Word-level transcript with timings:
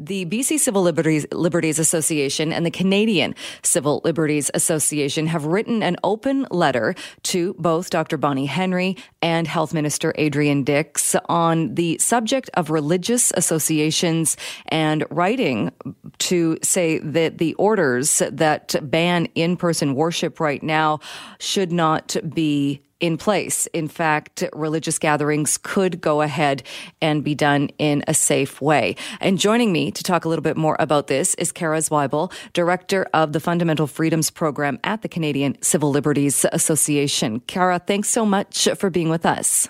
The 0.00 0.26
BC 0.26 0.60
Civil 0.60 0.82
Liberties, 0.82 1.26
Liberties, 1.32 1.80
Association 1.80 2.52
and 2.52 2.64
the 2.64 2.70
Canadian 2.70 3.34
Civil 3.64 4.00
Liberties 4.04 4.48
Association 4.54 5.26
have 5.26 5.44
written 5.44 5.82
an 5.82 5.96
open 6.04 6.46
letter 6.52 6.94
to 7.24 7.54
both 7.58 7.90
Dr. 7.90 8.16
Bonnie 8.16 8.46
Henry 8.46 8.96
and 9.22 9.48
Health 9.48 9.74
Minister 9.74 10.14
Adrian 10.16 10.62
Dix 10.62 11.16
on 11.28 11.74
the 11.74 11.98
subject 11.98 12.48
of 12.54 12.70
religious 12.70 13.32
associations 13.34 14.36
and 14.66 15.04
writing 15.10 15.72
to 16.18 16.58
say 16.62 16.98
that 16.98 17.38
the 17.38 17.54
orders 17.54 18.22
that 18.30 18.76
ban 18.88 19.26
in 19.34 19.56
person 19.56 19.96
worship 19.96 20.38
right 20.38 20.62
now 20.62 21.00
should 21.40 21.72
not 21.72 22.16
be 22.32 22.80
in 23.00 23.16
place. 23.16 23.66
In 23.66 23.88
fact, 23.88 24.44
religious 24.52 24.98
gatherings 24.98 25.58
could 25.58 26.00
go 26.00 26.22
ahead 26.22 26.62
and 27.00 27.22
be 27.22 27.34
done 27.34 27.70
in 27.78 28.02
a 28.08 28.14
safe 28.14 28.60
way. 28.60 28.96
And 29.20 29.38
joining 29.38 29.72
me 29.72 29.90
to 29.90 30.02
talk 30.02 30.24
a 30.24 30.28
little 30.28 30.42
bit 30.42 30.56
more 30.56 30.76
about 30.78 31.06
this 31.06 31.34
is 31.34 31.52
Cara 31.52 31.78
Zweibel, 31.78 32.32
Director 32.52 33.06
of 33.14 33.32
the 33.32 33.40
Fundamental 33.40 33.86
Freedoms 33.86 34.30
Program 34.30 34.78
at 34.84 35.02
the 35.02 35.08
Canadian 35.08 35.60
Civil 35.62 35.90
Liberties 35.90 36.44
Association. 36.52 37.40
Cara, 37.40 37.78
thanks 37.78 38.08
so 38.08 38.26
much 38.26 38.68
for 38.76 38.90
being 38.90 39.08
with 39.08 39.24
us. 39.24 39.68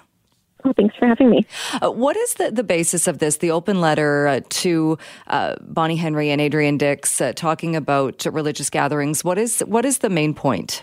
Oh, 0.64 0.72
thanks 0.72 0.96
for 0.96 1.06
having 1.06 1.30
me. 1.30 1.46
Uh, 1.80 1.90
what 1.90 2.16
is 2.16 2.34
the, 2.34 2.50
the 2.50 2.64
basis 2.64 3.06
of 3.06 3.18
this, 3.18 3.36
the 3.36 3.52
open 3.52 3.80
letter 3.80 4.26
uh, 4.26 4.40
to 4.48 4.98
uh, 5.28 5.54
Bonnie 5.60 5.96
Henry 5.96 6.30
and 6.30 6.40
Adrian 6.40 6.76
Dix 6.78 7.20
uh, 7.20 7.32
talking 7.32 7.76
about 7.76 8.26
religious 8.26 8.68
gatherings? 8.68 9.22
What 9.22 9.38
is, 9.38 9.60
what 9.60 9.84
is 9.84 9.98
the 9.98 10.10
main 10.10 10.34
point? 10.34 10.82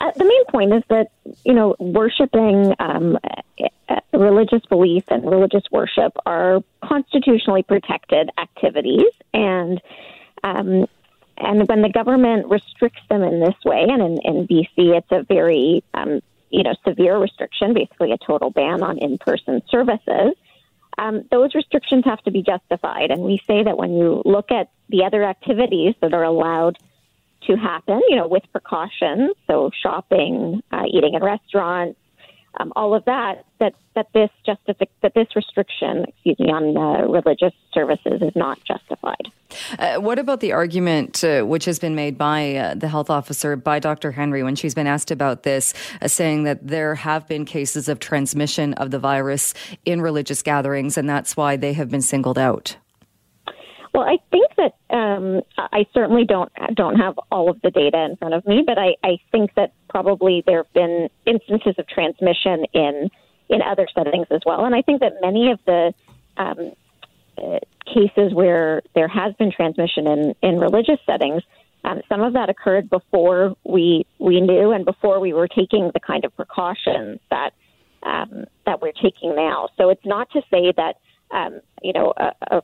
Uh, 0.00 0.10
the 0.16 0.24
main 0.24 0.44
point 0.46 0.72
is 0.72 0.82
that 0.88 1.10
you 1.44 1.52
know 1.52 1.76
worshiping 1.78 2.74
um, 2.78 3.18
religious 4.12 4.64
belief 4.68 5.04
and 5.08 5.24
religious 5.30 5.64
worship 5.70 6.12
are 6.24 6.62
constitutionally 6.82 7.62
protected 7.62 8.30
activities, 8.38 9.12
and 9.34 9.80
um, 10.42 10.86
and 11.36 11.68
when 11.68 11.82
the 11.82 11.90
government 11.90 12.46
restricts 12.46 13.00
them 13.08 13.22
in 13.22 13.40
this 13.40 13.54
way, 13.64 13.86
and 13.88 14.02
in, 14.02 14.18
in 14.22 14.46
BC, 14.46 14.96
it's 14.96 15.10
a 15.10 15.22
very 15.24 15.84
um, 15.92 16.20
you 16.50 16.62
know 16.62 16.74
severe 16.86 17.18
restriction, 17.18 17.74
basically 17.74 18.12
a 18.12 18.18
total 18.18 18.50
ban 18.50 18.82
on 18.82 18.98
in-person 18.98 19.62
services. 19.68 20.34
Um, 20.98 21.24
those 21.30 21.54
restrictions 21.54 22.04
have 22.04 22.20
to 22.22 22.30
be 22.30 22.42
justified, 22.42 23.10
and 23.10 23.22
we 23.22 23.38
say 23.46 23.62
that 23.64 23.76
when 23.76 23.94
you 23.94 24.22
look 24.24 24.50
at 24.50 24.70
the 24.88 25.04
other 25.04 25.24
activities 25.24 25.94
that 26.00 26.12
are 26.14 26.24
allowed 26.24 26.78
to 27.46 27.56
happen, 27.56 28.00
you 28.08 28.16
know, 28.16 28.28
with 28.28 28.42
precautions. 28.52 29.32
So 29.46 29.70
shopping, 29.82 30.62
uh, 30.70 30.84
eating 30.88 31.14
in 31.14 31.22
restaurants, 31.22 31.98
um, 32.58 32.72
all 32.76 32.94
of 32.94 33.04
that. 33.04 33.44
That 33.58 33.74
that 33.94 34.08
this 34.14 34.30
justific- 34.46 34.88
that 35.02 35.14
this 35.14 35.28
restriction, 35.36 36.04
excuse 36.08 36.38
me, 36.38 36.50
on 36.50 36.76
uh, 36.76 37.06
religious 37.06 37.52
services 37.72 38.22
is 38.22 38.34
not 38.34 38.58
justified. 38.64 39.30
Uh, 39.78 39.96
what 39.96 40.18
about 40.18 40.40
the 40.40 40.52
argument 40.52 41.22
uh, 41.24 41.42
which 41.42 41.64
has 41.64 41.78
been 41.78 41.94
made 41.94 42.16
by 42.16 42.54
uh, 42.54 42.74
the 42.74 42.88
health 42.88 43.10
officer, 43.10 43.56
by 43.56 43.78
Dr. 43.78 44.12
Henry, 44.12 44.42
when 44.42 44.54
she's 44.56 44.74
been 44.74 44.86
asked 44.86 45.10
about 45.10 45.42
this, 45.42 45.74
uh, 46.00 46.08
saying 46.08 46.44
that 46.44 46.66
there 46.66 46.94
have 46.94 47.26
been 47.28 47.44
cases 47.44 47.88
of 47.88 47.98
transmission 47.98 48.74
of 48.74 48.90
the 48.90 48.98
virus 48.98 49.54
in 49.84 50.00
religious 50.00 50.42
gatherings, 50.42 50.96
and 50.96 51.08
that's 51.08 51.36
why 51.36 51.56
they 51.56 51.72
have 51.72 51.90
been 51.90 52.02
singled 52.02 52.38
out? 52.38 52.76
Well, 53.92 54.04
I 54.04 54.18
think 54.30 54.50
that 54.56 54.74
um, 54.94 55.42
I 55.58 55.86
certainly 55.92 56.24
don't 56.24 56.52
don't 56.74 56.96
have 56.96 57.18
all 57.30 57.50
of 57.50 57.60
the 57.62 57.70
data 57.70 58.04
in 58.04 58.16
front 58.16 58.34
of 58.34 58.46
me, 58.46 58.62
but 58.64 58.78
I, 58.78 58.94
I 59.02 59.18
think 59.32 59.54
that 59.54 59.72
probably 59.88 60.44
there 60.46 60.58
have 60.58 60.72
been 60.72 61.08
instances 61.26 61.74
of 61.76 61.88
transmission 61.88 62.66
in 62.72 63.10
in 63.48 63.62
other 63.62 63.88
settings 63.92 64.28
as 64.30 64.40
well, 64.46 64.64
and 64.64 64.74
I 64.76 64.82
think 64.82 65.00
that 65.00 65.14
many 65.20 65.50
of 65.50 65.58
the 65.66 65.92
um, 66.36 66.72
uh, 67.36 67.58
cases 67.84 68.32
where 68.32 68.82
there 68.94 69.08
has 69.08 69.34
been 69.34 69.50
transmission 69.50 70.06
in 70.06 70.34
in 70.40 70.60
religious 70.60 71.00
settings, 71.04 71.42
um, 71.82 72.00
some 72.08 72.20
of 72.20 72.34
that 72.34 72.48
occurred 72.48 72.88
before 72.88 73.56
we 73.64 74.06
we 74.20 74.40
knew 74.40 74.70
and 74.70 74.84
before 74.84 75.18
we 75.18 75.32
were 75.32 75.48
taking 75.48 75.90
the 75.92 76.00
kind 76.00 76.24
of 76.24 76.34
precautions 76.36 77.18
that 77.30 77.54
um, 78.04 78.44
that 78.66 78.80
we're 78.80 78.92
taking 78.92 79.34
now. 79.34 79.68
So 79.76 79.90
it's 79.90 80.06
not 80.06 80.30
to 80.30 80.42
say 80.48 80.72
that 80.76 80.98
um, 81.32 81.60
you 81.82 81.92
know 81.92 82.14
a, 82.16 82.32
a 82.56 82.62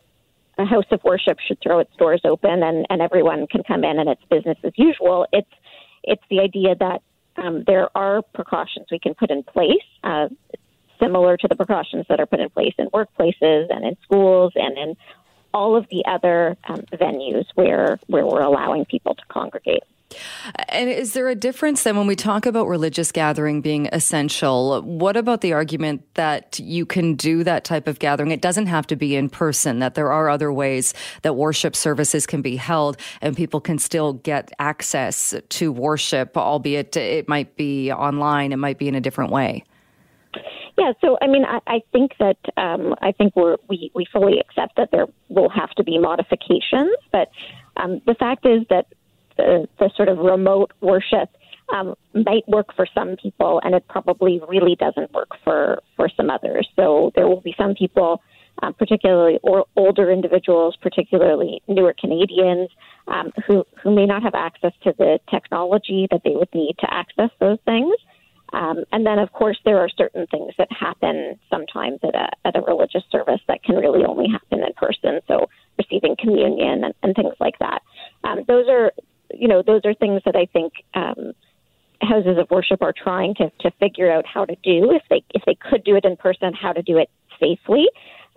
a 0.59 0.65
house 0.65 0.87
of 0.91 1.03
worship 1.05 1.39
should 1.47 1.59
throw 1.63 1.79
its 1.79 1.95
doors 1.97 2.21
open 2.25 2.63
and, 2.63 2.87
and 2.89 3.03
everyone 3.03 3.47
can 3.47 3.63
come 3.63 3.85
in 3.85 3.99
and 3.99 4.09
it's 4.09 4.23
business 4.31 4.59
as 4.65 4.73
usual. 4.77 5.27
It's 5.33 5.51
it's 6.03 6.23
the 6.31 6.41
idea 6.41 6.77
that 6.77 7.03
um, 7.37 7.65
there 7.67 7.89
are 7.97 8.23
precautions 8.23 8.87
we 8.91 8.99
can 8.99 9.15
put 9.15 9.31
in 9.31 9.43
place, 9.43 9.85
uh, 10.05 10.29
similar 11.01 11.37
to 11.37 11.49
the 11.49 11.57
precautions 11.57 12.07
that 12.09 12.21
are 12.21 12.27
put 12.27 12.41
in 12.41 12.49
place 12.51 12.75
in 12.79 12.87
workplaces 12.89 13.67
and 13.71 13.85
in 13.85 13.97
schools 14.03 14.53
and 14.55 14.79
in 14.79 14.97
all 15.53 15.77
of 15.77 15.87
the 15.91 16.05
other 16.07 16.57
um, 16.69 16.81
venues 16.93 17.47
where 17.55 17.99
where 18.07 18.27
we're 18.27 18.41
allowing 18.41 18.85
people 18.85 19.15
to 19.15 19.23
congregate. 19.29 19.83
And 20.69 20.89
is 20.89 21.13
there 21.15 21.29
a 21.29 21.35
difference 21.35 21.83
then 21.83 21.97
when 21.97 22.07
we 22.07 22.15
talk 22.15 22.47
about 22.47 22.69
religious 22.69 23.11
gathering 23.11 23.61
being 23.61 23.89
essential? 23.93 24.81
What 24.83 25.17
about 25.17 25.41
the 25.41 25.53
argument 25.53 26.03
that 26.15 26.59
you 26.61 26.87
can 26.87 27.15
do 27.15 27.43
that 27.45 27.65
type 27.65 27.89
of 27.89 27.99
gathering? 27.99 28.31
It 28.31 28.41
doesn't 28.41 28.67
have 28.67 28.87
to 28.89 28.97
be 28.97 29.17
in 29.17 29.29
person, 29.29 29.81
that 29.81 29.95
there 29.95 30.13
are 30.13 30.29
other 30.29 30.53
ways 30.53 30.95
that 31.23 31.35
worship 31.35 31.75
services 31.75 32.27
can 32.27 32.41
be 32.41 32.57
held 32.57 32.97
and 33.21 33.37
people 33.37 33.61
can 33.61 33.79
still 33.79 34.15
get 34.15 34.53
access 34.59 35.35
to 35.49 35.73
worship, 35.73 36.37
albeit 36.37 36.97
it 36.97 37.29
might 37.29 37.57
be 37.57 37.91
online, 37.91 38.53
it 38.53 38.57
might 38.59 38.79
be 38.79 38.89
in 38.89 38.95
a 38.95 39.01
different 39.01 39.33
way. 39.33 39.65
Yeah, 40.79 40.93
so 41.01 41.17
I 41.23 41.27
mean, 41.27 41.45
I, 41.45 41.61
I 41.67 41.81
think 41.91 42.13
that 42.19 42.37
um, 42.59 42.95
I 43.01 43.11
think 43.13 43.35
we're, 43.35 43.57
we 43.69 43.91
we 43.95 44.05
fully 44.13 44.39
accept 44.39 44.77
that 44.77 44.91
there 44.93 45.07
will 45.31 45.49
have 45.49 45.71
to 45.71 45.85
be 45.85 45.99
modifications, 45.99 46.95
but 47.11 47.31
um, 47.79 48.03
the 48.07 48.15
fact 48.15 48.45
is 48.45 48.61
that 48.69 48.87
the, 49.37 49.69
the 49.79 49.91
sort 49.97 50.09
of 50.09 50.19
remote 50.19 50.73
worship 50.81 51.31
um, 51.73 51.95
might 52.15 52.49
work 52.49 52.75
for 52.75 52.87
some 52.95 53.17
people, 53.17 53.61
and 53.65 53.75
it 53.75 53.87
probably 53.89 54.41
really 54.49 54.77
doesn't 54.77 55.13
work 55.13 55.31
for 55.43 55.83
for 55.97 56.09
some 56.17 56.31
others. 56.31 56.69
So 56.77 57.13
there 57.15 57.27
will 57.27 57.41
be 57.41 57.55
some 57.59 57.75
people, 57.75 58.23
um, 58.63 58.75
particularly 58.75 59.39
or 59.43 59.67
older 59.77 60.11
individuals, 60.11 60.77
particularly 60.81 61.63
newer 61.67 61.95
Canadians, 61.99 62.71
um, 63.09 63.33
who 63.47 63.65
who 63.83 63.95
may 63.95 64.07
not 64.07 64.23
have 64.23 64.35
access 64.35 64.73
to 64.85 64.95
the 64.97 65.19
technology 65.31 66.07
that 66.11 66.23
they 66.25 66.35
would 66.35 66.55
need 66.55 66.77
to 66.81 66.93
access 66.93 67.31
those 67.41 67.59
things. 67.65 67.95
Um, 68.53 68.85
and 68.93 69.05
then, 69.05 69.19
of 69.19 69.33
course, 69.33 69.59
there 69.65 69.79
are 69.79 69.89
certain 69.89 70.27
things 70.29 70.53
that 70.57 70.69
happen 70.71 71.37
sometimes 71.51 71.99
at 72.05 72.15
a, 72.15 72.29
at 72.45 72.57
a 72.57 72.61
religious 72.61 73.03
service 73.11 73.41
that 73.49 73.65
can 73.65 73.75
really 73.75 74.05
only 74.05 74.29
happen 74.31 74.61
in 74.61 74.73
person. 74.75 75.21
So, 75.27 75.49
receiving 75.77 76.15
communion 76.17 76.85
and, 76.85 76.95
and 77.03 77.15
things 77.17 77.35
like 77.41 77.59
that. 77.59 77.83
Um, 78.23 78.45
those 78.47 78.67
are 78.69 78.93
you 79.35 79.49
know, 79.49 79.63
those 79.63 79.83
are 79.85 79.95
things 79.95 80.23
that 80.25 80.37
I 80.37 80.47
think 80.47 80.73
um, 80.95 81.33
houses 82.01 82.39
of 82.39 82.51
worship 82.51 82.83
are 82.83 82.93
trying 82.93 83.35
to, 83.37 83.51
to 83.61 83.71
figure 83.73 84.11
out 84.11 84.27
how 84.27 84.45
to 84.45 84.55
do 84.63 84.93
if 84.93 85.03
they 85.11 85.25
if 85.31 85.43
they 85.47 85.55
could 85.55 85.85
do 85.85 85.97
it 85.97 86.05
in 86.05 86.17
person, 86.17 86.53
how 86.55 86.73
to 86.73 86.83
do 86.83 86.99
it 86.99 87.11
safely. 87.41 87.87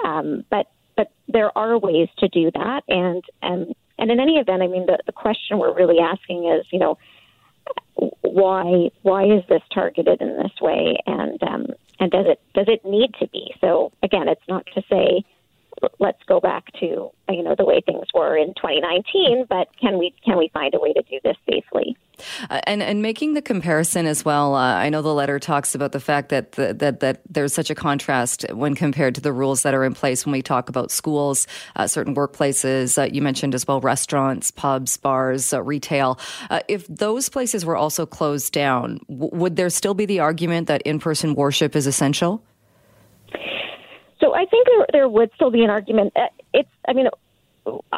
Um, 0.04 0.46
but 0.50 0.68
but 0.96 1.12
there 1.28 1.58
are 1.58 1.78
ways 1.78 2.10
to 2.20 2.28
do 2.28 2.52
that, 2.52 2.84
and 2.88 3.24
and 3.42 3.76
and 3.98 4.12
in 4.12 4.20
any 4.20 4.38
event, 4.38 4.64
I 4.64 4.68
mean, 4.68 4.86
the, 4.86 4.98
the 5.06 5.12
question 5.12 5.60
we're 5.60 5.76
really 5.76 6.00
asking 6.00 6.48
is, 6.48 6.66
you 6.72 6.80
know, 6.80 6.98
why 8.22 8.90
why 9.02 9.26
is 9.26 9.44
this 9.50 9.62
targeted 9.74 10.22
in 10.22 10.38
this 10.38 10.54
way, 10.62 10.98
and 11.06 11.42
um, 11.44 11.68
and 12.00 12.12
does 12.12 12.26
it 12.28 12.42
does 12.54 12.68
it 12.68 12.86
need 12.86 13.14
to 13.20 13.28
be? 13.28 13.54
So 13.62 13.92
again, 14.04 14.28
it's 14.28 14.48
not 14.48 14.66
to 14.74 14.82
say 14.90 15.24
let's 16.00 16.22
go 16.28 16.40
back 16.40 16.72
to 16.80 17.12
you 17.30 17.44
know 17.44 17.56
the 17.58 17.66
way 17.66 17.82
things 17.86 18.08
were 18.14 18.38
in 18.38 18.54
2019 18.56 19.46
but 19.50 19.68
can 19.80 19.98
we 19.98 20.14
can 20.24 20.38
we 20.38 20.50
find 20.54 20.74
a 20.74 20.80
way 20.80 20.94
to 20.94 21.02
do 21.04 21.20
this 21.24 21.38
safely? 21.50 21.96
Uh, 22.50 22.60
and 22.66 22.84
and 22.84 23.02
making 23.02 23.34
the 23.34 23.42
comparison 23.42 24.06
as 24.06 24.26
well 24.26 24.56
uh, 24.56 24.76
i 24.76 24.90
know 24.90 25.02
the 25.02 25.14
letter 25.14 25.40
talks 25.40 25.74
about 25.74 25.94
the 25.94 26.00
fact 26.00 26.30
that 26.30 26.54
the, 26.54 26.74
that 26.74 27.00
that 27.00 27.22
there's 27.30 27.54
such 27.54 27.70
a 27.70 27.76
contrast 27.76 28.46
when 28.52 28.76
compared 28.76 29.16
to 29.16 29.22
the 29.22 29.32
rules 29.32 29.64
that 29.64 29.74
are 29.74 29.86
in 29.86 29.94
place 29.94 30.26
when 30.26 30.34
we 30.34 30.42
talk 30.42 30.68
about 30.68 30.92
schools 30.92 31.48
uh, 31.78 31.88
certain 31.88 32.14
workplaces 32.14 32.98
uh, 32.98 33.04
you 33.04 33.22
mentioned 33.22 33.56
as 33.56 33.66
well 33.66 33.80
restaurants 33.80 34.52
pubs 34.52 34.98
bars 34.98 35.54
uh, 35.54 35.62
retail. 35.62 36.20
Uh, 36.50 36.60
if 36.68 36.86
those 36.88 37.30
places 37.30 37.66
were 37.66 37.78
also 37.78 38.06
closed 38.06 38.52
down 38.52 39.00
w- 39.10 39.30
would 39.34 39.56
there 39.56 39.70
still 39.70 39.94
be 39.94 40.06
the 40.06 40.20
argument 40.20 40.68
that 40.68 40.82
in-person 40.84 41.36
worship 41.36 41.76
is 41.76 41.88
essential 41.88 42.44
so 44.20 44.36
I 44.36 44.46
think 44.46 44.68
there, 44.68 44.86
there 44.92 45.10
would 45.10 45.32
still 45.36 45.52
be 45.52 45.64
an 45.64 45.70
argument. 45.70 46.14
Uh, 46.16 46.28
it's, 46.54 46.70
I 46.88 46.94
mean, 46.94 47.08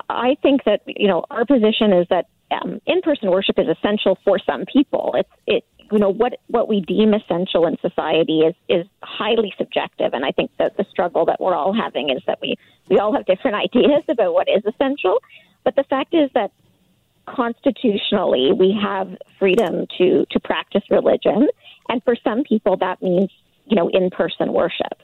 I 0.09 0.35
think 0.41 0.63
that 0.65 0.81
you 0.85 1.07
know 1.07 1.25
our 1.29 1.45
position 1.45 1.93
is 1.93 2.07
that 2.09 2.27
um, 2.51 2.81
in-person 2.85 3.31
worship 3.31 3.57
is 3.57 3.67
essential 3.67 4.17
for 4.23 4.39
some 4.39 4.65
people. 4.65 5.15
It's 5.17 5.29
it 5.47 5.65
you 5.91 5.99
know 5.99 6.09
what 6.09 6.39
what 6.47 6.67
we 6.67 6.81
deem 6.81 7.13
essential 7.13 7.67
in 7.67 7.77
society 7.79 8.39
is 8.39 8.55
is 8.67 8.85
highly 9.01 9.53
subjective, 9.57 10.13
and 10.13 10.25
I 10.25 10.31
think 10.31 10.51
that 10.57 10.77
the 10.77 10.85
struggle 10.89 11.25
that 11.25 11.39
we're 11.39 11.55
all 11.55 11.73
having 11.73 12.09
is 12.09 12.21
that 12.27 12.39
we 12.41 12.55
we 12.89 12.99
all 12.99 13.13
have 13.13 13.25
different 13.25 13.55
ideas 13.75 14.03
about 14.09 14.33
what 14.33 14.47
is 14.49 14.63
essential. 14.65 15.21
But 15.63 15.75
the 15.75 15.83
fact 15.83 16.13
is 16.13 16.29
that 16.33 16.51
constitutionally 17.27 18.51
we 18.51 18.77
have 18.81 19.15
freedom 19.39 19.85
to 19.97 20.25
to 20.31 20.39
practice 20.39 20.83
religion, 20.89 21.47
and 21.89 22.03
for 22.03 22.15
some 22.23 22.43
people 22.43 22.77
that 22.77 23.01
means 23.01 23.29
you 23.65 23.75
know 23.75 23.89
in-person 23.89 24.51
worship. 24.53 25.01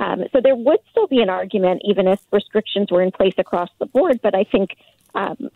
Um, 0.00 0.24
so 0.32 0.40
there 0.42 0.56
would 0.56 0.80
still 0.90 1.06
be 1.06 1.20
an 1.20 1.28
argument, 1.28 1.82
even 1.84 2.08
if 2.08 2.20
restrictions 2.32 2.90
were 2.90 3.02
in 3.02 3.12
place 3.12 3.34
across 3.38 3.68
the 3.78 3.86
board. 3.86 4.20
But 4.22 4.34
I 4.34 4.44
think 4.44 4.70
um, 5.14 5.50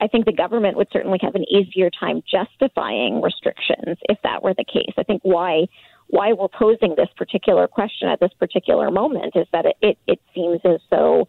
I 0.00 0.08
think 0.08 0.24
the 0.24 0.32
government 0.32 0.76
would 0.76 0.88
certainly 0.92 1.18
have 1.22 1.36
an 1.36 1.44
easier 1.48 1.90
time 1.90 2.22
justifying 2.28 3.20
restrictions 3.22 3.98
if 4.08 4.18
that 4.24 4.42
were 4.42 4.54
the 4.54 4.64
case. 4.64 4.92
I 4.96 5.04
think 5.04 5.20
why 5.22 5.66
why 6.08 6.32
we're 6.32 6.48
posing 6.48 6.94
this 6.96 7.08
particular 7.16 7.68
question 7.68 8.08
at 8.08 8.18
this 8.20 8.32
particular 8.38 8.90
moment 8.90 9.34
is 9.36 9.46
that 9.52 9.64
it, 9.64 9.76
it, 9.80 9.98
it 10.06 10.20
seems 10.34 10.60
as 10.64 10.80
though 10.90 11.28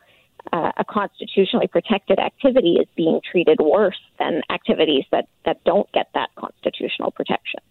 uh, 0.52 0.72
a 0.76 0.84
constitutionally 0.84 1.68
protected 1.68 2.20
activity 2.20 2.74
is 2.74 2.88
being 2.96 3.22
treated 3.30 3.60
worse 3.62 4.00
than 4.20 4.42
activities 4.50 5.06
that, 5.12 5.28
that 5.46 5.64
don't 5.64 5.90
get 5.94 6.10
that 6.16 6.32
constitutional 6.36 7.12
protection. 7.12 7.62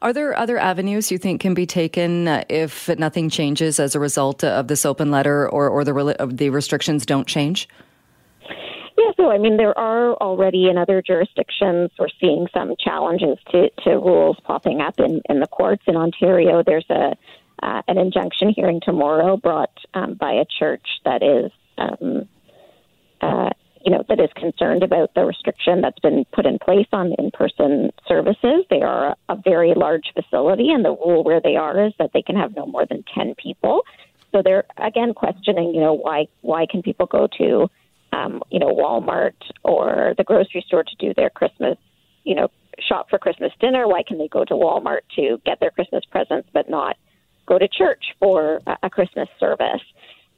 Are 0.00 0.12
there 0.12 0.36
other 0.36 0.58
avenues 0.58 1.10
you 1.10 1.18
think 1.18 1.40
can 1.40 1.54
be 1.54 1.66
taken 1.66 2.28
uh, 2.28 2.44
if 2.48 2.88
nothing 2.98 3.30
changes 3.30 3.78
as 3.78 3.94
a 3.94 4.00
result 4.00 4.42
of 4.44 4.68
this 4.68 4.84
open 4.84 5.10
letter 5.10 5.48
or, 5.48 5.68
or 5.68 5.84
the, 5.84 6.26
the 6.30 6.50
restrictions 6.50 7.06
don't 7.06 7.26
change? 7.26 7.68
Yeah, 8.98 9.12
so 9.16 9.30
I 9.30 9.38
mean, 9.38 9.56
there 9.56 9.76
are 9.78 10.14
already 10.14 10.68
in 10.68 10.76
other 10.76 11.00
jurisdictions, 11.00 11.90
we're 11.98 12.08
seeing 12.20 12.46
some 12.52 12.74
challenges 12.78 13.38
to, 13.50 13.70
to 13.84 13.90
rules 13.92 14.36
popping 14.44 14.80
up 14.80 14.98
in, 14.98 15.22
in 15.28 15.40
the 15.40 15.46
courts. 15.46 15.82
In 15.86 15.96
Ontario, 15.96 16.62
there's 16.64 16.86
a 16.90 17.16
uh, 17.62 17.80
an 17.86 17.96
injunction 17.96 18.48
hearing 18.48 18.80
tomorrow 18.84 19.36
brought 19.36 19.70
um, 19.94 20.14
by 20.14 20.32
a 20.32 20.44
church 20.58 20.86
that 21.04 21.22
is 21.22 21.52
um, 21.78 22.28
uh, 23.20 23.50
you 23.84 23.90
know, 23.90 24.04
that 24.08 24.20
is 24.20 24.30
concerned 24.36 24.82
about 24.82 25.14
the 25.14 25.24
restriction 25.24 25.80
that's 25.80 25.98
been 25.98 26.24
put 26.32 26.46
in 26.46 26.58
place 26.58 26.86
on 26.92 27.12
in-person 27.18 27.90
services. 28.06 28.64
They 28.70 28.82
are 28.82 29.16
a 29.28 29.36
very 29.36 29.74
large 29.74 30.12
facility, 30.14 30.70
and 30.70 30.84
the 30.84 30.90
rule 30.90 31.24
where 31.24 31.40
they 31.40 31.56
are 31.56 31.86
is 31.86 31.92
that 31.98 32.10
they 32.12 32.22
can 32.22 32.36
have 32.36 32.54
no 32.54 32.66
more 32.66 32.86
than 32.86 33.04
ten 33.14 33.34
people. 33.34 33.82
So 34.30 34.42
they're 34.42 34.64
again 34.78 35.14
questioning, 35.14 35.74
you 35.74 35.80
know, 35.80 35.94
why 35.94 36.26
why 36.40 36.66
can 36.70 36.82
people 36.82 37.06
go 37.06 37.28
to, 37.38 37.68
um, 38.12 38.42
you 38.50 38.58
know, 38.58 38.74
Walmart 38.74 39.34
or 39.62 40.14
the 40.16 40.24
grocery 40.24 40.64
store 40.66 40.84
to 40.84 40.96
do 40.98 41.12
their 41.14 41.30
Christmas, 41.30 41.76
you 42.24 42.34
know, 42.34 42.48
shop 42.78 43.10
for 43.10 43.18
Christmas 43.18 43.52
dinner? 43.60 43.86
Why 43.86 44.02
can 44.02 44.18
they 44.18 44.28
go 44.28 44.44
to 44.44 44.54
Walmart 44.54 45.00
to 45.16 45.40
get 45.44 45.60
their 45.60 45.70
Christmas 45.70 46.04
presents, 46.10 46.48
but 46.52 46.70
not 46.70 46.96
go 47.46 47.58
to 47.58 47.68
church 47.68 48.04
for 48.18 48.60
a, 48.82 48.88
Christmas 48.88 49.28
service? 49.38 49.82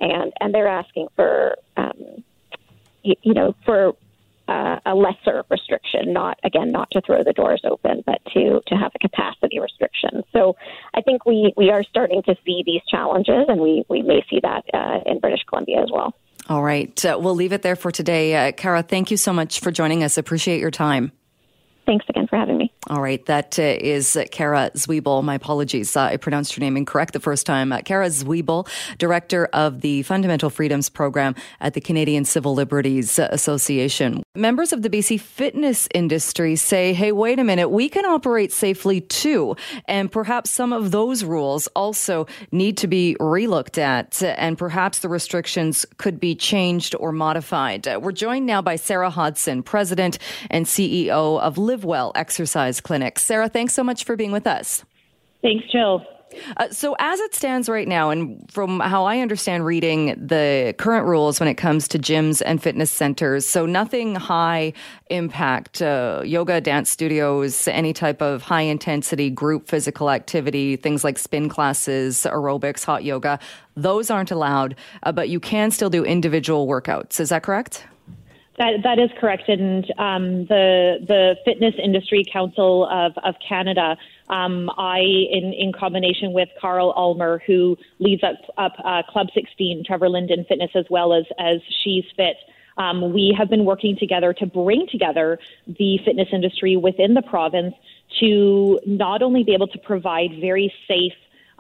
And 0.01 0.33
and 0.41 0.53
they're 0.53 0.67
asking 0.67 1.09
for 1.15 1.57
um, 1.77 2.25
you, 3.05 3.35
know, 3.35 3.55
for 3.65 3.95
uh, 4.49 4.79
a 4.85 4.95
lesser 4.95 5.45
restriction, 5.51 6.13
not 6.13 6.39
again, 6.45 6.73
not 6.73 6.91
to 6.93 7.01
throw 7.01 7.23
the 7.23 7.33
doors 7.33 7.63
open, 7.65 8.03
but 8.05 8.21
to 8.33 8.61
to 8.67 8.75
have 8.75 8.93
a 8.95 8.99
capacity 8.99 9.59
restriction. 9.61 10.23
So 10.33 10.57
I 10.95 11.01
think 11.01 11.25
we 11.25 11.53
we 11.57 11.71
are 11.71 11.83
starting 11.83 12.23
to 12.25 12.37
see 12.45 12.63
these 12.65 12.83
challenges, 12.91 13.47
and 13.49 13.61
we 13.61 13.85
we 13.89 14.03
may 14.03 14.25
see 14.29 14.41
that 14.43 14.65
uh, 14.75 15.01
in 15.07 15.21
British 15.21 15.45
Columbia 15.49 15.83
as 15.83 15.91
well. 15.93 16.15
All 16.49 16.63
right, 16.63 17.05
uh, 17.05 17.19
we'll 17.21 17.35
leave 17.35 17.53
it 17.53 17.63
there 17.63 17.77
for 17.77 17.91
today. 17.91 18.49
Uh, 18.49 18.53
Cara, 18.53 18.83
thank 18.83 19.11
you 19.11 19.17
so 19.17 19.33
much 19.33 19.61
for 19.61 19.71
joining 19.71 20.03
us. 20.03 20.19
Appreciate 20.19 20.61
your 20.61 20.71
time. 20.71 21.13
Thanks 21.87 22.05
again 22.09 22.27
for 22.27 22.37
having 22.37 22.59
me. 22.59 22.73
All 22.91 23.01
right, 23.01 23.25
that 23.27 23.59
uh, 23.59 23.63
is 23.63 24.19
Cara 24.31 24.71
Zwibel. 24.75 25.25
My 25.25 25.37
apologies, 25.37 25.97
uh, 25.97 26.03
I 26.03 26.19
pronounced 26.19 26.55
your 26.55 26.61
name 26.61 26.77
incorrect 26.77 27.15
the 27.15 27.21
first 27.21 27.47
time. 27.47 27.73
Uh, 27.73 27.81
Cara 27.81 28.09
Zwibel, 28.09 28.69
director 28.99 29.47
of 29.55 29.81
the 29.81 30.03
Fundamental 30.03 30.51
Freedoms 30.51 30.91
Program 30.91 31.35
at 31.63 31.73
the 31.73 31.81
Canadian 31.81 32.27
Civil 32.27 32.55
Liberties 32.55 33.19
Association. 33.19 34.23
Members 34.35 34.75
of 34.75 34.83
the 34.83 34.91
BC 34.91 35.19
fitness 35.19 35.89
industry 35.95 36.57
say, 36.57 36.93
hey, 36.93 37.11
wait 37.11 37.39
a 37.39 37.45
minute, 37.45 37.71
we 37.71 37.89
can 37.89 38.05
operate 38.05 38.53
safely 38.53 39.01
too. 39.01 39.57
And 39.87 40.13
perhaps 40.13 40.51
some 40.51 40.75
of 40.75 40.91
those 40.91 41.25
rules 41.25 41.69
also 41.69 42.27
need 42.53 42.77
to 42.79 42.87
be 42.87 43.17
relooked 43.19 43.79
at, 43.79 44.23
and 44.23 44.59
perhaps 44.59 44.99
the 44.99 45.09
restrictions 45.09 45.87
could 45.97 46.21
be 46.21 46.35
changed 46.35 46.95
or 47.01 47.13
modified. 47.13 47.87
We're 47.97 48.13
joined 48.13 48.45
now 48.45 48.61
by 48.61 48.77
Sara 48.77 49.09
Hodson, 49.09 49.63
president 49.63 50.19
and 50.51 50.67
CEO 50.67 51.41
of 51.41 51.57
Live 51.57 51.87
Well 51.87 52.13
Exercise 52.75 52.81
Clinic. 52.81 53.19
Sara, 53.19 53.49
thanks 53.49 53.75
so 53.75 53.85
much 53.85 54.05
for 54.05 54.17
being 54.17 54.33
with 54.33 54.47
us. 54.47 54.85
Thanks, 55.43 55.71
Jill. 55.71 56.05
Uh, 56.57 56.69
so, 56.71 56.97
as 56.99 57.21
it 57.21 57.33
stands 57.33 57.69
right 57.69 57.87
now, 57.87 58.11
and 58.11 58.51
from 58.51 58.81
how 58.81 59.05
I 59.05 59.21
understand 59.21 59.65
reading 59.65 60.17
the 60.17 60.75
current 60.79 61.07
rules 61.07 61.39
when 61.39 61.49
it 61.49 61.55
comes 61.55 61.87
to 61.89 61.99
gyms 61.99 62.43
and 62.45 62.61
fitness 62.61 62.91
centers, 62.91 63.47
so 63.47 63.67
nothing 63.67 64.17
high 64.17 64.73
impact, 65.11 65.81
uh, 65.81 66.23
yoga, 66.25 66.61
dance 66.61 66.91
studios, 66.91 67.69
any 67.69 67.93
type 67.93 68.21
of 68.21 68.43
high 68.43 68.63
intensity 68.63 69.31
group 69.31 69.69
physical 69.69 70.11
activity, 70.11 70.75
things 70.75 71.05
like 71.05 71.19
spin 71.19 71.49
classes, 71.49 72.27
aerobics, 72.29 72.85
hot 72.85 73.05
yoga, 73.05 73.39
those 73.77 74.11
aren't 74.11 74.33
allowed, 74.33 74.75
uh, 75.05 75.13
but 75.13 75.29
you 75.29 75.39
can 75.39 75.71
still 75.71 75.91
do 75.91 76.05
individual 76.05 76.67
workouts. 76.67 77.21
Is 77.21 77.29
that 77.29 77.45
correct? 77.45 77.87
That 78.57 78.85
that 78.85 79.01
is 79.01 79.11
correct, 79.19 79.49
and 79.49 79.85
um, 79.99 80.47
the 80.47 80.99
the 81.07 81.37
Fitness 81.45 81.75
Industry 81.83 82.25
Council 82.33 82.89
of 82.89 83.13
of 83.25 83.35
Canada. 83.47 83.97
Um, 84.31 84.71
I, 84.79 85.01
in 85.01 85.53
in 85.53 85.73
combination 85.73 86.33
with 86.33 86.49
Carl 86.61 86.95
Ulmer, 86.97 87.43
who 87.47 87.77
leads 87.99 88.23
up 88.23 88.37
up 88.57 88.75
uh, 88.85 89.03
Club 89.09 89.27
16, 89.35 89.85
Trevor 89.85 90.09
Linden 90.09 90.45
Fitness, 90.49 90.71
as 90.77 90.87
well 90.89 91.13
as 91.13 91.25
as 91.39 91.61
She's 91.83 92.05
Fit. 92.17 92.37
Um, 92.77 93.13
we 93.13 93.35
have 93.37 93.51
been 93.51 93.65
working 93.65 93.97
together 93.97 94.33
to 94.35 94.47
bring 94.47 94.87
together 94.91 95.39
the 95.67 95.99
fitness 96.05 96.29
industry 96.33 96.77
within 96.77 97.15
the 97.15 97.23
province 97.23 97.75
to 98.21 98.81
not 98.87 99.23
only 99.23 99.43
be 99.45 99.55
able 99.55 99.69
to 99.69 99.79
provide 99.79 100.31
very 100.41 100.73
safe 100.89 101.13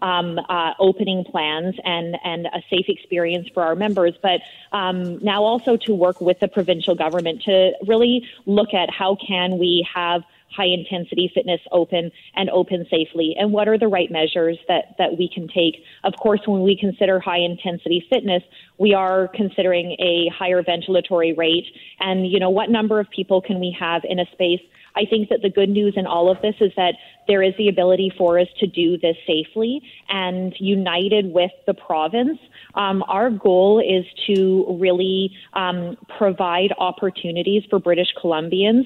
um, 0.04 0.38
uh, 0.50 0.72
opening 0.78 1.24
plans 1.24 1.74
and, 1.82 2.16
and 2.22 2.46
a 2.46 2.62
safe 2.68 2.84
experience 2.88 3.48
for 3.54 3.62
our 3.62 3.74
members, 3.74 4.12
but 4.22 4.40
um, 4.72 5.18
now 5.24 5.42
also 5.42 5.78
to 5.78 5.94
work 5.94 6.20
with 6.20 6.38
the 6.40 6.48
provincial 6.48 6.94
government 6.94 7.42
to 7.42 7.72
really 7.86 8.22
look 8.44 8.74
at 8.74 8.90
how 8.90 9.16
can 9.26 9.58
we 9.58 9.86
have 9.92 10.22
high 10.54 10.66
intensity 10.66 11.30
fitness 11.34 11.60
open 11.72 12.12
and 12.36 12.48
open 12.50 12.86
safely 12.90 13.34
and 13.38 13.50
what 13.50 13.66
are 13.66 13.78
the 13.78 13.88
right 13.88 14.10
measures 14.10 14.58
that, 14.68 14.94
that 14.98 15.16
we 15.18 15.28
can 15.28 15.48
take. 15.48 15.82
Of 16.04 16.12
course, 16.20 16.40
when 16.46 16.62
we 16.62 16.76
consider 16.76 17.18
high 17.18 17.40
intensity 17.40 18.06
fitness, 18.08 18.42
we 18.78 18.94
are 18.94 19.28
considering 19.34 19.96
a 19.98 20.30
higher 20.36 20.62
ventilatory 20.62 21.36
rate 21.36 21.66
and, 21.98 22.30
you 22.30 22.38
know, 22.38 22.50
what 22.50 22.70
number 22.70 23.00
of 23.00 23.08
people 23.10 23.40
can 23.40 23.58
we 23.58 23.74
have 23.80 24.02
in 24.04 24.20
a 24.20 24.26
space 24.32 24.60
I 24.96 25.04
think 25.04 25.28
that 25.28 25.42
the 25.42 25.50
good 25.50 25.68
news 25.68 25.94
in 25.96 26.06
all 26.06 26.30
of 26.30 26.40
this 26.42 26.54
is 26.60 26.72
that 26.76 26.94
there 27.26 27.42
is 27.42 27.54
the 27.58 27.68
ability 27.68 28.12
for 28.16 28.38
us 28.38 28.48
to 28.60 28.66
do 28.66 28.96
this 28.98 29.16
safely 29.26 29.82
and 30.08 30.54
united 30.58 31.32
with 31.32 31.50
the 31.66 31.74
province. 31.74 32.38
Um, 32.74 33.02
our 33.08 33.30
goal 33.30 33.80
is 33.80 34.04
to 34.26 34.76
really 34.80 35.30
um, 35.52 35.96
provide 36.18 36.72
opportunities 36.78 37.62
for 37.70 37.78
British 37.78 38.08
Columbians 38.22 38.84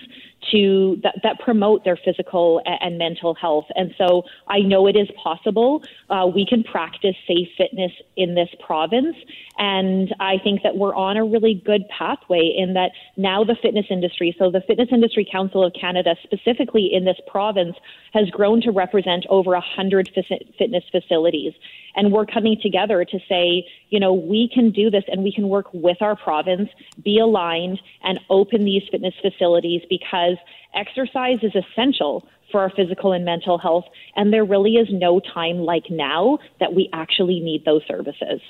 to 0.53 0.99
that, 1.03 1.17
that 1.23 1.39
promote 1.41 1.85
their 1.85 1.99
physical 2.05 2.63
and, 2.65 2.99
mental 2.99 3.35
health. 3.35 3.67
And 3.75 3.95
so 3.99 4.23
I 4.47 4.61
know 4.61 4.87
it 4.87 4.97
is 4.97 5.09
possible. 5.23 5.83
Uh, 6.09 6.27
we 6.33 6.47
can 6.47 6.63
practice 6.63 7.15
safe 7.27 7.49
fitness 7.57 7.93
in 8.17 8.35
this 8.35 8.49
province. 8.65 9.17
And 9.59 10.15
I 10.21 10.39
think 10.43 10.63
that 10.63 10.77
we're 10.77 10.95
on 10.95 11.17
a 11.17 11.25
really 11.25 11.61
good 11.65 11.83
pathway 11.89 12.55
in 12.57 12.75
that 12.75 12.93
now 13.17 13.45
the 13.45 13.57
fitness 13.61 13.87
industry, 13.91 14.35
so 14.39 14.51
the 14.51 14.63
Fitness 14.63 14.89
Industry 14.93 15.29
Council 15.31 15.65
of 15.65 15.73
Canada, 15.79 16.15
specifically 16.23 16.91
in 16.93 17.05
this 17.05 17.19
province, 17.27 17.77
has 18.13 18.31
grown 18.31 18.61
to 18.63 18.71
represent 18.71 19.27
over 19.29 19.51
100 19.51 20.11
fitness 20.59 20.85
facilities. 20.91 21.53
And 21.99 22.13
we're 22.13 22.27
coming 22.27 22.57
together 22.63 23.05
to 23.05 23.19
say, 23.29 23.67
you 23.91 23.99
know, 23.99 24.15
we 24.15 24.49
can 24.55 24.71
do 24.71 24.89
this 24.89 25.03
and 25.09 25.25
we 25.25 25.33
can 25.33 25.49
work 25.49 25.67
with 25.73 26.01
our 26.01 26.15
province, 26.15 26.69
be 27.03 27.19
aligned, 27.19 27.81
and 28.05 28.21
open 28.31 28.65
these 28.65 28.85
fitness 28.89 29.15
facilities 29.21 29.83
because 29.91 30.37
exercise 30.77 31.39
is 31.43 31.51
essential 31.57 32.25
for 32.51 32.61
our 32.61 32.71
physical 32.71 33.13
and 33.13 33.25
mental 33.25 33.59
health. 33.59 33.85
And 34.17 34.33
there 34.33 34.45
really 34.45 34.73
is 34.73 34.89
no 34.91 35.21
time 35.21 35.59
like 35.59 35.85
now 35.91 36.39
that 36.61 36.75
we 36.75 36.89
actually 36.93 37.41
need 37.41 37.65
those 37.65 37.83
services. 37.87 38.41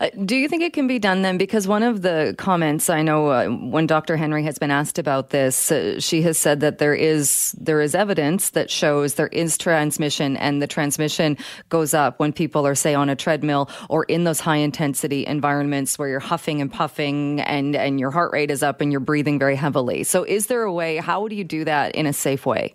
Uh, 0.00 0.10
do 0.24 0.36
you 0.36 0.48
think 0.48 0.62
it 0.62 0.72
can 0.72 0.86
be 0.86 0.98
done 0.98 1.22
then? 1.22 1.38
Because 1.38 1.68
one 1.68 1.82
of 1.82 2.02
the 2.02 2.34
comments 2.38 2.88
I 2.88 3.02
know 3.02 3.28
uh, 3.28 3.48
when 3.48 3.86
Dr. 3.86 4.16
Henry 4.16 4.42
has 4.44 4.58
been 4.58 4.70
asked 4.70 4.98
about 4.98 5.30
this, 5.30 5.70
uh, 5.70 6.00
she 6.00 6.22
has 6.22 6.38
said 6.38 6.60
that 6.60 6.78
there 6.78 6.94
is 6.94 7.54
there 7.58 7.80
is 7.80 7.94
evidence 7.94 8.50
that 8.50 8.70
shows 8.70 9.14
there 9.14 9.28
is 9.28 9.58
transmission, 9.58 10.36
and 10.36 10.60
the 10.60 10.66
transmission 10.66 11.36
goes 11.68 11.94
up 11.94 12.18
when 12.18 12.32
people 12.32 12.66
are, 12.66 12.74
say, 12.74 12.94
on 12.94 13.08
a 13.08 13.16
treadmill 13.16 13.68
or 13.88 14.04
in 14.04 14.24
those 14.24 14.40
high 14.40 14.56
intensity 14.56 15.26
environments 15.26 15.98
where 15.98 16.08
you're 16.08 16.20
huffing 16.20 16.60
and 16.60 16.72
puffing 16.72 17.40
and 17.40 17.76
and 17.76 18.00
your 18.00 18.10
heart 18.10 18.32
rate 18.32 18.50
is 18.50 18.62
up 18.62 18.80
and 18.80 18.90
you're 18.90 19.00
breathing 19.00 19.38
very 19.38 19.56
heavily. 19.56 20.04
So, 20.04 20.24
is 20.24 20.46
there 20.46 20.62
a 20.62 20.72
way? 20.72 20.96
How 20.96 21.28
do 21.28 21.34
you 21.34 21.44
do 21.44 21.64
that 21.64 21.94
in 21.94 22.06
a 22.06 22.12
safe 22.12 22.46
way? 22.46 22.74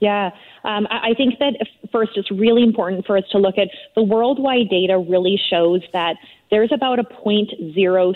Yeah, 0.00 0.30
um, 0.64 0.86
I 0.90 1.14
think 1.16 1.38
that 1.40 1.54
first 1.90 2.12
it's 2.16 2.30
really 2.30 2.62
important 2.62 3.04
for 3.04 3.16
us 3.16 3.24
to 3.32 3.38
look 3.38 3.58
at 3.58 3.68
the 3.96 4.02
worldwide 4.02 4.68
data 4.70 4.98
really 4.98 5.40
shows 5.50 5.82
that 5.92 6.16
there's 6.50 6.70
about 6.72 6.98
a 6.98 7.04
0.06 7.04 8.14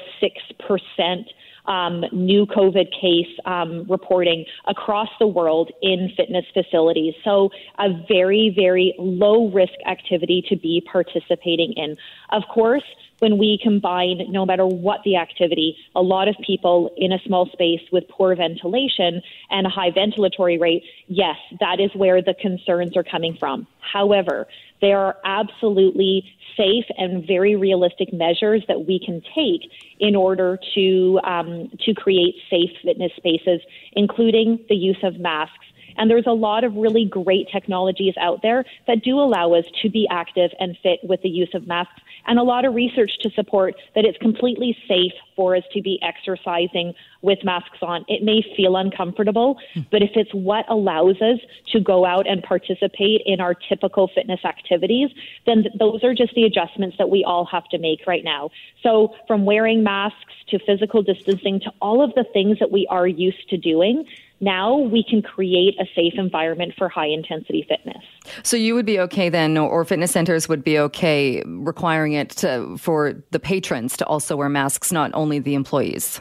percent 0.61 1.29
um, 1.67 2.05
new 2.13 2.47
COVID 2.47 2.91
case 3.01 3.39
um, 3.45 3.87
reporting 3.89 4.45
across 4.67 5.09
the 5.21 5.27
world 5.27 5.71
in 5.81 6.11
fitness 6.17 6.45
facilities. 6.53 7.15
So, 7.25 7.51
a 7.79 7.89
very, 8.09 8.53
very 8.55 8.95
low 8.99 9.51
risk 9.51 9.75
activity 9.87 10.45
to 10.49 10.57
be 10.57 10.83
participating 10.91 11.73
in. 11.77 11.97
Of 12.31 12.43
course, 12.53 12.85
when 13.23 13.39
we 13.39 13.57
combine, 13.63 14.21
no 14.31 14.45
matter 14.45 14.67
what 14.67 14.99
the 15.05 15.15
activity, 15.15 15.77
a 15.95 16.03
lot 16.03 16.27
of 16.27 16.35
people 16.45 16.91
in 16.97 17.13
a 17.13 17.21
small 17.25 17.49
space 17.53 17.81
with 17.93 18.03
poor 18.09 18.35
ventilation 18.35 19.23
and 19.49 19.65
a 19.65 19.71
high 19.71 19.93
ventilatory 19.93 20.61
rate, 20.61 20.83
yes, 21.07 21.37
that 21.61 21.79
is 21.79 21.89
where 21.95 22.21
the 22.21 22.35
concerns 22.35 22.97
are 22.97 23.05
coming 23.05 23.37
from. 23.39 23.65
However, 23.79 24.49
there 24.81 24.99
are 24.99 25.19
absolutely 25.25 26.25
safe 26.57 26.85
and 26.99 27.25
very 27.25 27.55
realistic 27.55 28.13
measures 28.13 28.65
that 28.67 28.87
we 28.87 28.99
can 28.99 29.23
take 29.37 29.71
in 30.01 30.17
order 30.17 30.59
to 30.75 31.21
um, 31.23 31.71
to 31.87 31.95
create 31.95 32.35
safe 32.51 32.71
fitness 32.85 33.13
spaces, 33.17 33.61
including 33.93 34.59
the 34.69 34.75
use 34.75 34.99
of 35.05 35.21
masks 35.21 35.67
and 35.97 36.11
there's 36.11 36.27
a 36.27 36.33
lot 36.33 36.65
of 36.65 36.75
really 36.77 37.05
great 37.05 37.49
technologies 37.51 38.15
out 38.21 38.43
there 38.43 38.65
that 38.87 39.03
do 39.03 39.19
allow 39.19 39.55
us 39.55 39.65
to 39.83 39.91
be 39.91 40.07
active 40.11 40.51
and 40.59 40.77
fit 40.83 41.01
with 41.03 41.23
the 41.23 41.29
use 41.29 41.51
of 41.55 41.67
masks, 41.67 42.01
and 42.27 42.39
a 42.39 42.43
lot 42.43 42.65
of 42.65 42.75
research 42.75 43.11
to 43.23 43.31
support 43.31 43.75
that 43.95 44.05
it's 44.05 44.19
completely 44.19 44.77
safe 44.89 45.13
for 45.37 45.57
us 45.57 45.65
to 45.73 45.83
be 45.83 45.99
exercising 46.03 46.95
with 47.23 47.39
masks 47.45 47.79
on. 47.83 48.05
It 48.09 48.23
may 48.23 48.43
feel 48.57 48.77
uncomfortable, 48.77 49.59
hmm. 49.75 49.81
but 49.91 50.03
if 50.03 50.11
it's 50.15 50.33
what 50.33 50.65
allows 50.69 51.21
us 51.23 51.39
to 51.73 51.81
go 51.81 52.05
out 52.05 52.27
and 52.29 52.43
participate 52.43 53.23
in 53.25 53.41
our 53.41 53.55
typical 53.55 54.11
fitness 54.15 54.41
activities, 54.45 55.11
then 55.47 55.65
those 55.79 56.05
are 56.05 56.15
just 56.15 56.35
the 56.35 56.45
adjustments 56.45 56.97
that 56.99 57.11
we 57.11 57.25
all 57.25 57.45
have 57.47 57.69
to 57.69 57.79
make 57.79 58.07
right 58.07 58.25
now. 58.25 58.51
So, 58.83 59.15
from 59.27 59.45
wearing 59.45 59.83
masks 59.83 60.35
to 60.49 60.59
physical 60.59 61.03
distancing 61.03 61.61
to 61.61 61.73
all 61.81 62.03
of 62.03 62.15
the 62.15 62.25
things 62.33 62.59
that 62.59 62.71
we 62.71 62.87
are 62.91 63.07
used 63.07 63.49
to 63.51 63.57
doing, 63.57 64.05
now 64.43 64.77
we 64.77 65.05
can 65.09 65.23
create 65.23 65.81
a 65.81 65.87
safe 65.95 66.15
environment 66.17 66.75
for 66.77 66.89
high 66.89 67.07
intensity 67.07 67.65
fitness. 67.69 68.03
So 68.43 68.57
you 68.57 68.75
would 68.75 68.85
be 68.85 68.99
okay 69.01 69.29
then, 69.29 69.57
or 69.57 69.85
fitness 69.85 70.11
centers 70.11 70.49
would 70.49 70.65
be 70.65 70.79
okay 70.81 71.43
requiring 71.47 72.13
it 72.15 72.31
to, 72.31 72.77
for 72.77 73.15
the 73.31 73.39
patrons 73.39 73.97
to 73.99 74.07
also 74.07 74.37
wear 74.37 74.49
masks, 74.49 74.91
not 74.91 75.13
only 75.15 75.39
the 75.39 75.55
employees? 75.55 76.21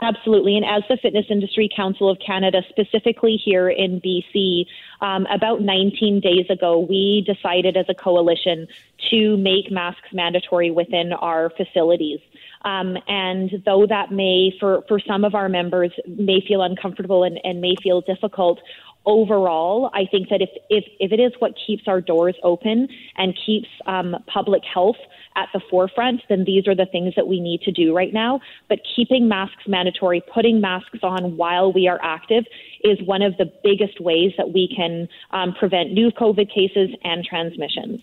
Absolutely. 0.00 0.56
And 0.56 0.64
as 0.64 0.84
the 0.88 0.96
Fitness 0.96 1.26
Industry 1.28 1.68
Council 1.74 2.08
of 2.08 2.18
Canada, 2.24 2.62
specifically 2.68 3.36
here 3.42 3.68
in 3.68 4.00
BC, 4.00 4.66
um, 5.00 5.26
about 5.26 5.60
19 5.60 6.20
days 6.20 6.46
ago, 6.48 6.78
we 6.78 7.24
decided 7.26 7.76
as 7.76 7.86
a 7.88 7.94
coalition 7.94 8.68
to 9.10 9.36
make 9.38 9.72
masks 9.72 10.08
mandatory 10.12 10.70
within 10.70 11.12
our 11.14 11.50
facilities. 11.50 12.20
Um, 12.62 12.96
and 13.06 13.62
though 13.64 13.86
that 13.86 14.10
may, 14.10 14.52
for, 14.58 14.82
for 14.88 15.00
some 15.00 15.24
of 15.24 15.34
our 15.34 15.48
members, 15.48 15.92
may 16.06 16.42
feel 16.46 16.62
uncomfortable 16.62 17.22
and, 17.22 17.38
and 17.44 17.60
may 17.60 17.76
feel 17.82 18.00
difficult, 18.00 18.58
overall, 19.06 19.90
I 19.94 20.04
think 20.10 20.28
that 20.28 20.42
if, 20.42 20.50
if, 20.68 20.84
if 21.00 21.12
it 21.12 21.20
is 21.20 21.32
what 21.38 21.54
keeps 21.66 21.84
our 21.86 22.00
doors 22.00 22.36
open 22.42 22.88
and 23.16 23.36
keeps 23.46 23.68
um, 23.86 24.16
public 24.26 24.62
health 24.64 24.96
at 25.38 25.48
the 25.54 25.60
forefront, 25.70 26.22
then 26.28 26.44
these 26.44 26.66
are 26.66 26.74
the 26.74 26.86
things 26.86 27.14
that 27.14 27.28
we 27.28 27.40
need 27.40 27.62
to 27.62 27.70
do 27.70 27.94
right 27.94 28.12
now. 28.12 28.40
But 28.68 28.80
keeping 28.96 29.28
masks 29.28 29.62
mandatory, 29.68 30.20
putting 30.34 30.60
masks 30.60 30.98
on 31.02 31.36
while 31.36 31.72
we 31.72 31.86
are 31.86 32.00
active 32.02 32.44
is 32.82 33.00
one 33.06 33.22
of 33.22 33.36
the 33.36 33.50
biggest 33.62 34.00
ways 34.00 34.32
that 34.36 34.52
we 34.52 34.72
can 34.74 35.08
um, 35.30 35.54
prevent 35.54 35.92
new 35.92 36.10
COVID 36.10 36.52
cases 36.52 36.90
and 37.04 37.24
transmissions. 37.24 38.00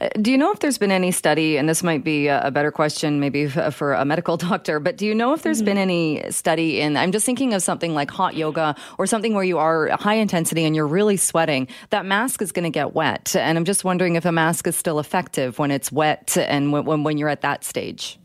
Uh, 0.00 0.08
do 0.20 0.30
you 0.30 0.38
know 0.38 0.52
if 0.52 0.60
there's 0.60 0.78
been 0.78 0.90
any 0.90 1.10
study, 1.10 1.56
and 1.56 1.68
this 1.68 1.82
might 1.82 2.04
be 2.04 2.28
a, 2.28 2.50
better 2.50 2.72
question 2.72 3.20
maybe 3.20 3.46
for 3.46 3.92
a 3.92 4.04
medical 4.04 4.36
doctor, 4.48 4.80
but 4.80 4.96
do 4.96 5.06
you 5.06 5.14
know 5.14 5.34
if 5.34 5.42
there's 5.42 5.58
mm-hmm. 5.58 5.66
been 5.66 5.78
any 5.78 6.30
study 6.30 6.80
in, 6.80 6.96
I'm 6.96 7.12
just 7.12 7.26
thinking 7.26 7.52
of 7.52 7.62
something 7.62 7.94
like 7.94 8.10
hot 8.10 8.34
yoga 8.34 8.74
or 8.96 9.06
something 9.06 9.34
where 9.34 9.44
you 9.44 9.58
are 9.58 9.88
high 9.98 10.14
intensity 10.14 10.64
and 10.64 10.74
you're 10.74 10.86
really 10.86 11.16
sweating, 11.16 11.68
that 11.90 12.06
mask 12.06 12.40
is 12.40 12.52
going 12.52 12.64
to 12.64 12.70
get 12.70 12.94
wet. 12.94 13.36
And 13.36 13.58
I'm 13.58 13.64
just 13.64 13.84
wondering 13.84 14.16
if 14.16 14.24
a 14.24 14.32
mask 14.32 14.66
is 14.66 14.76
still 14.76 14.98
effective 14.98 15.58
when 15.58 15.70
it's 15.70 15.92
wet 15.92 16.36
and 16.36 16.72
when, 16.72 16.77
when 16.84 17.18
you're 17.18 17.28
at 17.28 17.42
that 17.42 17.64
stage. 17.64 18.18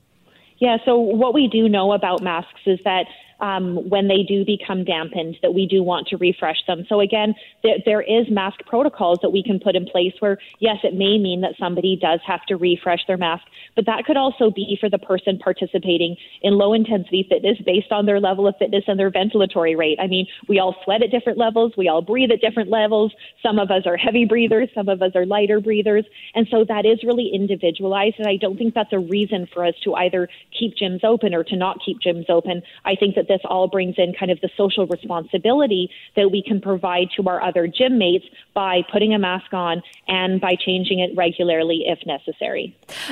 Yeah, 0.59 0.77
so 0.85 0.97
what 0.97 1.33
we 1.33 1.47
do 1.47 1.67
know 1.67 1.91
about 1.91 2.21
masks 2.21 2.61
is 2.65 2.79
that 2.85 3.05
um, 3.43 3.89
when 3.89 4.07
they 4.07 4.23
do 4.23 4.45
become 4.45 4.85
dampened, 4.85 5.35
that 5.41 5.53
we 5.53 5.67
do 5.67 5.83
want 5.83 6.07
to 6.07 6.15
refresh 6.15 6.65
them. 6.65 6.85
So 6.87 7.01
again, 7.01 7.35
there, 7.61 7.75
there 7.85 8.01
is 8.01 8.25
mask 8.31 8.59
protocols 8.65 9.19
that 9.21 9.31
we 9.31 9.43
can 9.43 9.59
put 9.59 9.75
in 9.75 9.85
place 9.85 10.13
where, 10.21 10.37
yes, 10.59 10.77
it 10.81 10.93
may 10.93 11.17
mean 11.17 11.41
that 11.41 11.55
somebody 11.59 11.99
does 12.01 12.21
have 12.25 12.45
to 12.45 12.55
refresh 12.55 13.01
their 13.05 13.17
mask, 13.17 13.43
but 13.75 13.85
that 13.85 14.05
could 14.05 14.15
also 14.15 14.49
be 14.49 14.77
for 14.79 14.89
the 14.89 14.97
person 14.97 15.37
participating 15.37 16.15
in 16.41 16.53
low 16.53 16.71
intensity 16.73 17.27
fitness 17.29 17.57
based 17.65 17.91
on 17.91 18.05
their 18.05 18.21
level 18.21 18.47
of 18.47 18.55
fitness 18.57 18.85
and 18.87 18.97
their 18.97 19.11
ventilatory 19.11 19.75
rate. 19.75 19.99
I 20.01 20.07
mean, 20.07 20.25
we 20.47 20.59
all 20.59 20.77
sweat 20.85 21.03
at 21.03 21.11
different 21.11 21.37
levels, 21.37 21.73
we 21.77 21.89
all 21.89 22.01
breathe 22.01 22.31
at 22.31 22.39
different 22.39 22.69
levels. 22.69 23.11
Some 23.45 23.59
of 23.59 23.69
us 23.71 23.83
are 23.85 23.97
heavy 23.97 24.23
breathers, 24.23 24.69
some 24.73 24.87
of 24.87 25.01
us 25.01 25.11
are 25.15 25.25
lighter 25.25 25.59
breathers. 25.59 26.05
And 26.33 26.47
so 26.49 26.63
that 26.69 26.85
is 26.85 27.03
really 27.03 27.29
individualized. 27.33 28.15
And 28.19 28.27
I 28.27 28.37
don't 28.37 28.57
think 28.57 28.73
that's 28.73 28.93
a 28.93 28.99
reason 28.99 29.49
for 29.53 29.65
us 29.65 29.75
to 29.83 29.95
either 29.95 30.29
keep 30.57 30.77
gyms 30.77 31.03
open 31.03 31.33
or 31.33 31.43
to 31.43 31.57
not 31.57 31.79
keep 31.85 31.99
gyms 31.99 32.29
open. 32.29 32.61
I 32.85 32.95
think 32.95 33.15
that 33.15 33.32
this 33.33 33.43
all 33.53 33.67
brings 33.75 33.95
in 34.03 34.09
kind 34.19 34.31
of 34.35 34.39
the 34.45 34.51
social 34.61 34.85
responsibility 34.97 35.83
that 36.17 36.27
we 36.35 36.41
can 36.49 36.57
provide 36.71 37.07
to 37.15 37.21
our 37.31 37.39
other 37.49 37.63
gym 37.77 37.93
mates 37.97 38.27
by 38.53 38.73
putting 38.91 39.11
a 39.13 39.19
mask 39.29 39.51
on 39.53 39.75
and 40.07 40.31
by 40.45 40.53
changing 40.67 40.99
it 41.05 41.11
regularly 41.25 41.79
if 41.93 41.99
necessary. 42.15 42.65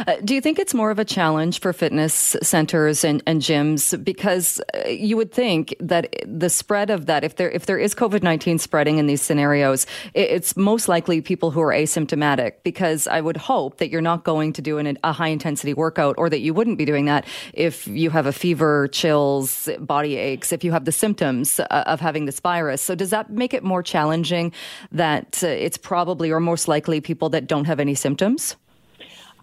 Uh, 0.07 0.15
do 0.23 0.31
you 0.35 0.41
think 0.45 0.55
it's 0.63 0.75
more 0.81 0.91
of 0.95 0.99
a 0.99 1.05
challenge 1.17 1.55
for 1.63 1.71
fitness 1.73 2.35
centers 2.53 3.03
and, 3.03 3.23
and 3.25 3.41
gyms 3.41 3.83
because 4.11 4.47
uh, 4.73 4.87
you 4.87 5.15
would 5.19 5.31
think 5.31 5.63
that 5.79 6.03
the 6.25 6.49
spread 6.49 6.89
of 6.89 7.05
that, 7.09 7.23
if 7.23 7.33
there 7.35 7.49
if 7.49 7.63
there 7.65 7.79
is 7.85 7.95
COVID 7.95 8.21
nineteen 8.21 8.57
spreading 8.57 8.97
in 8.97 9.07
these 9.07 9.21
scenarios, 9.21 9.85
it's 10.13 10.55
most 10.55 10.87
likely 10.87 11.21
people 11.21 11.49
who 11.51 11.61
are 11.61 11.73
asymptomatic. 11.73 12.51
Because 12.63 13.07
I 13.07 13.21
would 13.21 13.37
hope 13.37 13.77
that 13.77 13.89
you're 13.91 14.01
not 14.11 14.23
going 14.23 14.53
to 14.53 14.61
do 14.61 14.77
an, 14.77 14.97
a 15.03 15.13
high 15.13 15.31
intensity 15.37 15.73
workout, 15.73 16.15
or 16.17 16.29
that 16.29 16.41
you 16.45 16.53
wouldn't 16.53 16.77
be 16.77 16.85
doing 16.85 17.05
that 17.05 17.25
if 17.53 17.87
you 17.87 18.09
have 18.09 18.25
a 18.25 18.35
fever, 18.43 18.87
chills, 18.89 19.69
body 19.79 20.00
body 20.01 20.15
aches 20.17 20.51
if 20.51 20.63
you 20.63 20.71
have 20.71 20.85
the 20.85 20.91
symptoms 20.91 21.59
uh, 21.59 21.83
of 21.93 21.99
having 21.99 22.25
this 22.25 22.39
virus. 22.39 22.81
So 22.81 22.95
does 22.95 23.11
that 23.11 23.29
make 23.29 23.53
it 23.53 23.63
more 23.63 23.83
challenging 23.83 24.51
that 24.91 25.43
uh, 25.43 25.47
it's 25.47 25.77
probably 25.77 26.31
or 26.31 26.39
most 26.39 26.67
likely 26.67 27.01
people 27.01 27.29
that 27.29 27.45
don't 27.45 27.65
have 27.65 27.79
any 27.79 27.93
symptoms? 27.93 28.55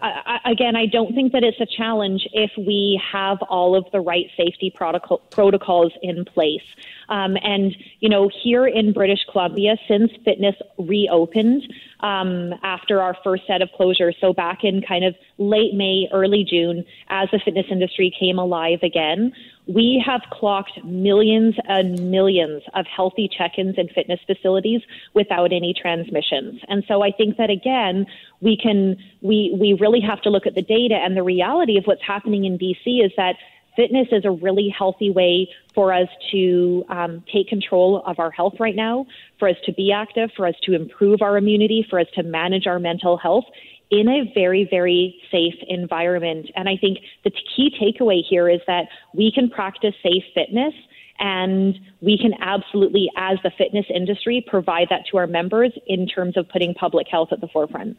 I, 0.00 0.38
again, 0.54 0.76
I 0.76 0.86
don't 0.86 1.12
think 1.12 1.32
that 1.32 1.42
it's 1.42 1.60
a 1.60 1.66
challenge 1.66 2.22
if 2.32 2.52
we 2.56 3.00
have 3.12 3.38
all 3.48 3.74
of 3.74 3.84
the 3.90 4.00
right 4.00 4.26
safety 4.36 4.72
protocol, 4.74 5.18
protocols 5.30 5.92
in 6.02 6.24
place. 6.24 6.62
Um, 7.08 7.36
and, 7.42 7.76
you 7.98 8.08
know, 8.08 8.30
here 8.42 8.66
in 8.66 8.92
British 8.92 9.20
Columbia, 9.32 9.76
since 9.88 10.10
fitness 10.24 10.54
reopened 10.78 11.62
um, 12.00 12.54
after 12.62 13.00
our 13.00 13.16
first 13.24 13.42
set 13.46 13.60
of 13.60 13.70
closures, 13.78 14.14
so 14.20 14.32
back 14.32 14.62
in 14.62 14.82
kind 14.82 15.04
of 15.04 15.16
late 15.38 15.74
May, 15.74 16.08
early 16.12 16.44
June, 16.48 16.84
as 17.08 17.28
the 17.32 17.40
fitness 17.44 17.66
industry 17.70 18.14
came 18.20 18.38
alive 18.38 18.80
again, 18.82 19.32
we 19.68 20.02
have 20.04 20.22
clocked 20.30 20.82
millions 20.82 21.54
and 21.68 22.10
millions 22.10 22.62
of 22.74 22.86
healthy 22.86 23.28
check-ins 23.28 23.76
in 23.76 23.88
fitness 23.88 24.18
facilities 24.26 24.80
without 25.12 25.52
any 25.52 25.74
transmissions. 25.74 26.60
And 26.68 26.82
so 26.88 27.02
I 27.02 27.10
think 27.12 27.36
that 27.36 27.50
again, 27.50 28.06
we 28.40 28.56
can 28.56 28.96
we 29.20 29.54
we 29.60 29.74
really 29.74 30.00
have 30.00 30.22
to 30.22 30.30
look 30.30 30.46
at 30.46 30.54
the 30.54 30.62
data 30.62 30.94
and 30.94 31.16
the 31.16 31.22
reality 31.22 31.76
of 31.76 31.84
what's 31.84 32.02
happening 32.02 32.46
in 32.46 32.58
BC 32.58 33.04
is 33.04 33.12
that 33.18 33.36
fitness 33.76 34.08
is 34.10 34.24
a 34.24 34.30
really 34.30 34.74
healthy 34.76 35.10
way 35.10 35.48
for 35.74 35.92
us 35.92 36.08
to 36.32 36.84
um, 36.88 37.22
take 37.32 37.46
control 37.46 38.02
of 38.06 38.18
our 38.18 38.30
health 38.30 38.54
right 38.58 38.74
now, 38.74 39.06
for 39.38 39.48
us 39.48 39.56
to 39.64 39.72
be 39.72 39.92
active, 39.92 40.30
for 40.36 40.46
us 40.46 40.54
to 40.64 40.74
improve 40.74 41.22
our 41.22 41.36
immunity, 41.36 41.86
for 41.88 42.00
us 42.00 42.08
to 42.14 42.24
manage 42.24 42.66
our 42.66 42.80
mental 42.80 43.16
health 43.16 43.44
in 43.90 44.08
a 44.08 44.30
very, 44.34 44.66
very 44.70 45.20
safe 45.30 45.54
environment. 45.66 46.50
And 46.54 46.68
I 46.68 46.76
think 46.76 46.98
the 47.24 47.30
key 47.30 47.70
takeaway 47.80 48.22
here 48.28 48.48
is 48.48 48.60
that 48.66 48.86
we 49.14 49.32
can 49.32 49.48
practice 49.48 49.94
safe 50.02 50.24
fitness 50.34 50.74
and 51.18 51.78
we 52.00 52.16
can 52.16 52.32
absolutely, 52.40 53.10
as 53.16 53.38
the 53.42 53.50
fitness 53.56 53.86
industry, 53.92 54.44
provide 54.46 54.88
that 54.90 55.02
to 55.10 55.16
our 55.16 55.26
members 55.26 55.72
in 55.86 56.06
terms 56.06 56.36
of 56.36 56.48
putting 56.48 56.74
public 56.74 57.08
health 57.08 57.30
at 57.32 57.40
the 57.40 57.48
forefront. 57.48 57.96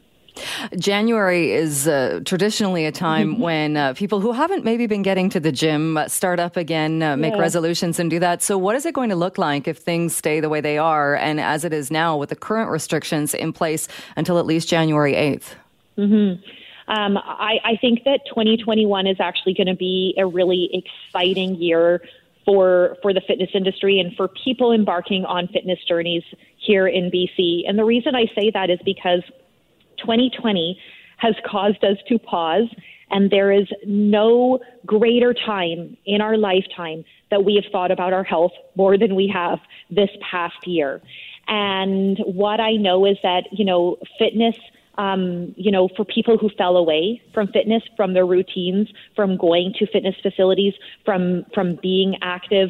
January 0.77 1.51
is 1.51 1.87
uh, 1.87 2.21
traditionally 2.23 2.85
a 2.85 2.91
time 2.91 3.39
when 3.39 3.75
uh, 3.75 3.93
people 3.93 4.21
who 4.21 4.31
haven't 4.31 4.63
maybe 4.63 4.87
been 4.87 5.01
getting 5.01 5.29
to 5.31 5.39
the 5.39 5.51
gym 5.51 5.97
uh, 5.97 6.07
start 6.07 6.39
up 6.39 6.55
again, 6.55 7.03
uh, 7.03 7.17
make 7.17 7.33
yeah. 7.33 7.39
resolutions, 7.39 7.99
and 7.99 8.09
do 8.09 8.19
that. 8.19 8.41
So, 8.41 8.57
what 8.57 8.75
is 8.75 8.85
it 8.85 8.93
going 8.93 9.09
to 9.09 9.15
look 9.15 9.37
like 9.37 9.67
if 9.67 9.77
things 9.79 10.15
stay 10.15 10.39
the 10.39 10.47
way 10.47 10.61
they 10.61 10.77
are 10.77 11.15
and 11.15 11.41
as 11.41 11.65
it 11.65 11.73
is 11.73 11.91
now 11.91 12.15
with 12.15 12.29
the 12.29 12.35
current 12.35 12.69
restrictions 12.69 13.33
in 13.33 13.51
place 13.51 13.87
until 14.15 14.39
at 14.39 14.45
least 14.45 14.69
January 14.69 15.13
8th? 15.13 15.55
Mm-hmm. 15.99 16.91
Um, 16.91 17.17
I, 17.17 17.57
I 17.63 17.75
think 17.79 18.03
that 18.05 18.21
2021 18.27 19.05
is 19.05 19.17
actually 19.19 19.53
going 19.53 19.67
to 19.67 19.75
be 19.75 20.15
a 20.17 20.25
really 20.25 20.69
exciting 20.73 21.55
year 21.55 22.01
for 22.45 22.97
for 23.03 23.13
the 23.13 23.21
fitness 23.21 23.49
industry 23.53 23.99
and 23.99 24.15
for 24.15 24.27
people 24.27 24.71
embarking 24.71 25.23
on 25.25 25.47
fitness 25.49 25.77
journeys 25.87 26.23
here 26.57 26.87
in 26.87 27.11
BC. 27.11 27.61
And 27.67 27.77
the 27.77 27.85
reason 27.85 28.15
I 28.15 28.25
say 28.33 28.49
that 28.51 28.71
is 28.71 28.79
because 28.83 29.21
2020 29.99 30.79
has 31.17 31.35
caused 31.45 31.83
us 31.83 31.97
to 32.07 32.17
pause, 32.17 32.67
and 33.11 33.29
there 33.29 33.51
is 33.51 33.67
no 33.85 34.59
greater 34.85 35.33
time 35.33 35.95
in 36.05 36.21
our 36.21 36.37
lifetime 36.37 37.03
that 37.29 37.43
we 37.43 37.55
have 37.55 37.71
thought 37.71 37.91
about 37.91 38.13
our 38.13 38.23
health 38.23 38.53
more 38.75 38.97
than 38.97 39.13
we 39.15 39.27
have 39.27 39.59
this 39.91 40.09
past 40.31 40.65
year. 40.65 41.01
And 41.47 42.17
what 42.19 42.59
I 42.59 42.73
know 42.73 43.05
is 43.05 43.17
that, 43.21 43.43
you 43.51 43.65
know, 43.65 43.97
fitness 44.17 44.55
um, 44.99 45.53
you 45.55 45.71
know, 45.71 45.87
for 45.95 46.03
people 46.03 46.37
who 46.37 46.49
fell 46.57 46.75
away 46.75 47.21
from 47.33 47.47
fitness, 47.47 47.81
from 47.95 48.13
their 48.13 48.25
routines, 48.25 48.89
from 49.15 49.37
going 49.37 49.73
to 49.79 49.87
fitness 49.87 50.15
facilities, 50.21 50.73
from 51.05 51.45
from 51.53 51.79
being 51.81 52.15
active. 52.21 52.69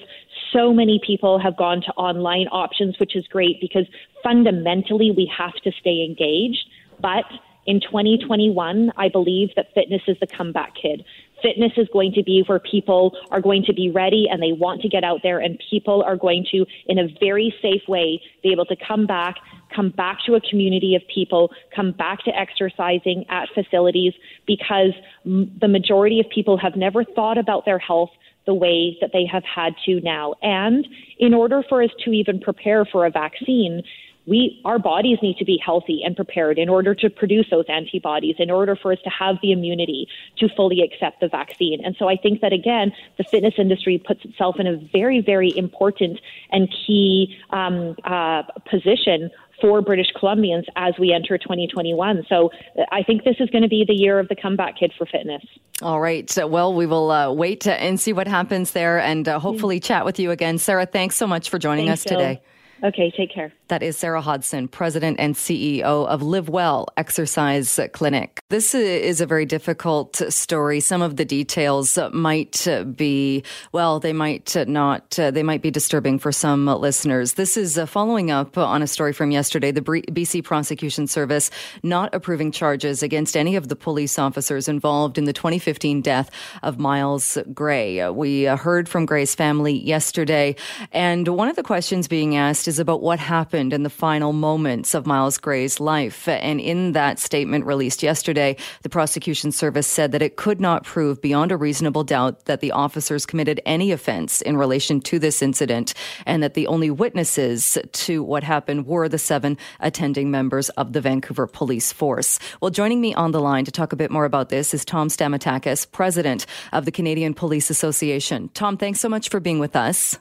So 0.54 0.72
many 0.72 1.02
people 1.06 1.40
have 1.40 1.58
gone 1.58 1.82
to 1.82 1.92
online 1.94 2.48
options, 2.52 3.00
which 3.00 3.16
is 3.16 3.26
great 3.28 3.60
because 3.60 3.88
fundamentally 4.24 5.10
we 5.10 5.30
have 5.36 5.56
to 5.64 5.72
stay 5.82 6.06
engaged. 6.08 6.66
But 7.02 7.26
in 7.66 7.80
2021, 7.82 8.92
I 8.96 9.10
believe 9.10 9.50
that 9.56 9.74
fitness 9.74 10.02
is 10.08 10.18
the 10.20 10.28
comeback 10.28 10.74
kid. 10.80 11.04
Fitness 11.42 11.72
is 11.78 11.88
going 11.94 12.14
to 12.14 12.24
be 12.24 12.44
where 12.46 12.60
people 12.60 13.18
are 13.32 13.42
going 13.42 13.64
to 13.66 13.74
be 13.74 13.90
ready 13.90 14.28
and 14.30 14.42
they 14.42 14.52
want 14.52 14.82
to 14.82 14.90
get 14.90 15.04
out 15.04 15.22
there, 15.24 15.40
and 15.40 15.62
people 15.70 16.04
are 16.04 16.18
going 16.18 16.46
to, 16.52 16.66
in 16.88 17.00
a 17.00 17.08
very 17.20 17.54
safe 17.62 17.88
way, 17.88 18.22
be 18.44 18.52
able 18.52 18.66
to 18.66 18.76
come 18.76 19.08
back 19.08 19.36
come 19.74 19.90
back 19.90 20.20
to 20.26 20.36
a 20.36 20.42
community 20.42 20.96
of 20.96 21.02
people, 21.14 21.52
come 21.76 21.92
back 21.92 22.24
to 22.26 22.32
exercising 22.38 23.26
at 23.30 23.50
facilities 23.54 24.14
because 24.46 24.94
m- 25.26 25.52
the 25.60 25.68
majority 25.68 26.20
of 26.20 26.28
people 26.30 26.58
have 26.58 26.76
never 26.76 27.04
thought 27.04 27.38
about 27.38 27.66
their 27.66 27.80
health 27.80 28.12
the 28.46 28.54
way 28.54 28.98
that 29.02 29.12
they 29.14 29.26
have 29.32 29.44
had 29.44 29.74
to 29.86 30.02
now. 30.02 30.34
And 30.42 30.88
in 31.20 31.34
order 31.34 31.64
for 31.68 31.84
us 31.84 31.92
to 32.06 32.12
even 32.12 32.40
prepare 32.40 32.86
for 32.86 33.06
a 33.06 33.12
vaccine, 33.12 33.84
we 34.30 34.62
our 34.64 34.78
bodies 34.78 35.18
need 35.22 35.38
to 35.38 35.46
be 35.46 35.60
healthy 35.64 36.02
and 36.06 36.16
prepared 36.16 36.60
in 36.60 36.70
order 36.70 36.94
to 36.94 37.10
produce 37.10 37.48
those 37.50 37.66
antibodies 37.68 38.36
in 38.38 38.52
order 38.52 38.76
for 38.76 38.92
us 38.92 39.00
to 39.04 39.10
have 39.10 39.38
the 39.42 39.52
immunity 39.52 40.08
to 40.38 40.48
fully 40.56 40.82
accept 40.82 41.20
the 41.20 41.28
vaccine 41.28 41.84
and 41.84 41.96
so 41.98 42.08
i 42.08 42.16
think 42.16 42.42
that 42.42 42.54
again 42.54 42.92
the 43.18 43.24
fitness 43.24 43.56
industry 43.58 43.98
puts 43.98 44.24
itself 44.24 44.58
in 44.60 44.68
a 44.68 44.78
very 44.94 45.22
very 45.22 45.52
important 45.58 46.20
and 46.52 46.70
key 46.86 47.36
um, 47.50 47.96
uh, 48.04 48.44
position 48.70 49.32
for 49.62 49.82
British 49.82 50.08
Columbians 50.16 50.66
as 50.76 50.94
we 51.00 51.14
enter 51.14 51.38
2021. 51.38 52.26
So 52.30 52.50
uh, 52.78 52.84
I 52.92 53.04
think 53.04 53.24
this 53.24 53.36
is 53.40 53.50
going 53.50 53.64
to 53.64 53.68
be 53.70 53.86
the 53.88 53.94
year 53.94 54.20
of 54.20 54.28
the 54.28 54.36
comeback 54.36 54.78
kid 54.78 54.94
for 54.98 55.06
fitness. 55.06 55.44
All 55.82 56.02
right. 56.02 56.30
So 56.30 56.48
well, 56.48 56.74
we 56.74 56.86
will 56.86 57.12
uh, 57.12 57.32
wait 57.32 57.66
and 57.68 58.00
see 58.00 58.14
what 58.14 58.28
happens 58.28 58.72
there 58.72 59.00
and 59.00 59.28
uh, 59.28 59.40
hopefully 59.40 59.80
chat 59.80 60.06
with 60.06 60.20
you 60.20 60.32
again. 60.32 60.58
Sara, 60.58 60.86
thanks 60.86 61.16
so 61.16 61.28
much 61.28 61.50
for 61.50 61.60
joining 61.60 61.88
Thanks, 61.88 62.06
us 62.06 62.10
today. 62.10 62.42
Okay, 62.82 63.12
take 63.12 63.32
care. 63.32 63.52
That 63.68 63.84
is 63.84 63.98
Sara 63.98 64.22
Hodson, 64.22 64.68
President 64.70 65.20
and 65.20 65.36
CEO 65.36 66.08
of 66.08 66.22
Live 66.22 66.48
Well 66.48 66.88
Exercise 66.96 67.80
Clinic. 67.92 68.40
This 68.50 68.74
is 68.74 69.22
a 69.22 69.26
very 69.26 69.46
difficult 69.46 70.16
story. 70.30 70.80
Some 70.80 71.02
of 71.02 71.18
the 71.18 71.26
details 71.26 72.00
might 72.14 72.66
be, 72.96 73.44
well, 73.74 74.00
they 74.00 74.14
might 74.14 74.56
not, 74.68 75.12
they 75.12 75.44
might 75.44 75.62
be 75.62 75.70
disturbing 75.70 76.20
for 76.20 76.32
some 76.32 76.66
listeners. 76.66 77.34
This 77.34 77.58
is 77.58 77.78
following 77.88 78.32
up 78.32 78.58
on 78.58 78.82
a 78.82 78.88
story 78.88 79.14
from 79.14 79.30
yesterday. 79.30 79.72
The 79.72 79.82
BC 79.82 80.44
Prosecution 80.44 81.06
Service 81.06 81.52
not 81.84 82.16
approving 82.16 82.52
charges 82.52 83.04
against 83.04 83.36
any 83.36 83.56
of 83.58 83.68
the 83.68 83.76
police 83.76 84.18
officers 84.18 84.68
involved 84.68 85.18
in 85.18 85.26
the 85.26 85.34
2015 85.34 86.02
death 86.02 86.32
of 86.64 86.80
Myles 86.80 87.38
Gray. 87.54 88.10
We 88.10 88.46
heard 88.46 88.88
from 88.88 89.06
Gray's 89.06 89.36
family 89.36 89.74
yesterday, 89.74 90.56
and 90.92 91.28
one 91.28 91.50
of 91.50 91.58
the 91.58 91.62
questions 91.62 92.08
being 92.08 92.36
asked 92.36 92.69
is 92.70 92.80
about 92.80 93.02
what 93.02 93.20
happened 93.20 93.74
in 93.74 93.82
the 93.82 93.90
final 93.90 94.32
moments 94.32 94.94
of 94.94 95.08
Myles 95.08 95.40
Gray's 95.40 95.80
life. 95.80 96.28
And 96.28 96.62
in 96.62 96.94
that 96.94 97.18
statement 97.18 97.66
released 97.66 98.04
yesterday, 98.04 98.56
the 98.84 98.90
prosecution 98.90 99.52
service 99.52 99.88
said 99.88 100.12
that 100.12 100.22
it 100.22 100.38
could 100.38 100.62
not 100.62 100.84
prove 100.84 101.20
beyond 101.20 101.52
a 101.52 101.58
reasonable 101.58 102.04
doubt 102.04 102.46
that 102.46 102.62
the 102.62 102.72
officers 102.72 103.26
committed 103.26 103.60
any 103.66 103.92
offense 103.92 104.42
in 104.44 104.56
relation 104.56 105.02
to 105.02 105.18
this 105.18 105.42
incident 105.42 105.96
and 106.28 106.44
that 106.44 106.54
the 106.54 106.68
only 106.68 106.92
witnesses 106.92 107.78
to 107.92 108.22
what 108.22 108.44
happened 108.44 108.86
were 108.86 109.10
the 109.10 109.18
seven 109.18 109.58
attending 109.80 110.30
members 110.30 110.70
of 110.78 110.94
the 110.94 111.02
Vancouver 111.02 111.48
Police 111.48 111.92
Force. 111.92 112.40
Well, 112.62 112.70
joining 112.70 113.02
me 113.02 113.16
on 113.16 113.32
the 113.32 113.42
line 113.42 113.66
to 113.66 113.72
talk 113.72 113.94
a 113.94 113.98
bit 113.98 114.12
more 114.12 114.26
about 114.26 114.50
this 114.50 114.76
is 114.76 114.86
Tom 114.86 115.08
Stamatakis, 115.10 115.92
president 115.92 116.46
of 116.72 116.86
the 116.86 116.92
Canadian 116.92 117.34
Police 117.34 117.72
Association. 117.72 118.50
Tom, 118.54 118.78
thanks 118.78 119.00
so 119.00 119.10
much 119.10 119.30
for 119.30 119.40
being 119.40 119.58
with 119.58 119.76
us. 119.76 120.20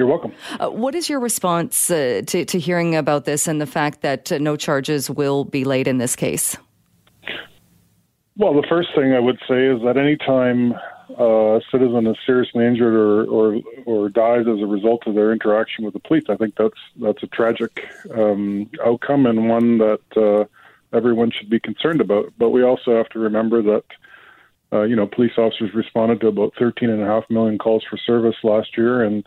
You're 0.00 0.06
welcome. 0.06 0.32
Uh, 0.58 0.70
what 0.70 0.94
is 0.94 1.10
your 1.10 1.20
response 1.20 1.90
uh, 1.90 2.22
to, 2.26 2.46
to, 2.46 2.58
hearing 2.58 2.96
about 2.96 3.26
this 3.26 3.46
and 3.46 3.60
the 3.60 3.66
fact 3.66 4.00
that 4.00 4.32
uh, 4.32 4.38
no 4.38 4.56
charges 4.56 5.10
will 5.10 5.44
be 5.44 5.62
laid 5.62 5.86
in 5.86 5.98
this 5.98 6.16
case? 6.16 6.56
Well, 8.38 8.54
the 8.54 8.66
first 8.66 8.88
thing 8.94 9.12
I 9.12 9.18
would 9.18 9.38
say 9.46 9.66
is 9.66 9.82
that 9.82 9.98
anytime 9.98 10.72
uh, 11.18 11.58
a 11.58 11.60
citizen 11.70 12.06
is 12.06 12.16
seriously 12.24 12.64
injured 12.64 12.94
or, 12.94 13.24
or, 13.26 13.60
or 13.84 14.08
dies 14.08 14.46
as 14.48 14.62
a 14.62 14.66
result 14.66 15.06
of 15.06 15.16
their 15.16 15.32
interaction 15.32 15.84
with 15.84 15.92
the 15.92 16.00
police, 16.00 16.24
I 16.30 16.36
think 16.36 16.54
that's 16.56 16.80
that's 16.96 17.22
a 17.22 17.26
tragic 17.26 17.86
um, 18.14 18.70
outcome 18.82 19.26
and 19.26 19.50
one 19.50 19.76
that 19.76 20.00
uh, 20.16 20.96
everyone 20.96 21.30
should 21.30 21.50
be 21.50 21.60
concerned 21.60 22.00
about. 22.00 22.32
But 22.38 22.48
we 22.48 22.62
also 22.62 22.96
have 22.96 23.10
to 23.10 23.18
remember 23.18 23.60
that. 23.60 23.84
Uh, 24.72 24.82
you 24.82 24.94
know, 24.94 25.04
police 25.04 25.32
officers 25.36 25.74
responded 25.74 26.20
to 26.20 26.28
about 26.28 26.54
13.5 26.54 27.28
million 27.28 27.58
calls 27.58 27.82
for 27.90 27.96
service 27.96 28.36
last 28.44 28.78
year, 28.78 29.02
and 29.02 29.26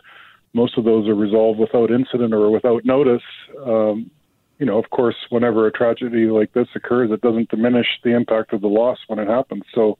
most 0.54 0.78
of 0.78 0.84
those 0.84 1.08
are 1.08 1.14
resolved 1.14 1.58
without 1.58 1.90
incident 1.90 2.32
or 2.32 2.50
without 2.50 2.84
notice. 2.84 3.22
Um, 3.64 4.10
you 4.58 4.66
know, 4.66 4.78
of 4.78 4.88
course, 4.90 5.16
whenever 5.30 5.66
a 5.66 5.72
tragedy 5.72 6.26
like 6.26 6.52
this 6.52 6.68
occurs, 6.74 7.10
it 7.10 7.20
doesn't 7.20 7.50
diminish 7.50 7.88
the 8.04 8.14
impact 8.14 8.52
of 8.52 8.60
the 8.60 8.68
loss 8.68 8.98
when 9.08 9.18
it 9.18 9.28
happens. 9.28 9.64
So 9.74 9.98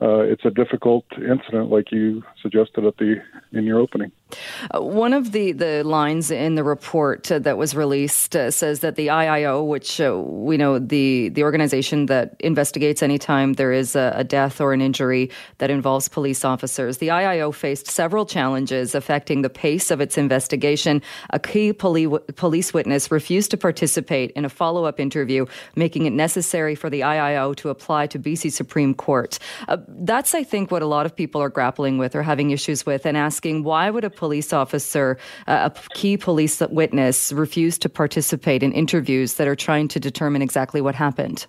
uh, 0.00 0.20
it's 0.20 0.44
a 0.44 0.50
difficult 0.50 1.04
incident, 1.16 1.70
like 1.70 1.92
you 1.92 2.22
suggested 2.42 2.84
at 2.84 2.96
the 2.96 3.16
in 3.52 3.64
your 3.64 3.78
opening. 3.78 4.12
Uh, 4.74 4.82
one 4.82 5.12
of 5.12 5.32
the, 5.32 5.52
the 5.52 5.82
lines 5.84 6.30
in 6.30 6.54
the 6.54 6.64
report 6.64 7.30
uh, 7.32 7.38
that 7.38 7.56
was 7.56 7.74
released 7.74 8.36
uh, 8.36 8.50
says 8.50 8.80
that 8.80 8.96
the 8.96 9.08
IIO, 9.08 9.66
which 9.66 10.00
uh, 10.00 10.16
we 10.18 10.56
know 10.56 10.78
the 10.78 11.30
the 11.30 11.42
organization 11.42 12.06
that 12.06 12.36
investigates 12.40 13.02
anytime 13.02 13.54
there 13.54 13.72
is 13.72 13.96
a, 13.96 14.12
a, 14.16 14.24
death 14.24 14.60
or 14.60 14.72
an 14.72 14.80
injury 14.80 15.30
that 15.58 15.70
involves 15.70 16.08
police 16.08 16.44
officers, 16.44 16.98
the 16.98 17.08
IIO 17.08 17.54
faced 17.54 17.86
several 17.86 18.26
challenges 18.26 18.94
affecting 18.94 19.42
the 19.42 19.50
pace 19.50 19.90
of 19.90 20.00
its 20.00 20.18
investigation. 20.18 21.00
A 21.30 21.38
key 21.38 21.72
poli- 21.72 22.18
police 22.36 22.74
witness 22.74 23.10
refused 23.10 23.50
to 23.50 23.56
participate 23.56 24.30
in 24.32 24.44
a 24.44 24.48
follow 24.48 24.84
up 24.84 25.00
interview, 25.00 25.46
making 25.76 26.06
it 26.06 26.12
necessary 26.12 26.74
for 26.74 26.90
the 26.90 27.00
IIO 27.00 27.56
to 27.56 27.70
apply 27.70 28.06
to 28.08 28.18
BC 28.18 28.52
Supreme 28.52 28.94
Court. 28.94 29.38
Uh, 29.68 29.78
that's, 29.88 30.34
I 30.34 30.44
think, 30.44 30.70
what 30.70 30.82
a 30.82 30.86
lot 30.86 31.06
of 31.06 31.14
people 31.14 31.40
are 31.40 31.48
grappling 31.48 31.98
with 31.98 32.14
or 32.14 32.22
having 32.22 32.50
issues 32.50 32.84
with, 32.84 33.06
and 33.06 33.16
asking 33.16 33.64
why 33.64 33.90
would 33.90 34.04
a 34.04 34.10
police 34.18 34.52
officer, 34.52 35.16
uh, 35.46 35.70
a 35.70 35.94
key 35.94 36.16
police 36.16 36.60
witness, 36.70 37.32
refused 37.32 37.80
to 37.82 37.88
participate 37.88 38.62
in 38.62 38.72
interviews 38.72 39.34
that 39.34 39.48
are 39.48 39.56
trying 39.56 39.88
to 39.88 39.98
determine 40.00 40.42
exactly 40.42 40.80
what 40.80 40.94
happened? 40.94 41.46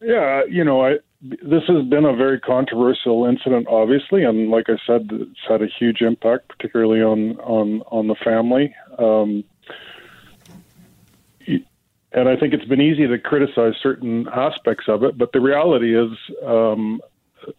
Yeah, 0.00 0.42
you 0.48 0.62
know, 0.62 0.84
I, 0.84 0.98
this 1.20 1.64
has 1.66 1.84
been 1.86 2.04
a 2.04 2.14
very 2.14 2.38
controversial 2.38 3.24
incident, 3.24 3.66
obviously, 3.68 4.22
and 4.22 4.50
like 4.50 4.66
I 4.68 4.76
said, 4.86 5.08
it's 5.10 5.40
had 5.48 5.62
a 5.62 5.66
huge 5.66 6.02
impact, 6.02 6.48
particularly 6.48 7.02
on 7.02 7.38
on 7.40 7.82
on 7.90 8.06
the 8.06 8.14
family. 8.14 8.74
Um, 8.98 9.42
and 12.12 12.28
I 12.28 12.36
think 12.36 12.54
it's 12.54 12.64
been 12.64 12.80
easy 12.80 13.06
to 13.06 13.18
criticize 13.18 13.74
certain 13.82 14.28
aspects 14.28 14.84
of 14.88 15.02
it, 15.02 15.18
but 15.18 15.32
the 15.32 15.40
reality 15.40 15.98
is, 15.98 16.10
um, 16.46 17.00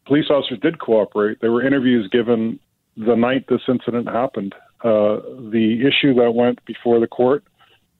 police 0.05 0.29
officers 0.29 0.59
did 0.59 0.79
cooperate. 0.79 1.39
There 1.39 1.51
were 1.51 1.65
interviews 1.65 2.07
given 2.11 2.59
the 2.99 3.15
night 3.15 3.45
this 3.47 3.61
incident 3.67 4.07
happened. 4.09 4.53
Uh, 4.83 5.19
the 5.51 5.87
issue 5.87 6.13
that 6.15 6.33
went 6.35 6.63
before 6.65 6.99
the 6.99 7.07
court 7.07 7.43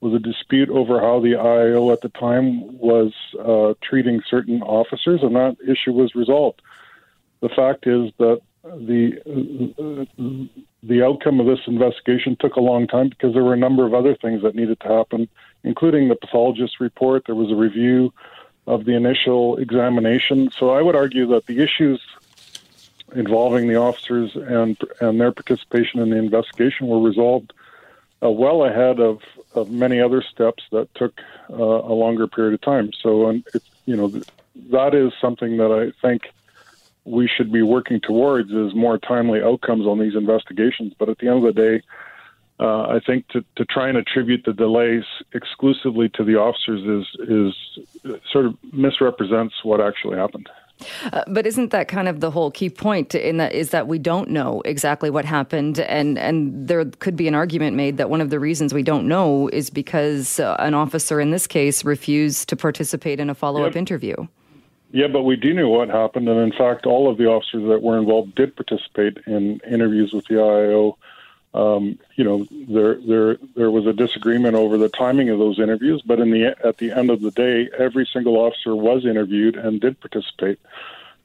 was 0.00 0.14
a 0.14 0.18
dispute 0.18 0.68
over 0.70 1.00
how 1.00 1.20
the 1.20 1.32
IIO 1.32 1.92
at 1.92 2.00
the 2.02 2.08
time 2.10 2.78
was 2.78 3.12
uh, 3.38 3.74
treating 3.82 4.22
certain 4.28 4.62
officers, 4.62 5.20
and 5.22 5.34
that 5.36 5.56
issue 5.66 5.92
was 5.92 6.14
resolved. 6.14 6.62
The 7.40 7.48
fact 7.48 7.86
is 7.86 8.12
that 8.18 8.40
the 8.62 10.06
the 10.82 11.02
outcome 11.02 11.40
of 11.40 11.46
this 11.46 11.60
investigation 11.66 12.36
took 12.38 12.56
a 12.56 12.60
long 12.60 12.86
time 12.86 13.08
because 13.08 13.32
there 13.32 13.44
were 13.44 13.54
a 13.54 13.58
number 13.58 13.86
of 13.86 13.94
other 13.94 14.14
things 14.14 14.42
that 14.42 14.54
needed 14.54 14.80
to 14.80 14.88
happen, 14.88 15.28
including 15.64 16.08
the 16.08 16.16
pathologist 16.16 16.80
report. 16.80 17.24
There 17.26 17.34
was 17.34 17.50
a 17.50 17.54
review 17.54 18.12
of 18.66 18.84
the 18.84 18.94
initial 18.94 19.56
examination. 19.56 20.50
So 20.58 20.70
I 20.70 20.82
would 20.82 20.94
argue 20.94 21.26
that 21.28 21.46
the 21.46 21.62
issues 21.62 22.00
involving 23.14 23.68
the 23.68 23.76
officers 23.76 24.30
and 24.34 24.76
and 25.00 25.20
their 25.20 25.32
participation 25.32 26.00
in 26.00 26.10
the 26.10 26.16
investigation 26.16 26.86
were 26.86 27.00
resolved 27.00 27.52
uh, 28.22 28.30
well 28.30 28.64
ahead 28.64 29.00
of, 29.00 29.20
of 29.54 29.70
many 29.70 30.00
other 30.00 30.22
steps 30.22 30.62
that 30.72 30.94
took 30.94 31.20
uh, 31.50 31.54
a 31.54 31.94
longer 31.94 32.26
period 32.26 32.54
of 32.54 32.60
time. 32.60 32.90
So, 33.02 33.28
and 33.28 33.46
it, 33.54 33.62
you 33.86 33.96
know, 33.96 34.08
that 34.70 34.94
is 34.94 35.12
something 35.20 35.56
that 35.56 35.72
I 35.72 35.92
think 36.06 36.30
we 37.04 37.28
should 37.28 37.50
be 37.50 37.62
working 37.62 38.00
towards 38.00 38.50
is 38.50 38.74
more 38.74 38.98
timely 38.98 39.42
outcomes 39.42 39.86
on 39.86 39.98
these 39.98 40.14
investigations. 40.14 40.92
But 40.98 41.08
at 41.08 41.18
the 41.18 41.28
end 41.28 41.44
of 41.44 41.54
the 41.54 41.60
day, 41.60 41.82
uh, 42.60 42.88
I 42.88 43.00
think 43.00 43.26
to, 43.28 43.42
to 43.56 43.64
try 43.64 43.88
and 43.88 43.96
attribute 43.96 44.44
the 44.44 44.52
delays 44.52 45.04
exclusively 45.32 46.10
to 46.10 46.24
the 46.24 46.36
officers 46.36 47.06
is 47.06 47.28
is 47.28 48.18
sort 48.30 48.44
of 48.44 48.58
misrepresents 48.70 49.54
what 49.64 49.80
actually 49.80 50.18
happened. 50.18 50.48
Uh, 51.12 51.22
but 51.28 51.46
isn't 51.46 51.70
that 51.70 51.88
kind 51.88 52.08
of 52.08 52.20
the 52.20 52.30
whole 52.30 52.50
key 52.50 52.70
point 52.70 53.14
in 53.14 53.36
that 53.36 53.52
is 53.52 53.70
that 53.70 53.86
we 53.86 53.98
don't 53.98 54.30
know 54.30 54.62
exactly 54.64 55.10
what 55.10 55.24
happened 55.24 55.80
and 55.80 56.18
and 56.18 56.68
there 56.68 56.84
could 56.84 57.16
be 57.16 57.28
an 57.28 57.34
argument 57.34 57.76
made 57.76 57.96
that 57.96 58.10
one 58.10 58.20
of 58.20 58.30
the 58.30 58.38
reasons 58.38 58.72
we 58.72 58.82
don't 58.82 59.06
know 59.06 59.48
is 59.48 59.70
because 59.70 60.40
uh, 60.40 60.56
an 60.58 60.74
officer 60.74 61.20
in 61.20 61.30
this 61.30 61.46
case 61.46 61.84
refused 61.84 62.48
to 62.48 62.56
participate 62.56 63.20
in 63.20 63.30
a 63.30 63.34
follow-up 63.34 63.74
yep. 63.74 63.76
interview. 63.76 64.14
Yeah, 64.92 65.06
but 65.06 65.22
we 65.22 65.36
do 65.36 65.54
know 65.54 65.68
what 65.68 65.88
happened, 65.88 66.28
and 66.28 66.40
in 66.40 66.52
fact, 66.52 66.84
all 66.84 67.08
of 67.08 67.16
the 67.16 67.26
officers 67.26 67.68
that 67.68 67.80
were 67.80 67.96
involved 67.96 68.34
did 68.34 68.56
participate 68.56 69.18
in 69.26 69.60
interviews 69.70 70.12
with 70.12 70.26
the 70.26 70.34
IAO. 70.34 70.96
Um, 71.52 71.98
you 72.14 72.22
know, 72.22 72.46
there 72.50 72.94
there 72.94 73.36
there 73.56 73.70
was 73.70 73.86
a 73.86 73.92
disagreement 73.92 74.54
over 74.54 74.78
the 74.78 74.88
timing 74.88 75.30
of 75.30 75.38
those 75.38 75.58
interviews, 75.58 76.00
but 76.04 76.20
in 76.20 76.30
the 76.30 76.54
at 76.64 76.78
the 76.78 76.92
end 76.92 77.10
of 77.10 77.20
the 77.20 77.32
day, 77.32 77.68
every 77.76 78.06
single 78.12 78.36
officer 78.36 78.76
was 78.76 79.04
interviewed 79.04 79.56
and 79.56 79.80
did 79.80 79.98
participate. 80.00 80.60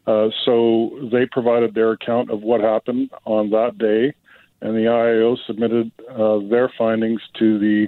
Uh, 0.07 0.29
so 0.43 0.97
they 1.11 1.25
provided 1.25 1.73
their 1.73 1.91
account 1.91 2.31
of 2.31 2.41
what 2.41 2.61
happened 2.61 3.11
on 3.25 3.51
that 3.51 3.77
day, 3.77 4.13
and 4.61 4.75
the 4.75 4.85
IAO 4.85 5.37
submitted 5.45 5.91
uh, 6.09 6.39
their 6.39 6.69
findings 6.69 7.21
to 7.35 7.59
the 7.59 7.87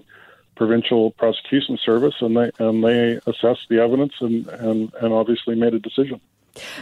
provincial 0.56 1.12
prosecution 1.12 1.78
service, 1.78 2.16
and 2.22 2.38
they 2.38 2.52
and 2.60 2.84
they 2.84 3.20
assessed 3.26 3.68
the 3.70 3.80
evidence 3.82 4.14
and 4.20 4.48
and, 4.48 4.94
and 5.02 5.14
obviously 5.14 5.56
made 5.56 5.74
a 5.74 5.80
decision. 5.80 6.22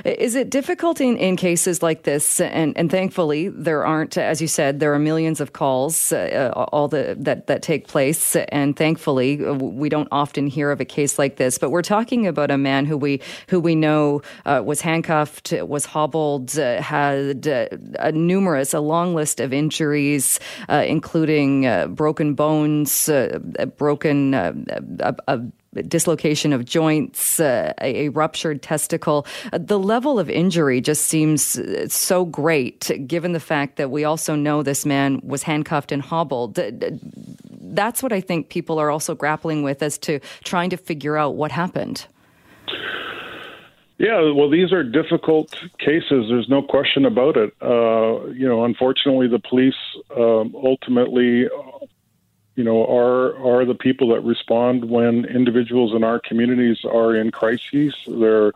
Is 0.03 0.35
it 0.35 0.49
difficult 0.49 1.01
in, 1.01 1.17
in 1.17 1.35
cases 1.35 1.81
like 1.81 2.03
this? 2.03 2.39
And, 2.39 2.77
and 2.77 2.89
thankfully, 2.89 3.49
there 3.49 3.85
aren't, 3.85 4.17
as 4.17 4.41
you 4.41 4.47
said, 4.47 4.79
there 4.79 4.93
are 4.93 4.99
millions 4.99 5.41
of 5.41 5.53
calls, 5.53 6.11
uh, 6.11 6.51
all 6.55 6.87
the 6.87 7.15
that 7.19 7.47
that 7.47 7.61
take 7.61 7.87
place, 7.87 8.35
and 8.35 8.75
thankfully, 8.75 9.45
uh, 9.45 9.53
we 9.53 9.89
don't 9.89 10.07
often 10.11 10.47
hear 10.47 10.71
of 10.71 10.81
a 10.81 10.85
case 10.85 11.17
like 11.19 11.37
this. 11.37 11.57
But 11.57 11.69
we're 11.69 11.81
talking 11.81 12.27
about 12.27 12.51
a 12.51 12.57
man 12.57 12.85
who 12.85 12.97
we 12.97 13.21
who 13.49 13.59
we 13.59 13.75
know 13.75 14.21
uh, 14.45 14.61
was 14.65 14.81
handcuffed, 14.81 15.53
was 15.61 15.85
hobbled, 15.85 16.57
uh, 16.57 16.81
had 16.81 17.47
uh, 17.47 17.67
a 17.99 18.11
numerous, 18.11 18.73
a 18.73 18.79
long 18.79 19.15
list 19.15 19.39
of 19.39 19.53
injuries, 19.53 20.39
uh, 20.69 20.83
including 20.87 21.93
broken 21.95 22.33
bones, 22.33 23.09
broken 23.77 24.33
a, 24.33 25.15
a 25.27 25.41
dislocation 25.83 26.53
of 26.53 26.65
joints, 26.65 27.39
uh, 27.39 27.73
a, 27.81 28.05
a, 28.05 28.09
ruptured 28.09 28.61
testicle. 28.61 29.25
Uh, 29.51 29.59
the 29.61 29.79
level 29.79 30.19
of 30.19 30.29
injury 30.29 30.81
just 30.81 31.05
seems 31.05 31.57
uh, 31.57 31.87
so 31.87 32.25
great, 32.25 32.91
given 33.07 33.33
the 33.33 33.39
fact 33.39 33.77
that 33.77 33.91
we 33.91 34.03
also 34.03 34.35
know 34.35 34.63
this 34.63 34.85
man 34.85 35.19
was 35.23 35.43
handcuffed 35.43 35.91
and 35.91 36.01
hobbled. 36.01 36.59
That's 37.51 38.01
what 38.01 38.13
I 38.13 38.21
think 38.21 38.49
people 38.49 38.79
are 38.79 38.89
also 38.89 39.15
grappling 39.15 39.63
with 39.63 39.83
as 39.83 39.97
to 39.99 40.19
trying 40.43 40.69
to 40.69 40.77
figure 40.77 41.17
out 41.17 41.35
what 41.35 41.51
happened. 41.51 42.05
Yeah, 43.97 44.31
well, 44.35 44.49
these 44.49 44.73
are 44.73 44.83
difficult 44.83 45.55
cases. 45.79 46.25
There's 46.29 46.49
no 46.49 46.61
question 46.61 47.05
about 47.05 47.37
it. 47.37 47.53
Uh, 47.61 48.27
you 48.33 48.47
know, 48.47 48.65
unfortunately, 48.65 49.27
the 49.29 49.39
police 49.39 49.73
um, 50.17 50.53
ultimately 50.53 51.47
you 52.55 52.63
know, 52.63 52.85
are 52.85 53.35
are 53.37 53.65
the 53.65 53.75
people 53.75 54.09
that 54.09 54.21
respond 54.21 54.89
when 54.89 55.25
individuals 55.25 55.93
in 55.93 56.03
our 56.03 56.19
communities 56.19 56.85
are 56.85 57.15
in 57.15 57.31
crises. 57.31 57.93
There 58.07 58.45
are 58.45 58.53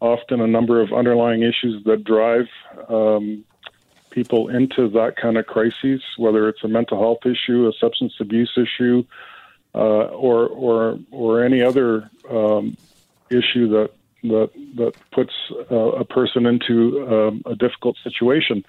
often 0.00 0.40
a 0.40 0.46
number 0.46 0.80
of 0.80 0.92
underlying 0.92 1.42
issues 1.42 1.84
that 1.84 2.02
drive 2.02 2.48
um, 2.88 3.44
people 4.10 4.48
into 4.48 4.88
that 4.90 5.16
kind 5.16 5.36
of 5.36 5.46
crises, 5.46 6.02
whether 6.16 6.48
it's 6.48 6.64
a 6.64 6.68
mental 6.68 6.98
health 6.98 7.26
issue, 7.26 7.68
a 7.68 7.72
substance 7.72 8.14
abuse 8.20 8.52
issue, 8.56 9.04
uh, 9.74 9.78
or 9.78 10.48
or 10.48 10.98
or 11.10 11.44
any 11.44 11.62
other 11.62 12.10
um, 12.30 12.76
issue 13.30 13.68
that 13.68 13.90
that 14.24 14.50
that 14.76 14.94
puts 15.10 15.34
uh, 15.70 15.74
a 15.74 16.04
person 16.04 16.46
into 16.46 17.06
um, 17.06 17.42
a 17.44 17.54
difficult 17.54 17.96
situation. 18.02 18.64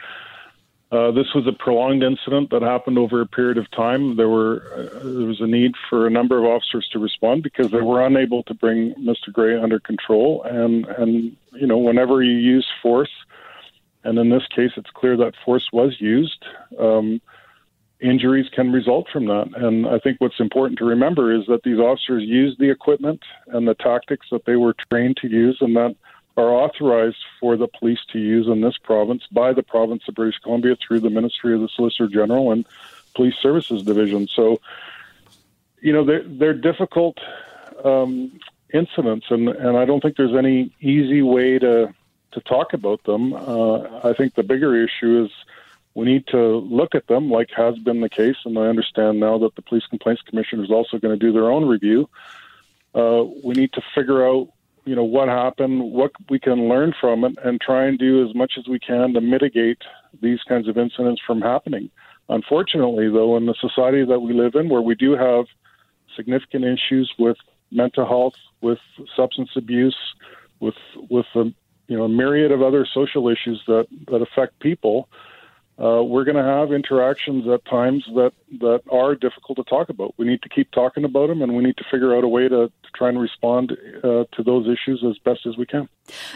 Uh, 0.94 1.10
this 1.10 1.34
was 1.34 1.48
a 1.48 1.52
prolonged 1.52 2.04
incident 2.04 2.52
that 2.52 2.62
happened 2.62 3.00
over 3.00 3.20
a 3.20 3.26
period 3.26 3.58
of 3.58 3.70
time. 3.72 4.16
There 4.16 4.30
were 4.30 4.62
uh, 4.76 5.00
there 5.04 5.26
was 5.26 5.42
a 5.42 5.48
need 5.48 5.72
for 5.90 6.06
a 6.06 6.10
number 6.12 6.38
of 6.38 6.46
officers 6.46 6.88
to 6.92 7.00
respond 7.00 7.42
because 7.42 7.72
they 7.72 7.82
were 7.82 8.06
unable 8.06 8.44
to 8.44 8.54
bring 8.54 8.94
Mr. 9.00 9.34
Gray 9.34 9.58
under 9.58 9.80
control. 9.80 10.44
And 10.44 10.86
and 10.86 11.36
you 11.54 11.66
know 11.66 11.80
whenever 11.80 12.22
you 12.22 12.38
use 12.38 12.68
force, 12.84 13.10
and 14.04 14.20
in 14.20 14.30
this 14.30 14.46
case 14.56 14.70
it's 14.78 14.92
clear 14.92 15.18
that 15.18 15.34
force 15.44 15.68
was 15.74 16.00
used. 16.00 16.46
Um, 16.78 17.22
injuries 18.00 18.50
can 18.54 18.72
result 18.72 19.08
from 19.12 19.26
that. 19.26 19.50
And 19.56 19.88
I 19.88 19.98
think 19.98 20.22
what's 20.22 20.40
important 20.40 20.78
to 20.78 20.86
remember 20.86 21.34
is 21.34 21.48
that 21.48 21.64
these 21.64 21.80
officers 21.80 22.22
used 22.22 22.60
the 22.60 22.70
equipment 22.70 23.22
and 23.48 23.68
the 23.68 23.74
tactics 23.74 24.28
that 24.32 24.46
they 24.46 24.58
were 24.58 24.76
trained 24.92 25.18
to 25.22 25.28
use, 25.28 25.58
and 25.60 25.76
that 25.76 25.96
are 26.36 26.50
authorized 26.50 27.24
for 27.40 27.56
the 27.56 27.68
police 27.68 28.00
to 28.12 28.20
use 28.20 28.48
in 28.48 28.62
this 28.62 28.78
province 28.78 29.24
by 29.32 29.54
the 29.54 29.64
province 29.64 30.04
of 30.08 30.16
British 30.16 30.40
Columbia 30.40 30.76
through 30.76 31.00
the 31.00 31.10
Ministry 31.10 31.54
of 31.54 31.62
the 31.62 31.70
Solicitor 31.76 32.08
General 32.08 32.52
and 32.52 32.66
Police 33.16 33.36
Services 33.42 33.84
Division. 33.84 34.28
So, 34.28 34.60
you 35.82 35.94
know, 35.94 36.04
they're, 36.04 36.24
they're 36.24 36.54
difficult 36.54 37.20
um, 37.84 38.40
incidents, 38.74 39.28
and, 39.30 39.50
and 39.50 39.78
I 39.78 39.86
don't 39.86 40.02
think 40.02 40.18
there's 40.18 40.36
any 40.36 40.76
easy 40.82 41.22
way 41.22 41.60
to 41.60 41.94
to 42.32 42.42
talk 42.42 42.74
about 42.74 43.04
them. 43.04 43.32
Uh, 43.34 44.00
I 44.04 44.14
think 44.14 44.34
the 44.34 44.42
bigger 44.42 44.76
issue 44.76 45.24
is 45.24 45.32
we 45.94 46.06
need 46.06 46.26
to 46.28 46.58
look 46.58 46.96
at 46.96 47.06
them, 47.06 47.30
like 47.30 47.52
has 47.52 47.78
been 47.78 48.02
the 48.02 48.10
case, 48.10 48.38
and 48.46 48.58
I 48.58 48.64
understand 48.64 49.20
now 49.20 49.38
that 49.38 49.56
the 49.56 49.62
Police 49.62 49.86
Complaints 49.86 50.24
Commission 50.24 50.64
is 50.64 50.72
also 50.72 50.98
going 50.98 51.18
to 51.18 51.26
do 51.26 51.32
their 51.32 51.52
own 51.52 51.66
review. 51.66 52.10
Uh, 52.96 53.26
we 53.44 53.54
need 53.54 53.72
to 53.74 53.84
figure 53.94 54.28
out 54.28 54.50
you 54.86 54.96
know 54.96 55.04
what 55.04 55.28
happened, 55.30 55.92
what 55.92 56.12
we 56.30 56.40
can 56.40 56.68
learn 56.68 56.94
from 57.00 57.24
it, 57.24 57.36
and 57.44 57.60
try 57.62 57.86
and 57.86 57.98
do 57.98 58.28
as 58.28 58.36
much 58.36 58.54
as 58.58 58.68
we 58.68 58.80
can 58.80 59.14
to 59.14 59.22
mitigate 59.22 59.82
these 60.22 60.40
kinds 60.48 60.68
of 60.68 60.78
incidents 60.78 61.22
from 61.26 61.42
happening. 61.42 61.90
Unfortunately, 62.30 63.10
though, 63.10 63.38
in 63.38 63.46
the 63.46 63.56
society 63.60 64.06
that 64.06 64.20
we 64.20 64.34
live 64.34 64.56
in, 64.56 64.70
where 64.70 64.82
we 64.82 64.96
do 64.96 65.14
have 65.14 65.46
significant 66.16 66.66
issues 66.66 67.14
with 67.18 67.38
mental 67.72 68.06
health, 68.06 68.36
with 68.62 68.80
substance 69.16 69.52
abuse, 69.56 69.98
with 70.60 70.76
with 71.10 71.26
a 71.36 71.46
you 71.88 71.98
know 71.98 72.04
a 72.04 72.10
myriad 72.10 72.52
of 72.52 72.62
other 72.62 72.86
social 72.92 73.30
issues 73.30 73.62
that 73.68 73.88
that 74.08 74.22
affect 74.22 74.60
people, 74.60 75.10
uh, 75.82 76.04
we're 76.04 76.24
going 76.24 76.38
to 76.38 76.44
have 76.44 76.72
interactions 76.72 77.48
at 77.48 77.66
times 77.66 78.06
that, 78.14 78.32
that 78.60 78.82
are 78.92 79.16
difficult 79.16 79.58
to 79.58 79.64
talk 79.64 79.90
about. 79.90 80.14
We 80.18 80.26
need 80.28 80.44
to 80.44 80.50
keep 80.50 80.70
talking 80.72 81.04
about 81.04 81.28
them, 81.28 81.42
and 81.42 81.56
we 81.56 81.64
need 81.64 81.78
to 81.78 81.84
figure 81.90 82.16
out 82.16 82.24
a 82.24 82.28
way 82.28 82.44
to, 82.44 82.68
to 82.68 82.92
try 82.96 83.10
and 83.10 83.20
respond 83.20 83.72
uh, 84.04 84.26
to 84.32 84.44
those 84.46 84.68
issues 84.68 85.04
as 85.08 85.18
best 85.18 85.48
as 85.48 85.58
we 85.58 85.66
can. 85.66 85.90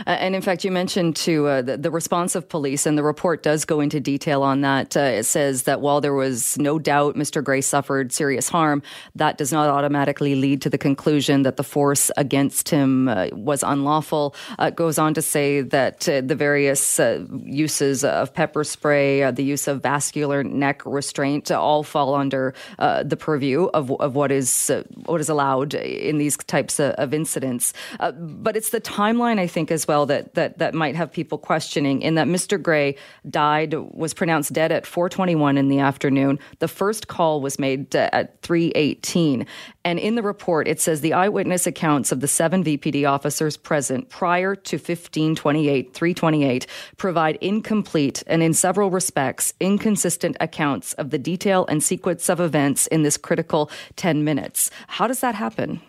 Uh, 0.08 0.12
and 0.12 0.36
in 0.36 0.42
fact, 0.42 0.64
you 0.64 0.72
mentioned 0.72 1.16
to 1.18 1.46
uh, 1.48 1.62
the, 1.62 1.78
the, 1.78 1.92
response 1.92 2.36
of 2.36 2.50
police, 2.50 2.86
and 2.86 2.98
the 2.98 3.04
report 3.04 3.44
does 3.44 3.66
go 3.66 3.80
into 3.80 4.00
detail 4.00 4.42
on 4.42 4.62
that. 4.62 4.96
Uh, 4.96 5.02
it 5.02 5.24
says 5.24 5.64
that 5.64 5.82
while 5.82 6.02
there 6.02 6.14
was 6.14 6.58
no 6.58 6.80
doubt 6.80 7.16
Mr. 7.16 7.44
Gray 7.44 7.62
suffered 7.62 8.12
serious 8.12 8.50
harm, 8.50 8.82
that 9.16 9.38
does 9.38 9.52
not 9.52 9.70
automatically 9.70 10.36
lead 10.36 10.62
to 10.64 10.70
the 10.70 10.78
conclusion 10.78 11.44
that 11.44 11.58
the 11.58 11.64
force 11.64 12.10
against 12.18 12.70
him 12.70 13.08
uh, 13.08 13.28
was 13.34 13.62
unlawful. 13.62 14.34
it 14.58 14.76
goes 14.76 14.98
on 14.98 15.14
to 15.14 15.22
say 15.22 15.62
that 15.62 16.02
the 16.02 16.36
various 16.36 17.00
uses 17.44 18.04
of 18.04 18.34
pepper 18.34 18.64
spray, 18.64 19.27
the 19.36 19.44
use 19.44 19.68
of 19.68 19.82
vascular 19.82 20.44
neck 20.44 20.82
restraint 20.86 21.52
all 21.52 21.84
fall 21.84 22.16
under 22.16 22.54
uh, 22.80 23.04
the 23.04 23.18
purview 23.18 23.66
of, 23.74 23.92
of 24.00 24.16
what 24.16 24.32
is 24.32 24.70
uh, 24.70 24.84
what 25.06 25.22
is 25.22 25.30
allowed 25.30 25.74
in 25.74 26.18
these 26.18 26.38
types 26.38 26.80
of, 26.80 26.92
of 26.94 27.14
incidents. 27.14 27.74
Uh, 28.00 28.12
but 28.12 28.56
it's 28.56 28.70
the 28.70 28.82
timeline, 28.82 29.40
I 29.40 29.48
think, 29.48 29.72
as 29.72 29.88
well 29.88 30.06
that, 30.06 30.34
that 30.36 30.58
that 30.60 30.74
might 30.74 30.96
have 30.96 31.12
people 31.12 31.38
questioning. 31.38 32.02
In 32.02 32.16
that 32.16 32.28
Mr. 32.28 32.62
Gray 32.62 32.96
died, 33.30 33.74
was 33.74 34.14
pronounced 34.14 34.54
dead 34.54 34.72
at 34.72 34.86
4:21 34.86 35.58
in 35.58 35.68
the 35.68 35.80
afternoon. 35.80 36.40
The 36.60 36.68
first 36.68 37.08
call 37.08 37.42
was 37.42 37.60
made 37.60 37.96
uh, 37.96 38.10
at 38.14 38.42
3:18, 38.42 39.46
and 39.84 40.00
in 40.00 40.16
the 40.16 40.24
report 40.24 40.68
it 40.68 40.80
says 40.80 41.02
the 41.02 41.14
eyewitness 41.14 41.68
accounts 41.68 42.12
of 42.12 42.20
the 42.20 42.28
seven 42.28 42.64
VPD 42.64 43.10
officers 43.10 43.58
present 43.58 44.10
prior 44.10 44.56
to 44.56 44.78
15:28, 44.78 45.92
3:28 45.94 46.66
provide 46.98 47.38
incomplete 47.42 48.24
and 48.28 48.42
in 48.44 48.54
several 48.54 48.90
respects 48.90 49.17
suspects 49.18 49.54
inconsistent 49.60 50.38
accounts 50.40 50.94
of 50.94 51.10
the 51.10 51.18
detail 51.18 51.66
and 51.70 51.82
sequence 51.82 52.30
of 52.30 52.40
events 52.40 52.86
in 52.88 53.02
this 53.02 53.18
critical 53.18 53.72
10 53.96 54.24
minutes. 54.24 54.70
How 54.88 55.08
does 55.08 55.22
that 55.22 55.34
happen? 55.34 55.82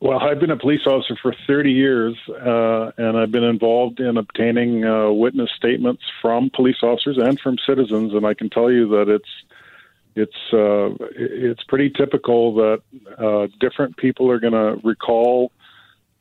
Well, 0.00 0.18
I've 0.18 0.40
been 0.40 0.50
a 0.50 0.56
police 0.56 0.86
officer 0.86 1.16
for 1.20 1.34
30 1.46 1.70
years, 1.70 2.16
uh, 2.30 2.92
and 2.96 3.18
I've 3.18 3.30
been 3.30 3.44
involved 3.44 4.00
in 4.00 4.16
obtaining 4.16 4.86
uh, 4.86 5.10
witness 5.10 5.50
statements 5.54 6.02
from 6.22 6.50
police 6.54 6.82
officers 6.82 7.18
and 7.18 7.38
from 7.40 7.58
citizens, 7.66 8.14
and 8.14 8.24
I 8.24 8.32
can 8.32 8.48
tell 8.48 8.72
you 8.72 8.88
that 8.88 9.10
it's 9.10 9.32
it's 10.14 10.40
uh, 10.54 10.88
it's 11.14 11.62
pretty 11.64 11.90
typical 11.90 12.54
that 12.54 12.80
uh, 13.18 13.48
different 13.60 13.98
people 13.98 14.30
are 14.30 14.40
going 14.40 14.54
to 14.54 14.80
recall 14.82 15.52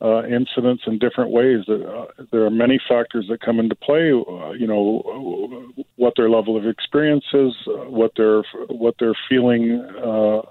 uh, 0.01 0.23
incidents 0.25 0.83
in 0.85 0.99
different 0.99 1.31
ways. 1.31 1.67
Uh, 1.67 2.05
there 2.31 2.45
are 2.45 2.51
many 2.51 2.79
factors 2.87 3.25
that 3.29 3.41
come 3.41 3.59
into 3.59 3.75
play. 3.75 4.11
Uh, 4.11 4.51
you 4.51 4.67
know, 4.67 5.71
what 5.95 6.13
their 6.15 6.29
level 6.29 6.55
of 6.55 6.67
experience 6.67 7.25
is, 7.33 7.53
uh, 7.67 7.89
what 7.89 8.11
they're 8.15 8.43
what 8.69 8.95
they're 8.99 9.17
feeling, 9.27 9.81
uh, 9.97 10.41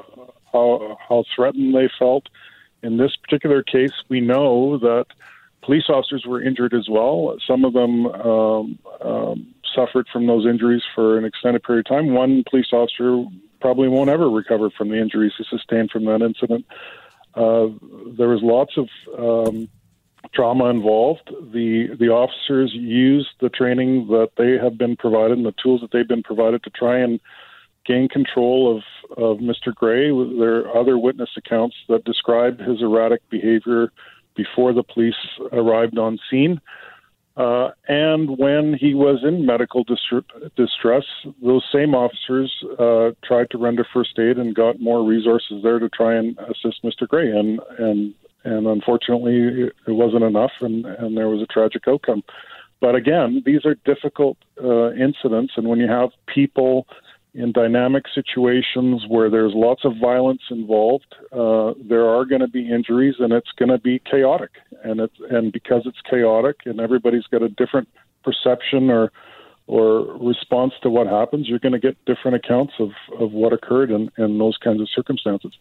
how 0.52 0.98
how 1.08 1.24
threatened 1.34 1.74
they 1.74 1.88
felt. 1.98 2.28
In 2.82 2.96
this 2.96 3.16
particular 3.16 3.62
case, 3.62 3.92
we 4.08 4.20
know 4.20 4.78
that 4.78 5.06
police 5.62 5.88
officers 5.88 6.24
were 6.26 6.42
injured 6.42 6.74
as 6.74 6.88
well. 6.88 7.36
Some 7.46 7.64
of 7.64 7.72
them 7.72 8.06
um, 8.06 8.78
um, 9.00 9.54
suffered 9.74 10.06
from 10.12 10.26
those 10.26 10.46
injuries 10.46 10.82
for 10.94 11.18
an 11.18 11.24
extended 11.24 11.62
period 11.62 11.86
of 11.86 11.96
time. 11.96 12.14
One 12.14 12.44
police 12.48 12.72
officer 12.72 13.24
probably 13.60 13.88
won't 13.88 14.10
ever 14.10 14.28
recover 14.28 14.70
from 14.70 14.90
the 14.90 14.98
injuries 14.98 15.32
he 15.38 15.44
sustained 15.48 15.90
from 15.90 16.04
that 16.04 16.22
incident. 16.22 16.66
Uh, 17.36 17.68
there 18.16 18.28
was 18.28 18.40
lots 18.42 18.72
of 18.78 18.88
um, 19.18 19.68
trauma 20.34 20.66
involved. 20.66 21.30
The 21.52 21.88
the 21.98 22.08
officers 22.08 22.72
used 22.74 23.28
the 23.40 23.50
training 23.50 24.08
that 24.08 24.30
they 24.36 24.52
have 24.52 24.78
been 24.78 24.96
provided 24.96 25.36
and 25.36 25.46
the 25.46 25.54
tools 25.62 25.82
that 25.82 25.92
they've 25.92 26.08
been 26.08 26.22
provided 26.22 26.62
to 26.64 26.70
try 26.70 26.98
and 26.98 27.20
gain 27.84 28.08
control 28.08 28.76
of, 28.76 28.82
of 29.16 29.38
Mr. 29.38 29.72
Gray. 29.72 30.08
There 30.08 30.66
are 30.66 30.76
other 30.76 30.98
witness 30.98 31.30
accounts 31.36 31.76
that 31.88 32.04
describe 32.04 32.58
his 32.58 32.82
erratic 32.82 33.20
behavior 33.30 33.92
before 34.34 34.72
the 34.72 34.82
police 34.82 35.14
arrived 35.52 35.98
on 35.98 36.18
scene. 36.30 36.60
Uh, 37.36 37.70
and 37.86 38.38
when 38.38 38.72
he 38.72 38.94
was 38.94 39.22
in 39.22 39.44
medical 39.44 39.84
distress, 39.84 41.04
those 41.42 41.64
same 41.70 41.94
officers 41.94 42.50
uh, 42.78 43.10
tried 43.22 43.50
to 43.50 43.58
render 43.58 43.86
first 43.92 44.18
aid 44.18 44.38
and 44.38 44.54
got 44.54 44.80
more 44.80 45.04
resources 45.04 45.62
there 45.62 45.78
to 45.78 45.88
try 45.90 46.14
and 46.14 46.38
assist 46.38 46.82
Mr. 46.82 47.06
Gray. 47.06 47.30
And 47.30 47.60
and 47.78 48.14
and 48.44 48.66
unfortunately, 48.66 49.70
it 49.86 49.92
wasn't 49.92 50.22
enough, 50.22 50.52
and 50.60 50.86
and 50.86 51.16
there 51.16 51.28
was 51.28 51.42
a 51.42 51.46
tragic 51.46 51.82
outcome. 51.86 52.22
But 52.80 52.94
again, 52.94 53.42
these 53.44 53.66
are 53.66 53.74
difficult 53.84 54.38
uh, 54.62 54.92
incidents, 54.92 55.54
and 55.56 55.66
when 55.66 55.78
you 55.78 55.88
have 55.88 56.10
people 56.32 56.86
in 57.36 57.52
dynamic 57.52 58.04
situations 58.14 59.04
where 59.08 59.28
there's 59.28 59.52
lots 59.54 59.84
of 59.84 59.92
violence 60.00 60.40
involved, 60.50 61.14
uh, 61.32 61.74
there 61.86 62.08
are 62.08 62.24
going 62.24 62.40
to 62.40 62.48
be 62.48 62.70
injuries, 62.70 63.16
and 63.18 63.32
it's 63.32 63.52
going 63.58 63.68
to 63.68 63.78
be 63.78 64.00
chaotic. 64.10 64.50
And 64.82 65.00
it's 65.00 65.16
and 65.30 65.52
because 65.52 65.82
it's 65.84 66.00
chaotic, 66.08 66.56
and 66.64 66.80
everybody's 66.80 67.26
got 67.30 67.42
a 67.42 67.48
different 67.50 67.88
perception 68.24 68.90
or 68.90 69.12
or 69.68 70.02
response 70.18 70.72
to 70.82 70.88
what 70.88 71.08
happens, 71.08 71.48
you're 71.48 71.58
going 71.58 71.72
to 71.72 71.78
get 71.78 71.96
different 72.04 72.36
accounts 72.36 72.74
of, 72.78 72.90
of 73.18 73.32
what 73.32 73.52
occurred 73.52 73.90
in, 73.90 74.10
in 74.16 74.38
those 74.38 74.56
kinds 74.58 74.80
of 74.80 74.88
circumstances. 74.88 75.52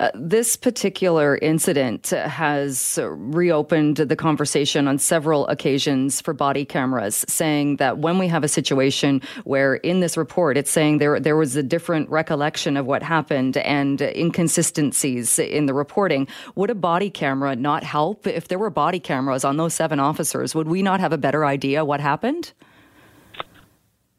Uh, 0.00 0.10
this 0.14 0.56
particular 0.56 1.38
incident 1.38 2.08
has 2.08 2.98
reopened 3.02 3.98
the 3.98 4.16
conversation 4.16 4.88
on 4.88 4.98
several 4.98 5.46
occasions 5.46 6.20
for 6.20 6.34
body 6.34 6.64
cameras, 6.64 7.24
saying 7.28 7.76
that 7.76 7.98
when 7.98 8.18
we 8.18 8.26
have 8.26 8.42
a 8.42 8.48
situation 8.48 9.22
where 9.44 9.76
in 9.76 10.00
this 10.00 10.16
report 10.16 10.56
it's 10.56 10.70
saying 10.70 10.98
there 10.98 11.20
there 11.20 11.36
was 11.36 11.54
a 11.54 11.62
different 11.62 12.08
recollection 12.10 12.76
of 12.76 12.86
what 12.86 13.02
happened 13.02 13.56
and 13.58 14.00
inconsistencies 14.00 15.38
in 15.38 15.66
the 15.66 15.74
reporting, 15.74 16.26
would 16.56 16.70
a 16.70 16.74
body 16.74 17.10
camera 17.10 17.54
not 17.54 17.84
help? 17.84 18.26
If 18.26 18.48
there 18.48 18.58
were 18.58 18.70
body 18.70 18.98
cameras 18.98 19.44
on 19.44 19.56
those 19.56 19.74
seven 19.74 20.00
officers, 20.00 20.54
would 20.54 20.66
we 20.66 20.82
not 20.82 20.98
have 20.98 21.12
a 21.12 21.18
better 21.18 21.44
idea 21.44 21.84
what 21.84 22.00
happened? 22.00 22.52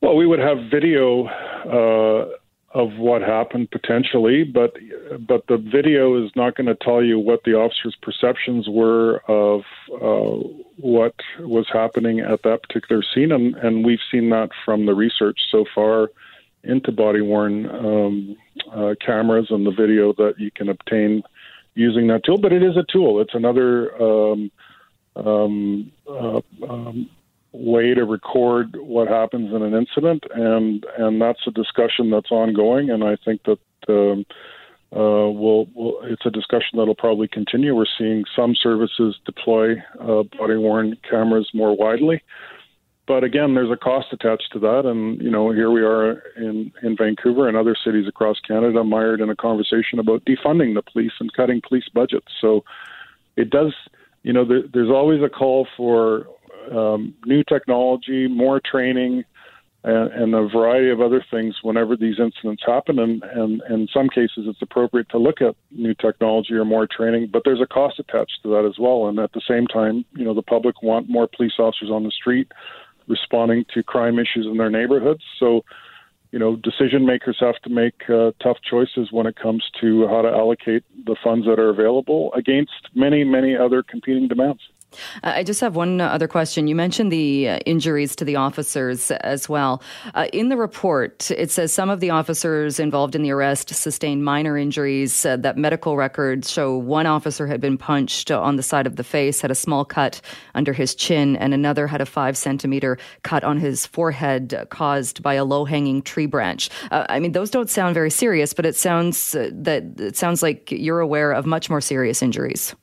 Well, 0.04 0.18
we 0.18 0.28
would 0.28 0.40
have 0.40 0.58
video 0.70 1.28
uh, 1.28 2.28
of 2.78 2.98
what 2.98 3.22
happened 3.22 3.72
potentially, 3.72 4.44
but 4.44 4.76
but 5.26 5.48
the 5.48 5.56
video 5.56 6.22
is 6.22 6.30
not 6.36 6.58
going 6.58 6.68
to 6.68 6.76
tell 6.76 7.02
you 7.02 7.18
what 7.18 7.46
the 7.46 7.54
officer's 7.54 7.96
perceptions 8.02 8.68
were 8.68 9.22
of 9.30 9.62
uh, 9.94 10.46
what 10.76 11.16
was 11.40 11.68
happening 11.72 12.20
at 12.20 12.44
that 12.44 12.64
particular 12.64 13.02
scene, 13.02 13.32
and, 13.32 13.56
and 13.56 13.86
we've 13.86 14.02
seen 14.12 14.30
that 14.32 14.50
from 14.66 14.88
the 14.88 14.94
research 14.94 15.40
so 15.50 15.64
far 15.74 16.10
into 16.66 16.92
body 16.92 17.22
worn 17.22 17.70
um, 17.70 18.36
uh, 18.74 18.96
cameras 19.00 19.48
and 19.52 19.66
the 19.66 19.72
video 19.72 20.12
that 20.12 20.34
you 20.38 20.52
can 20.52 20.68
obtain 20.68 21.24
using 21.76 22.08
that 22.08 22.26
tool. 22.26 22.38
But 22.38 22.52
it 22.52 22.62
is 22.62 22.76
a 22.76 22.84
tool; 22.92 23.22
it's 23.22 23.36
another. 23.36 23.96
Um, 24.04 24.52
um, 25.16 25.92
uh, 26.10 26.42
um, 26.68 27.10
way 27.54 27.94
to 27.94 28.04
record 28.04 28.76
what 28.78 29.08
happens 29.08 29.54
in 29.54 29.62
an 29.62 29.74
incident, 29.74 30.24
and 30.34 30.86
and 30.98 31.22
that's 31.22 31.48
a 31.48 31.52
discussion 31.52 32.10
that's 32.10 32.32
ongoing. 32.32 32.90
And 32.90 33.04
I 33.04 33.16
think 33.24 33.42
that 33.44 33.60
um, 33.88 34.26
uh, 34.92 35.30
we'll, 35.30 35.68
we'll, 35.74 36.02
it's 36.04 36.26
a 36.26 36.32
discussion 36.32 36.78
that'll 36.78 36.96
probably 36.96 37.28
continue. 37.28 37.76
We're 37.76 37.86
seeing 37.98 38.26
some 38.36 38.56
services 38.56 39.16
deploy 39.26 39.76
uh, 40.00 40.24
body 40.38 40.58
worn 40.58 40.98
cameras 41.10 41.50
more 41.54 41.76
widely. 41.76 42.22
But 43.06 43.24
again, 43.24 43.54
there's 43.54 43.72
a 43.72 43.76
cost 43.76 44.08
attached 44.14 44.50
to 44.54 44.60
that, 44.60 44.86
and 44.86 45.22
you 45.22 45.30
know, 45.30 45.52
here 45.52 45.70
we 45.70 45.82
are 45.82 46.20
in 46.38 46.72
in 46.82 46.96
Vancouver 46.96 47.48
and 47.48 47.58
other 47.58 47.76
cities 47.84 48.08
across 48.08 48.40
Canada, 48.40 48.84
mired 48.84 49.20
in 49.20 49.30
a 49.30 49.36
conversation 49.36 50.00
about 50.00 50.24
defunding 50.26 50.74
the 50.74 50.82
police 50.82 51.12
and 51.20 51.32
cutting 51.34 51.62
police 51.68 51.90
budgets. 51.94 52.28
So, 52.40 52.64
it 53.36 53.50
does, 53.50 53.74
you 54.24 54.32
know, 54.32 54.46
there, 54.46 54.62
there's 54.74 54.90
always 54.90 55.22
a 55.22 55.28
call 55.28 55.68
for 55.76 56.28
um, 56.72 57.14
new 57.26 57.44
technology, 57.44 58.28
more 58.28 58.62
training, 58.64 59.24
and, 59.84 60.12
and, 60.14 60.34
a 60.34 60.48
variety 60.48 60.90
of 60.90 61.02
other 61.02 61.24
things 61.30 61.56
whenever 61.62 61.98
these 61.98 62.18
incidents 62.18 62.64
happen. 62.66 63.00
And, 63.00 63.22
and, 63.24 63.62
in 63.70 63.88
some 63.94 64.08
cases, 64.08 64.46
it's 64.48 64.62
appropriate 64.62 65.10
to 65.10 65.18
look 65.18 65.42
at 65.42 65.56
new 65.72 65.94
technology 65.94 66.54
or 66.54 66.64
more 66.64 66.88
training, 66.88 67.30
but 67.34 67.42
there's 67.44 67.60
a 67.60 67.66
cost 67.66 68.00
attached 68.00 68.40
to 68.44 68.50
that 68.52 68.66
as 68.66 68.80
well. 68.80 69.08
And 69.08 69.20
at 69.20 69.34
the 69.34 69.42
same 69.46 69.68
time, 69.68 70.06
you 70.16 70.24
know, 70.24 70.34
the 70.34 70.42
public 70.42 70.82
want 70.82 71.10
more 71.10 71.28
police 71.28 71.54
officers 71.60 71.90
on 71.92 72.04
the 72.04 72.12
street 72.12 72.50
responding 73.08 73.66
to 73.74 73.84
crime 73.84 74.20
issues 74.20 74.46
in 74.46 74.58
their 74.58 74.70
neighborhoods. 74.70 75.24
So, 75.38 75.66
you 76.32 76.40
know, 76.40 76.56
decision 76.56 77.06
makers 77.06 77.38
have 77.42 77.60
to 77.64 77.70
make 77.70 78.10
uh, 78.10 78.32
tough 78.42 78.58
choices 78.68 79.12
when 79.12 79.28
it 79.28 79.36
comes 79.36 79.64
to 79.82 80.08
how 80.08 80.22
to 80.22 80.30
allocate 80.30 80.84
the 81.06 81.16
funds 81.22 81.46
that 81.46 81.60
are 81.60 81.70
available 81.70 82.34
against 82.34 82.90
many, 82.96 83.24
many 83.24 83.56
other 83.56 83.84
competing 83.84 84.28
demands. 84.28 84.62
I 85.24 85.44
just 85.44 85.62
have 85.62 85.76
one 85.76 86.02
other 86.02 86.28
question. 86.28 86.68
You 86.68 86.76
mentioned 86.76 87.12
the 87.12 87.50
uh, 87.50 87.58
injuries 87.66 88.16
to 88.18 88.26
the 88.26 88.36
officers 88.36 89.12
as 89.12 89.50
well. 89.50 89.82
Uh, 90.14 90.28
in 90.34 90.50
the 90.50 90.58
report, 90.58 91.32
it 91.32 91.52
says 91.52 91.74
some 91.74 91.90
of 91.90 92.00
the 92.00 92.10
officers 92.10 92.80
involved 92.80 93.16
in 93.16 93.24
the 93.24 93.32
arrest 93.32 93.70
sustained 93.70 94.24
minor 94.24 94.58
injuries, 94.58 95.26
uh, 95.26 95.38
that 95.38 95.58
medical 95.58 95.98
records 95.98 96.52
show 96.52 96.78
one 96.78 97.06
officer 97.06 97.48
had 97.48 97.62
been 97.62 97.78
punched 97.78 98.32
on 98.32 98.56
the 98.56 98.64
side 98.64 98.88
of 98.88 98.96
the 98.96 99.04
face, 99.04 99.42
had 99.42 99.52
a 99.52 99.56
small 99.56 99.86
cut 99.86 100.22
under 100.56 100.74
his 100.74 100.96
chin, 100.96 101.36
and 101.38 101.54
another 101.54 101.88
had 101.88 102.02
a 102.02 102.06
five 102.06 102.38
centimeter 102.38 102.98
cut 103.24 103.44
on 103.44 103.58
his 103.58 103.86
forehead 103.86 104.68
caused 104.70 105.22
by 105.22 105.34
a 105.34 105.46
low 105.46 105.66
hanging 105.66 106.02
tree 106.02 106.26
branch. 106.26 106.70
Uh, 106.92 107.06
I 107.10 107.20
mean, 107.20 107.32
those 107.32 107.50
don't 107.50 107.70
sound 107.70 107.94
very 107.94 108.10
serious, 108.10 108.54
but 108.54 108.66
it 108.66 108.76
sounds 108.76 109.36
uh, 109.36 109.50
that 109.54 109.84
it 110.00 110.18
sounds 110.18 110.42
like 110.44 110.72
you're 110.72 111.00
aware 111.00 111.32
of 111.32 111.46
much 111.46 111.70
more 111.70 111.82
serious 111.82 112.22
injuries. 112.22 112.76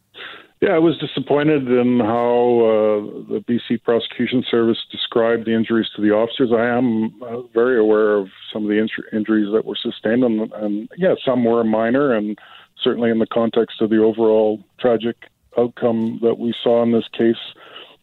Yeah, 0.61 0.73
I 0.73 0.79
was 0.79 0.99
disappointed 0.99 1.69
in 1.69 2.01
how 2.01 2.61
uh, 2.61 3.33
the 3.33 3.43
BC 3.49 3.83
Prosecution 3.83 4.45
Service 4.51 4.77
described 4.93 5.47
the 5.47 5.55
injuries 5.55 5.89
to 5.97 6.03
the 6.03 6.11
officers. 6.11 6.53
I 6.53 6.67
am 6.67 7.23
uh, 7.23 7.41
very 7.55 7.79
aware 7.79 8.17
of 8.17 8.29
some 8.53 8.65
of 8.65 8.69
the 8.69 8.79
injuries 8.79 9.49
that 9.55 9.65
were 9.65 9.77
sustained, 9.77 10.23
and, 10.23 10.53
and 10.53 10.91
yeah, 10.99 11.15
some 11.25 11.45
were 11.45 11.65
minor, 11.65 12.15
and 12.15 12.39
certainly 12.83 13.11
in 13.11 13.21
the 13.21 13.27
context 13.27 13.81
of 13.81 13.89
the 13.89 14.03
overall 14.03 14.63
tragic 14.79 15.17
outcome 15.57 16.19
that 16.21 16.39
we 16.39 16.55
saw 16.63 16.83
in 16.83 16.93
this 16.93 17.09
case, 17.09 17.41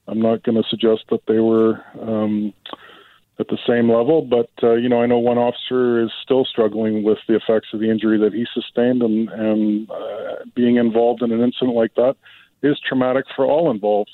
I'm 0.08 0.20
not 0.20 0.42
going 0.42 0.62
to 0.62 0.68
suggest 0.68 1.04
that 1.12 1.28
they 1.28 1.40
were 1.40 1.80
um, 2.02 2.56
at 3.40 3.50
the 3.50 3.60
same 3.68 3.92
level. 3.92 4.24
But 4.24 4.50
uh, 4.64 4.74
you 4.74 4.90
know, 4.90 5.04
I 5.04 5.06
know 5.06 5.20
one 5.20 5.38
officer 5.38 6.02
is 6.02 6.10
still 6.24 6.44
struggling 6.44 7.04
with 7.04 7.20
the 7.28 7.36
effects 7.36 7.68
of 7.72 7.82
the 7.82 7.92
injury 7.92 8.18
that 8.18 8.34
he 8.34 8.48
sustained, 8.52 9.04
and 9.04 9.30
and 9.30 9.92
uh, 9.92 10.38
being 10.56 10.78
involved 10.78 11.22
in 11.22 11.32
an 11.32 11.42
incident 11.42 11.76
like 11.76 11.94
that 11.94 12.16
is 12.62 12.80
traumatic 12.80 13.26
for 13.36 13.46
all 13.46 13.72
involved. 13.72 14.12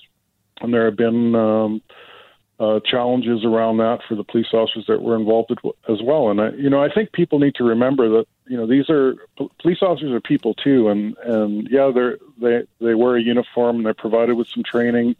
And 0.61 0.73
there 0.73 0.85
have 0.85 0.95
been 0.95 1.35
um, 1.35 1.81
uh, 2.59 2.79
challenges 2.85 3.43
around 3.43 3.77
that 3.77 3.99
for 4.07 4.15
the 4.15 4.23
police 4.23 4.53
officers 4.53 4.85
that 4.87 5.01
were 5.01 5.15
involved 5.15 5.51
as 5.89 6.01
well. 6.03 6.29
And 6.29 6.39
I, 6.39 6.49
you 6.51 6.69
know, 6.69 6.83
I 6.83 6.89
think 6.93 7.11
people 7.11 7.39
need 7.39 7.55
to 7.55 7.63
remember 7.63 8.09
that 8.09 8.25
you 8.47 8.57
know 8.57 8.67
these 8.67 8.89
are 8.89 9.15
police 9.59 9.81
officers 9.81 10.11
are 10.11 10.21
people 10.21 10.53
too, 10.53 10.89
and 10.89 11.17
and 11.17 11.67
yeah, 11.69 11.91
they're 11.93 12.17
they 12.39 12.63
they 12.79 12.93
wear 12.93 13.17
a 13.17 13.21
uniform 13.21 13.77
and 13.77 13.85
they're 13.85 13.93
provided 13.93 14.35
with 14.35 14.47
some 14.47 14.63
training. 14.63 15.15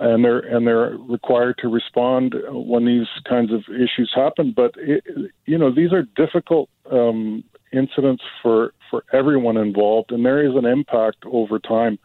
And 0.00 0.24
they're 0.24 0.40
and 0.40 0.66
they're 0.66 0.96
required 0.98 1.58
to 1.58 1.68
respond 1.68 2.34
when 2.48 2.84
these 2.84 3.06
kinds 3.28 3.52
of 3.52 3.62
issues 3.68 4.12
happen. 4.12 4.52
But 4.54 4.74
it, 4.76 5.04
you 5.46 5.56
know 5.56 5.70
these 5.72 5.92
are 5.92 6.02
difficult 6.02 6.68
um, 6.90 7.44
incidents 7.72 8.22
for 8.42 8.72
for 8.90 9.04
everyone 9.12 9.56
involved, 9.56 10.12
and 10.12 10.24
there 10.24 10.44
is 10.44 10.54
an 10.54 10.64
impact 10.64 11.24
over 11.26 11.58
time. 11.58 11.98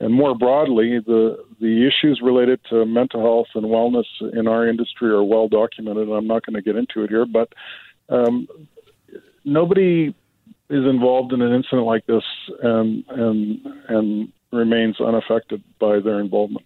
And 0.00 0.12
more 0.12 0.36
broadly, 0.36 1.00
the 1.04 1.44
the 1.60 1.86
issues 1.86 2.20
related 2.22 2.60
to 2.70 2.86
mental 2.86 3.20
health 3.20 3.48
and 3.54 3.64
wellness 3.64 4.06
in 4.32 4.46
our 4.46 4.68
industry 4.68 5.10
are 5.10 5.24
well 5.24 5.48
documented. 5.48 6.08
I'm 6.08 6.26
not 6.26 6.46
going 6.46 6.54
to 6.54 6.62
get 6.62 6.76
into 6.76 7.02
it 7.02 7.10
here, 7.10 7.26
but 7.26 7.52
um, 8.08 8.46
nobody 9.44 10.14
is 10.70 10.84
involved 10.84 11.32
in 11.32 11.40
an 11.40 11.52
incident 11.52 11.86
like 11.86 12.06
this 12.06 12.24
and 12.62 13.04
and 13.08 13.66
and 13.88 14.32
remains 14.52 15.00
unaffected 15.00 15.62
by 15.78 15.98
their 16.00 16.20
involvement. 16.20 16.64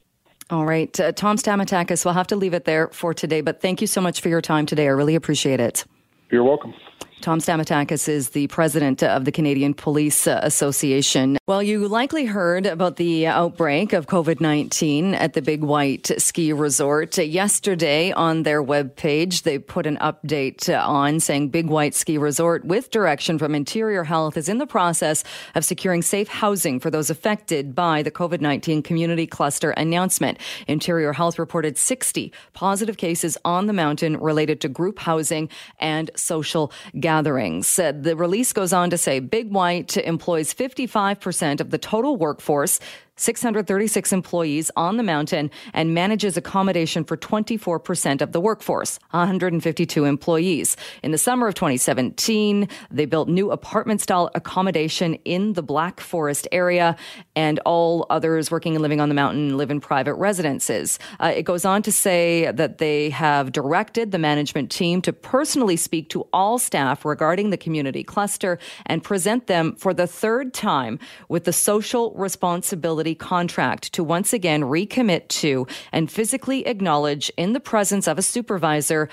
All 0.50 0.66
right, 0.66 0.98
uh, 1.00 1.12
Tom 1.12 1.36
Stamatakis, 1.38 2.04
we'll 2.04 2.14
have 2.14 2.26
to 2.26 2.36
leave 2.36 2.52
it 2.52 2.64
there 2.64 2.88
for 2.88 3.14
today. 3.14 3.40
But 3.40 3.62
thank 3.62 3.80
you 3.80 3.86
so 3.86 4.00
much 4.00 4.20
for 4.20 4.28
your 4.28 4.42
time 4.42 4.66
today. 4.66 4.84
I 4.84 4.90
really 4.90 5.14
appreciate 5.14 5.60
it. 5.60 5.86
You're 6.30 6.44
welcome. 6.44 6.74
Tom 7.22 7.38
Stamatakis 7.38 8.08
is 8.08 8.30
the 8.30 8.48
president 8.48 9.00
of 9.00 9.24
the 9.24 9.30
Canadian 9.30 9.74
Police 9.74 10.26
Association. 10.26 11.38
Well, 11.46 11.62
you 11.62 11.86
likely 11.86 12.24
heard 12.24 12.66
about 12.66 12.96
the 12.96 13.28
outbreak 13.28 13.92
of 13.92 14.08
COVID 14.08 14.40
19 14.40 15.14
at 15.14 15.34
the 15.34 15.40
Big 15.40 15.62
White 15.62 16.10
Ski 16.20 16.52
Resort. 16.52 17.16
Yesterday 17.16 18.10
on 18.10 18.42
their 18.42 18.60
webpage, 18.60 19.44
they 19.44 19.60
put 19.60 19.86
an 19.86 19.98
update 19.98 20.68
on 20.76 21.20
saying 21.20 21.50
Big 21.50 21.68
White 21.68 21.94
Ski 21.94 22.18
Resort, 22.18 22.64
with 22.64 22.90
direction 22.90 23.38
from 23.38 23.54
Interior 23.54 24.02
Health, 24.02 24.36
is 24.36 24.48
in 24.48 24.58
the 24.58 24.66
process 24.66 25.22
of 25.54 25.64
securing 25.64 26.02
safe 26.02 26.26
housing 26.26 26.80
for 26.80 26.90
those 26.90 27.08
affected 27.08 27.72
by 27.72 28.02
the 28.02 28.10
COVID 28.10 28.40
19 28.40 28.82
community 28.82 29.28
cluster 29.28 29.70
announcement. 29.70 30.38
Interior 30.66 31.12
Health 31.12 31.38
reported 31.38 31.78
60 31.78 32.32
positive 32.52 32.96
cases 32.96 33.38
on 33.44 33.68
the 33.68 33.72
mountain 33.72 34.16
related 34.16 34.60
to 34.62 34.68
group 34.68 34.98
housing 34.98 35.48
and 35.78 36.10
social 36.16 36.72
gatherings 36.98 37.11
gatherings. 37.12 37.66
Said 37.66 38.04
the 38.04 38.16
release 38.16 38.54
goes 38.54 38.72
on 38.72 38.88
to 38.88 38.96
say 38.96 39.20
Big 39.20 39.52
White 39.52 39.98
employs 39.98 40.54
55% 40.54 41.60
of 41.60 41.68
the 41.68 41.76
total 41.76 42.16
workforce 42.16 42.80
636 43.16 44.10
employees 44.12 44.70
on 44.74 44.96
the 44.96 45.02
mountain 45.02 45.50
and 45.74 45.92
manages 45.92 46.36
accommodation 46.38 47.04
for 47.04 47.16
24% 47.16 48.22
of 48.22 48.32
the 48.32 48.40
workforce, 48.40 48.98
152 49.10 50.04
employees. 50.06 50.76
In 51.02 51.12
the 51.12 51.18
summer 51.18 51.46
of 51.46 51.54
2017, 51.54 52.66
they 52.90 53.04
built 53.04 53.28
new 53.28 53.50
apartment 53.50 54.00
style 54.00 54.30
accommodation 54.34 55.14
in 55.26 55.52
the 55.52 55.62
Black 55.62 56.00
Forest 56.00 56.48
area, 56.52 56.96
and 57.36 57.58
all 57.60 58.06
others 58.08 58.50
working 58.50 58.74
and 58.74 58.82
living 58.82 59.00
on 59.00 59.10
the 59.10 59.14
mountain 59.14 59.58
live 59.58 59.70
in 59.70 59.80
private 59.80 60.14
residences. 60.14 60.98
Uh, 61.20 61.32
it 61.34 61.42
goes 61.42 61.66
on 61.66 61.82
to 61.82 61.92
say 61.92 62.50
that 62.52 62.78
they 62.78 63.10
have 63.10 63.52
directed 63.52 64.10
the 64.10 64.18
management 64.18 64.70
team 64.70 65.02
to 65.02 65.12
personally 65.12 65.76
speak 65.76 66.08
to 66.08 66.26
all 66.32 66.58
staff 66.58 67.04
regarding 67.04 67.50
the 67.50 67.58
community 67.58 68.02
cluster 68.02 68.58
and 68.86 69.04
present 69.04 69.48
them 69.48 69.76
for 69.76 69.92
the 69.92 70.06
third 70.06 70.54
time 70.54 70.98
with 71.28 71.44
the 71.44 71.52
social 71.52 72.12
responsibility 72.14 73.01
contract 73.14 73.92
to 73.92 74.04
once 74.04 74.32
again 74.32 74.62
recommit 74.62 75.28
to 75.28 75.66
and 75.92 76.10
physically 76.10 76.66
acknowledge 76.66 77.30
in 77.36 77.52
the 77.52 77.60
presence 77.60 78.06
of 78.06 78.18
a 78.18 78.22
supervisor 78.22 79.08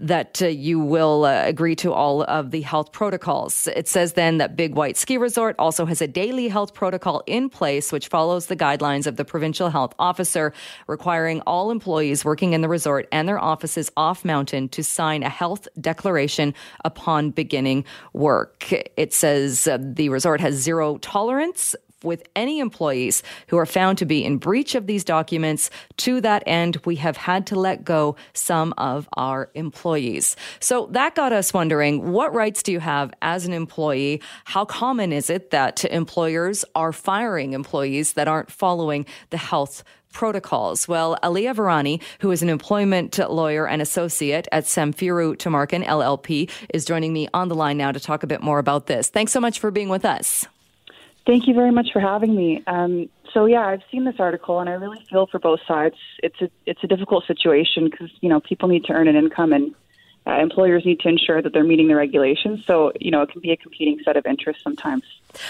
that 0.00 0.42
uh, 0.42 0.46
you 0.46 0.80
will 0.80 1.24
uh, 1.24 1.42
agree 1.44 1.76
to 1.76 1.92
all 1.92 2.24
of 2.24 2.50
the 2.50 2.62
health 2.62 2.90
protocols. 2.92 3.68
It 3.68 3.86
says 3.86 4.14
then 4.14 4.38
that 4.38 4.56
Big 4.56 4.74
White 4.74 4.96
Ski 4.96 5.16
Resort 5.16 5.54
also 5.58 5.86
has 5.86 6.02
a 6.02 6.08
daily 6.08 6.48
health 6.48 6.74
protocol 6.74 7.22
in 7.26 7.48
place, 7.48 7.92
which 7.92 8.08
follows 8.08 8.46
the 8.46 8.56
guidelines 8.56 9.06
of 9.06 9.16
the 9.16 9.24
provincial 9.24 9.70
health 9.70 9.94
officer, 9.98 10.52
requiring 10.88 11.40
all 11.42 11.70
employees 11.70 12.24
working 12.24 12.54
in 12.54 12.60
the 12.60 12.68
resort 12.68 13.08
and 13.12 13.28
their 13.28 13.38
offices 13.38 13.90
off 13.96 14.24
mountain 14.24 14.68
to 14.70 14.82
sign 14.82 15.22
a 15.22 15.28
health 15.28 15.68
declaration 15.80 16.54
upon 16.84 17.30
beginning 17.30 17.84
work. 18.12 18.72
It 18.96 19.12
says 19.12 19.68
uh, 19.68 19.78
the 19.80 20.08
resort 20.08 20.40
has 20.40 20.54
zero 20.56 20.98
tolerance 20.98 21.76
with 22.04 22.22
any 22.36 22.58
employees 22.58 23.22
who 23.48 23.58
are 23.58 23.66
found 23.66 23.98
to 23.98 24.06
be 24.06 24.24
in 24.24 24.38
breach 24.38 24.74
of 24.74 24.86
these 24.86 25.04
documents. 25.04 25.70
To 25.98 26.20
that 26.20 26.42
end, 26.46 26.78
we 26.84 26.96
have 26.96 27.16
had 27.16 27.46
to 27.48 27.56
let 27.56 27.84
go 27.84 28.16
some 28.32 28.74
of 28.78 29.08
our 29.14 29.50
employees. 29.54 30.36
So 30.60 30.88
that 30.92 31.14
got 31.14 31.32
us 31.32 31.52
wondering 31.54 32.12
what 32.12 32.34
rights 32.34 32.62
do 32.62 32.72
you 32.72 32.80
have 32.80 33.12
as 33.22 33.46
an 33.46 33.52
employee? 33.52 34.20
How 34.44 34.64
common 34.64 35.12
is 35.12 35.30
it 35.30 35.50
that 35.50 35.84
employers 35.84 36.64
are 36.74 36.92
firing 36.92 37.52
employees 37.52 38.14
that 38.14 38.28
aren't 38.28 38.50
following 38.50 39.06
the 39.30 39.36
health 39.36 39.84
protocols. 40.14 40.88
Well, 40.88 41.18
Aliya 41.22 41.54
Virani, 41.54 42.00
who 42.20 42.30
is 42.30 42.42
an 42.42 42.48
employment 42.48 43.18
lawyer 43.18 43.66
and 43.68 43.82
associate 43.82 44.48
at 44.50 44.64
Samfiru 44.64 45.36
Tumarkin 45.36 45.84
LLP, 45.84 46.50
is 46.72 46.86
joining 46.86 47.12
me 47.12 47.28
on 47.34 47.48
the 47.48 47.54
line 47.54 47.76
now 47.76 47.92
to 47.92 48.00
talk 48.00 48.22
a 48.22 48.26
bit 48.26 48.40
more 48.40 48.58
about 48.58 48.86
this. 48.86 49.10
Thanks 49.10 49.32
so 49.32 49.40
much 49.40 49.58
for 49.58 49.70
being 49.70 49.90
with 49.90 50.06
us. 50.06 50.46
Thank 51.26 51.48
you 51.48 51.54
very 51.54 51.70
much 51.70 51.88
for 51.92 52.00
having 52.00 52.34
me. 52.36 52.62
Um, 52.66 53.08
so 53.32 53.46
yeah, 53.46 53.66
I've 53.66 53.82
seen 53.90 54.04
this 54.04 54.16
article, 54.18 54.60
and 54.60 54.68
I 54.68 54.74
really 54.74 55.04
feel 55.10 55.26
for 55.26 55.38
both 55.38 55.60
sides. 55.66 55.96
It's 56.22 56.40
a 56.42 56.50
it's 56.66 56.84
a 56.84 56.86
difficult 56.86 57.26
situation 57.26 57.88
because 57.90 58.10
you 58.20 58.28
know 58.28 58.40
people 58.40 58.68
need 58.68 58.84
to 58.84 58.92
earn 58.92 59.08
an 59.08 59.16
income, 59.16 59.52
and 59.52 59.74
uh, 60.26 60.40
employers 60.40 60.84
need 60.84 61.00
to 61.00 61.08
ensure 61.08 61.42
that 61.42 61.52
they're 61.52 61.64
meeting 61.64 61.88
the 61.88 61.94
regulations. 61.94 62.64
So, 62.66 62.92
you 62.98 63.10
know, 63.10 63.22
it 63.22 63.30
can 63.30 63.40
be 63.40 63.52
a 63.52 63.56
competing 63.56 64.00
set 64.04 64.16
of 64.16 64.24
interests 64.26 64.62
sometimes. 64.62 65.04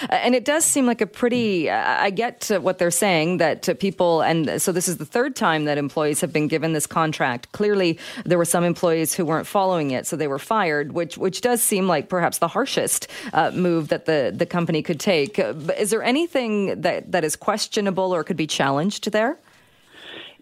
And 0.08 0.34
it 0.34 0.44
does 0.44 0.64
seem 0.64 0.86
like 0.86 1.00
a 1.00 1.06
pretty, 1.06 1.70
I 1.70 2.10
get 2.10 2.50
what 2.60 2.78
they're 2.78 2.90
saying 2.90 3.36
that 3.36 3.78
people, 3.78 4.22
and 4.22 4.60
so 4.60 4.72
this 4.72 4.88
is 4.88 4.96
the 4.96 5.04
third 5.04 5.36
time 5.36 5.66
that 5.66 5.76
employees 5.76 6.20
have 6.22 6.32
been 6.32 6.48
given 6.48 6.72
this 6.72 6.86
contract. 6.86 7.52
Clearly, 7.52 7.98
there 8.24 8.38
were 8.38 8.46
some 8.46 8.64
employees 8.64 9.14
who 9.14 9.26
weren't 9.26 9.46
following 9.46 9.90
it, 9.90 10.06
so 10.06 10.16
they 10.16 10.26
were 10.26 10.38
fired, 10.38 10.92
which, 10.92 11.18
which 11.18 11.42
does 11.42 11.62
seem 11.62 11.86
like 11.86 12.08
perhaps 12.08 12.38
the 12.38 12.48
harshest 12.48 13.08
uh, 13.34 13.50
move 13.52 13.88
that 13.88 14.06
the, 14.06 14.32
the 14.34 14.46
company 14.46 14.82
could 14.82 14.98
take. 14.98 15.38
Is 15.38 15.90
there 15.90 16.02
anything 16.02 16.80
that, 16.80 17.12
that 17.12 17.22
is 17.22 17.36
questionable 17.36 18.14
or 18.14 18.24
could 18.24 18.38
be 18.38 18.46
challenged 18.46 19.12
there? 19.12 19.38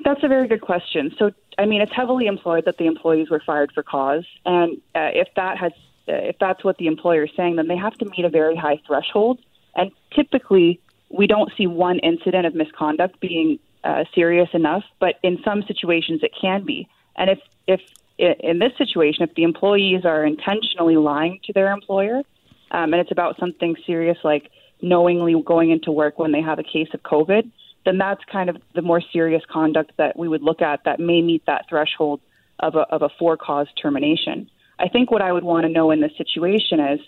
That's 0.05 0.23
a 0.25 0.29
very 0.29 0.49
good 0.49 0.63
question. 0.63 1.15
So, 1.19 1.33
I 1.59 1.67
mean, 1.67 1.81
it's 1.81 1.93
heavily 1.93 2.27
employed 2.27 2.65
that 2.65 2.79
the 2.79 2.87
employees 2.87 3.31
were 3.31 3.43
fired 3.45 3.73
for 3.73 3.83
cause, 3.83 4.25
and 4.45 4.79
uh, 4.95 5.11
if 5.15 5.29
that 5.37 5.59
has, 5.59 5.73
uh, 6.09 6.13
if 6.13 6.39
that's 6.39 6.65
what 6.65 6.79
the 6.79 6.87
employer 6.87 7.25
is 7.25 7.31
saying, 7.37 7.57
then 7.57 7.69
they 7.69 7.77
have 7.77 7.95
to 7.99 8.07
meet 8.07 8.25
a 8.25 8.29
very 8.29 8.57
high 8.57 8.81
threshold. 8.87 9.39
And 9.75 9.91
typically, 10.15 10.81
we 11.09 11.27
don't 11.27 11.53
see 11.57 11.67
one 11.67 11.99
incident 12.01 12.47
of 12.47 12.55
misconduct 12.55 13.21
being 13.21 13.59
uh, 13.85 14.05
serious 14.15 14.49
enough, 14.53 14.85
but 14.99 15.17
in 15.23 15.41
some 15.45 15.63
situations 15.63 16.23
it 16.23 16.33
can 16.41 16.65
be. 16.65 16.89
And 17.17 17.31
if 17.31 17.41
if 17.67 17.81
in 18.19 18.59
this 18.59 18.73
situation, 18.79 19.23
if 19.23 19.35
the 19.35 19.43
employees 19.43 20.05
are 20.05 20.25
intentionally 20.25 20.97
lying 20.97 21.41
to 21.45 21.53
their 21.53 21.73
employer, 21.73 22.23
um, 22.71 22.93
and 22.93 22.95
it's 22.95 23.11
about 23.11 23.39
something 23.39 23.77
serious 23.87 24.19
like 24.23 24.51
knowingly 24.81 25.41
going 25.45 25.71
into 25.71 25.91
work 25.91 26.19
when 26.19 26.33
they 26.33 26.41
have 26.41 26.59
a 26.59 26.63
case 26.63 26.89
of 26.95 27.03
COVID, 27.03 27.51
then 27.85 27.99
that's 27.99 28.21
kind 28.31 28.49
of 28.49 28.57
the 28.75 28.83
more 28.83 29.03
serious 29.13 29.43
conduct 29.51 29.93
that 29.99 30.19
we 30.19 30.29
would 30.29 30.43
look 30.43 30.63
at 30.63 30.81
that 30.85 31.01
may 31.01 31.21
meet 31.21 31.45
that 31.47 31.67
threshold 31.69 32.21
of 32.61 32.75
a, 32.75 32.81
of 32.91 33.03
a 33.03 33.09
for 33.19 33.37
cause 33.37 33.67
termination. 33.81 34.49
I 34.79 34.89
think 34.89 35.11
what 35.11 35.23
I 35.23 35.33
would 35.33 35.45
want 35.45 35.67
to 35.67 35.73
know 35.73 35.91
in 35.91 36.01
this 36.01 36.13
situation 36.17 36.81
is, 36.81 37.01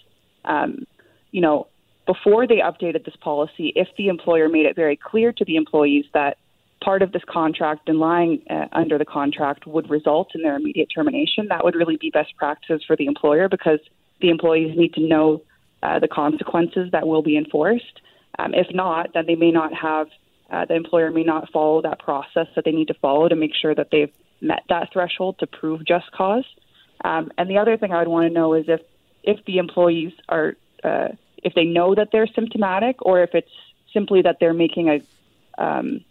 um, 0.45 0.85
you 1.31 1.41
know, 1.41 1.69
before 2.07 2.47
they 2.47 2.57
updated 2.57 3.05
this 3.05 3.17
policy, 3.21 3.73
if 3.75 3.89
the 3.97 4.09
employer 4.09 4.49
made 4.49 4.67
it 4.67 4.77
very 4.77 4.97
clear 4.97 5.33
to 5.33 5.45
the 5.45 5.57
employees 5.57 6.05
that 6.13 6.37
part 6.83 7.01
of 7.03 7.13
this 7.13 7.23
contract 7.27 7.89
and 7.89 7.99
lying 7.99 8.43
uh, 8.51 8.67
under 8.73 8.99
the 8.99 9.07
contract 9.07 9.67
would 9.67 9.89
result 9.89 10.33
in 10.35 10.43
their 10.43 10.57
immediate 10.57 10.89
termination, 10.95 11.49
that 11.49 11.65
would 11.65 11.75
really 11.75 11.97
be 11.97 12.11
best 12.11 12.37
practices 12.37 12.85
for 12.87 12.95
the 12.95 13.07
employer 13.07 13.49
because 13.49 13.81
the 14.21 14.29
employees 14.29 14.77
need 14.77 14.93
to 14.93 15.01
know 15.01 15.41
uh, 15.83 15.99
the 15.99 16.09
consequences 16.09 16.91
that 16.93 17.07
will 17.07 17.23
be 17.23 17.37
enforced. 17.37 18.01
Um, 18.39 18.53
if 18.53 18.67
not, 18.75 19.15
then 19.15 19.25
they 19.27 19.35
may 19.35 19.51
not 19.51 19.73
have 19.73 20.09
uh, 20.51 20.65
the 20.65 20.75
employer 20.75 21.11
may 21.11 21.25
not 21.25 21.51
follow 21.51 21.83
that 21.83 21.99
process 21.99 22.47
that 22.55 22.65
they 22.65 22.73
need 22.73 22.89
to 22.89 22.95
follow 22.95 23.29
to 23.29 23.37
make 23.37 23.53
sure 23.55 23.75
that 23.75 23.89
they've 23.91 24.13
met 24.41 24.63
that 24.69 24.93
threshold 24.93 25.39
to 25.39 25.47
prove 25.47 25.85
just 25.85 26.11
cause. 26.13 26.45
Um, 27.03 27.33
and 27.39 27.49
the 27.49 27.59
other 27.59 27.77
thing 27.77 27.93
I 27.93 27.99
would 27.99 28.09
want 28.09 28.29
to 28.29 28.33
know 28.33 28.55
is 28.55 28.67
if 28.69 28.81
if 29.23 29.45
the 29.47 29.59
employees 29.59 30.13
are 30.29 30.55
uh, 30.83 31.09
if 31.43 31.55
they 31.55 31.65
know 31.65 31.95
that 31.95 32.09
they're 32.13 32.27
symptomatic 32.27 32.97
or 33.03 33.23
if 33.23 33.35
it's 33.35 33.51
simply 33.93 34.23
that 34.23 34.39
they're 34.41 34.55
making 34.55 34.89
a 34.89 35.63
um, 35.63 36.05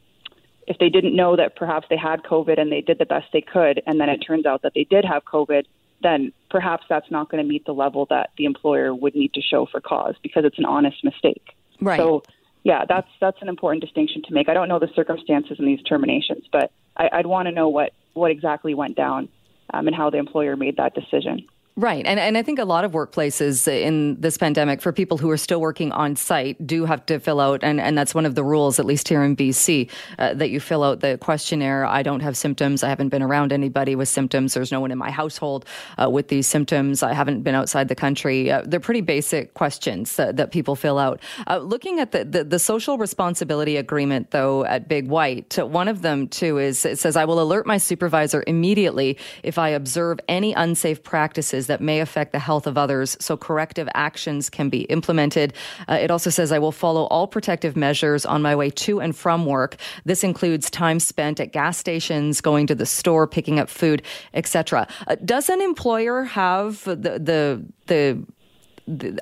if 0.67 0.77
they 0.77 0.89
didn't 0.89 1.15
know 1.15 1.35
that 1.35 1.55
perhaps 1.55 1.87
they 1.89 1.97
had 1.97 2.23
COVID 2.23 2.59
and 2.59 2.71
they 2.71 2.81
did 2.81 2.97
the 2.97 3.05
best 3.05 3.27
they 3.33 3.41
could, 3.41 3.81
and 3.85 3.99
then 3.99 4.09
it 4.09 4.19
turns 4.19 4.45
out 4.45 4.61
that 4.61 4.73
they 4.73 4.85
did 4.85 5.03
have 5.03 5.25
COVID, 5.25 5.65
then 6.01 6.31
perhaps 6.49 6.85
that's 6.87 7.09
not 7.11 7.29
going 7.29 7.43
to 7.43 7.47
meet 7.47 7.65
the 7.65 7.73
level 7.73 8.05
that 8.09 8.31
the 8.37 8.45
employer 8.45 8.93
would 8.93 9.15
need 9.15 9.33
to 9.33 9.41
show 9.41 9.65
for 9.65 9.81
cause 9.81 10.15
because 10.21 10.45
it's 10.45 10.57
an 10.57 10.65
honest 10.65 11.03
mistake. 11.03 11.55
Right. 11.81 11.99
So 11.99 12.23
yeah, 12.63 12.85
that's 12.87 13.07
that's 13.19 13.37
an 13.41 13.49
important 13.49 13.83
distinction 13.83 14.21
to 14.23 14.33
make. 14.33 14.47
I 14.47 14.53
don't 14.53 14.69
know 14.69 14.79
the 14.79 14.89
circumstances 14.95 15.57
in 15.59 15.65
these 15.65 15.81
terminations, 15.83 16.45
but 16.51 16.71
I, 16.95 17.17
would 17.17 17.27
want 17.27 17.47
to 17.47 17.51
know 17.51 17.67
what 17.67 17.91
what 18.13 18.31
exactly 18.31 18.73
went 18.73 18.95
down 18.95 19.27
um, 19.73 19.87
and 19.87 19.95
how 19.95 20.09
the 20.09 20.17
employer 20.17 20.55
made 20.55 20.77
that 20.77 20.95
decision. 20.95 21.45
Right. 21.75 22.05
And, 22.05 22.19
and 22.19 22.37
I 22.37 22.43
think 22.43 22.59
a 22.59 22.65
lot 22.65 22.85
of 22.85 22.91
workplaces 22.91 23.67
in 23.67 24.21
this 24.21 24.37
pandemic, 24.37 24.79
for 24.79 24.93
people 24.93 25.17
who 25.17 25.31
are 25.31 25.37
still 25.37 25.59
working 25.59 25.91
on 25.91 26.15
site, 26.15 26.67
do 26.67 26.85
have 26.85 27.03
to 27.07 27.19
fill 27.19 27.39
out, 27.39 27.63
and, 27.63 27.81
and 27.81 27.97
that's 27.97 28.13
one 28.13 28.27
of 28.27 28.35
the 28.35 28.43
rules, 28.43 28.79
at 28.79 28.85
least 28.85 29.07
here 29.07 29.23
in 29.23 29.35
BC, 29.35 29.89
uh, 30.19 30.35
that 30.35 30.51
you 30.51 30.59
fill 30.59 30.83
out 30.83 30.99
the 30.99 31.17
questionnaire. 31.17 31.83
I 31.83 32.03
don't 32.03 32.19
have 32.19 32.37
symptoms. 32.37 32.83
I 32.83 32.89
haven't 32.89 33.09
been 33.09 33.23
around 33.23 33.51
anybody 33.51 33.95
with 33.95 34.07
symptoms. 34.07 34.53
There's 34.53 34.71
no 34.71 34.81
one 34.81 34.91
in 34.91 34.99
my 34.99 35.09
household 35.09 35.65
uh, 35.97 36.11
with 36.11 36.27
these 36.27 36.45
symptoms. 36.45 37.01
I 37.01 37.13
haven't 37.13 37.41
been 37.41 37.55
outside 37.55 37.87
the 37.87 37.95
country. 37.95 38.51
Uh, 38.51 38.61
they're 38.63 38.79
pretty 38.79 39.01
basic 39.01 39.55
questions 39.55 40.15
that 40.17 40.51
people 40.51 40.75
fill 40.75 40.99
out. 40.99 41.21
Uh, 41.47 41.57
looking 41.57 41.99
at 41.99 42.11
the, 42.11 42.23
the, 42.23 42.43
the 42.43 42.59
social 42.59 42.99
responsibility 42.99 43.77
agreement, 43.77 44.29
though, 44.29 44.63
at 44.65 44.87
Big 44.87 45.07
White, 45.07 45.57
one 45.57 45.87
of 45.87 46.03
them, 46.03 46.27
too, 46.27 46.59
is 46.59 46.85
it 46.85 46.99
says, 46.99 47.15
I 47.15 47.25
will 47.25 47.41
alert 47.41 47.65
my 47.65 47.79
supervisor 47.79 48.43
immediately 48.45 49.17
if 49.41 49.57
I 49.57 49.69
observe 49.69 50.19
any 50.27 50.53
unsafe 50.53 51.01
practices 51.01 51.62
that 51.67 51.81
may 51.81 51.99
affect 51.99 52.31
the 52.31 52.39
health 52.39 52.67
of 52.67 52.77
others 52.77 53.17
so 53.19 53.37
corrective 53.37 53.87
actions 53.93 54.49
can 54.49 54.69
be 54.69 54.81
implemented. 54.83 55.53
Uh, 55.87 55.93
it 55.93 56.11
also 56.11 56.29
says 56.29 56.51
I 56.51 56.59
will 56.59 56.71
follow 56.71 57.05
all 57.05 57.27
protective 57.27 57.75
measures 57.75 58.25
on 58.25 58.41
my 58.41 58.55
way 58.55 58.69
to 58.69 59.01
and 59.01 59.15
from 59.15 59.45
work. 59.45 59.77
This 60.05 60.23
includes 60.23 60.69
time 60.69 60.99
spent 60.99 61.39
at 61.39 61.51
gas 61.51 61.77
stations, 61.77 62.41
going 62.41 62.67
to 62.67 62.75
the 62.75 62.85
store, 62.85 63.27
picking 63.27 63.59
up 63.59 63.69
food, 63.69 64.01
etc. 64.33 64.87
Uh, 65.07 65.15
does 65.23 65.49
an 65.49 65.61
employer 65.61 66.23
have 66.23 66.83
the 66.83 66.95
the 66.95 67.65
the 67.87 68.23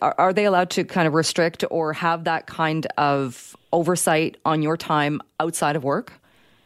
are 0.01 0.33
they 0.33 0.45
allowed 0.45 0.71
to 0.71 0.83
kind 0.83 1.07
of 1.07 1.13
restrict 1.13 1.63
or 1.69 1.93
have 1.93 2.23
that 2.23 2.47
kind 2.47 2.87
of 2.97 3.55
oversight 3.71 4.37
on 4.43 4.61
your 4.61 4.75
time 4.75 5.21
outside 5.39 5.75
of 5.75 5.83
work? 5.83 6.13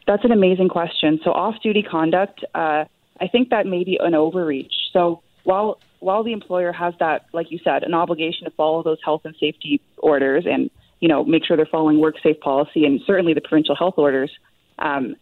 That's 0.06 0.24
an 0.24 0.32
amazing 0.32 0.68
question. 0.68 1.20
So, 1.24 1.32
off 1.32 1.56
duty 1.62 1.82
conduct, 1.82 2.44
uh, 2.54 2.84
I 3.20 3.28
think 3.30 3.50
that 3.50 3.66
may 3.66 3.84
be 3.84 3.98
an 4.00 4.14
overreach. 4.14 4.72
So, 4.92 5.22
while 5.46 5.78
while 6.00 6.24
the 6.24 6.32
employer 6.32 6.72
has 6.72 6.92
that, 6.98 7.26
like 7.32 7.50
you 7.50 7.58
said, 7.62 7.84
an 7.84 7.94
obligation 7.94 8.44
to 8.44 8.50
follow 8.50 8.82
those 8.82 8.98
health 9.02 9.22
and 9.24 9.34
safety 9.38 9.80
orders 9.96 10.44
and 10.44 10.70
you 10.98 11.08
know 11.08 11.24
make 11.24 11.44
sure 11.44 11.56
they're 11.56 11.66
following 11.66 12.00
work 12.00 12.16
safe 12.20 12.40
policy 12.40 12.84
and 12.84 13.00
certainly 13.06 13.32
the 13.32 13.40
provincial 13.40 13.76
health 13.76 13.94
orders, 13.96 14.30
um, 14.80 15.14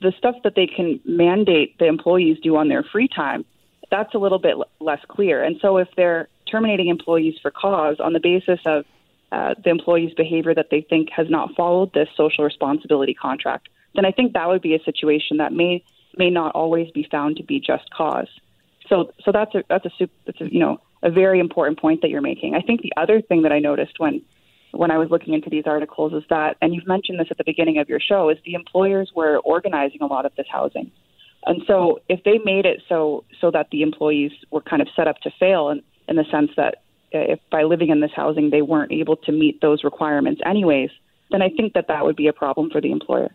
the 0.00 0.12
stuff 0.16 0.34
that 0.44 0.54
they 0.56 0.66
can 0.66 0.98
mandate 1.04 1.78
the 1.78 1.84
employees 1.84 2.38
do 2.42 2.56
on 2.56 2.68
their 2.68 2.82
free 2.82 3.06
time, 3.06 3.44
that's 3.90 4.14
a 4.14 4.18
little 4.18 4.38
bit 4.38 4.52
l- 4.52 4.64
less 4.80 5.00
clear. 5.08 5.44
And 5.44 5.56
so 5.60 5.76
if 5.76 5.88
they're 5.94 6.28
terminating 6.50 6.88
employees 6.88 7.34
for 7.42 7.50
cause 7.50 7.96
on 8.00 8.14
the 8.14 8.20
basis 8.20 8.60
of 8.64 8.86
uh, 9.30 9.54
the 9.62 9.68
employee's 9.68 10.14
behavior 10.14 10.54
that 10.54 10.68
they 10.70 10.80
think 10.80 11.10
has 11.10 11.28
not 11.28 11.54
followed 11.54 11.92
this 11.92 12.08
social 12.16 12.44
responsibility 12.44 13.12
contract, 13.12 13.68
then 13.94 14.06
I 14.06 14.10
think 14.10 14.32
that 14.32 14.48
would 14.48 14.62
be 14.62 14.74
a 14.74 14.82
situation 14.84 15.36
that 15.36 15.52
may 15.52 15.84
may 16.16 16.30
not 16.30 16.54
always 16.54 16.90
be 16.92 17.06
found 17.10 17.36
to 17.36 17.42
be 17.42 17.60
just 17.60 17.90
cause. 17.90 18.28
So 18.88 19.12
so 19.24 19.32
that's 19.32 19.54
a 19.54 19.64
that's 19.68 19.86
a, 19.86 20.08
that's 20.26 20.40
a 20.40 20.52
you 20.52 20.60
know 20.60 20.80
a 21.02 21.10
very 21.10 21.40
important 21.40 21.78
point 21.78 22.02
that 22.02 22.10
you're 22.10 22.20
making. 22.22 22.54
I 22.54 22.60
think 22.60 22.82
the 22.82 22.92
other 22.96 23.20
thing 23.20 23.42
that 23.42 23.52
I 23.52 23.58
noticed 23.58 23.98
when 23.98 24.22
when 24.72 24.90
I 24.90 24.98
was 24.98 25.10
looking 25.10 25.34
into 25.34 25.48
these 25.48 25.64
articles 25.66 26.12
is 26.12 26.22
that, 26.28 26.56
and 26.60 26.74
you've 26.74 26.86
mentioned 26.86 27.18
this 27.18 27.28
at 27.30 27.38
the 27.38 27.44
beginning 27.44 27.78
of 27.78 27.88
your 27.88 28.00
show, 28.00 28.28
is 28.28 28.38
the 28.44 28.54
employers 28.54 29.10
were 29.14 29.38
organizing 29.38 30.02
a 30.02 30.06
lot 30.06 30.26
of 30.26 30.32
this 30.36 30.46
housing. 30.50 30.90
And 31.46 31.62
so 31.66 32.00
if 32.08 32.22
they 32.24 32.38
made 32.44 32.66
it 32.66 32.82
so 32.88 33.24
so 33.40 33.50
that 33.52 33.68
the 33.70 33.82
employees 33.82 34.32
were 34.50 34.60
kind 34.60 34.82
of 34.82 34.88
set 34.96 35.06
up 35.08 35.18
to 35.20 35.30
fail 35.38 35.70
in, 35.70 35.82
in 36.08 36.16
the 36.16 36.24
sense 36.30 36.50
that 36.56 36.82
if 37.12 37.38
by 37.50 37.62
living 37.62 37.90
in 37.90 38.00
this 38.00 38.10
housing 38.14 38.50
they 38.50 38.62
weren't 38.62 38.92
able 38.92 39.16
to 39.16 39.32
meet 39.32 39.60
those 39.60 39.84
requirements 39.84 40.40
anyways, 40.44 40.90
then 41.30 41.42
I 41.42 41.48
think 41.48 41.72
that 41.74 41.88
that 41.88 42.04
would 42.04 42.16
be 42.16 42.28
a 42.28 42.32
problem 42.32 42.70
for 42.70 42.80
the 42.80 42.92
employer. 42.92 43.30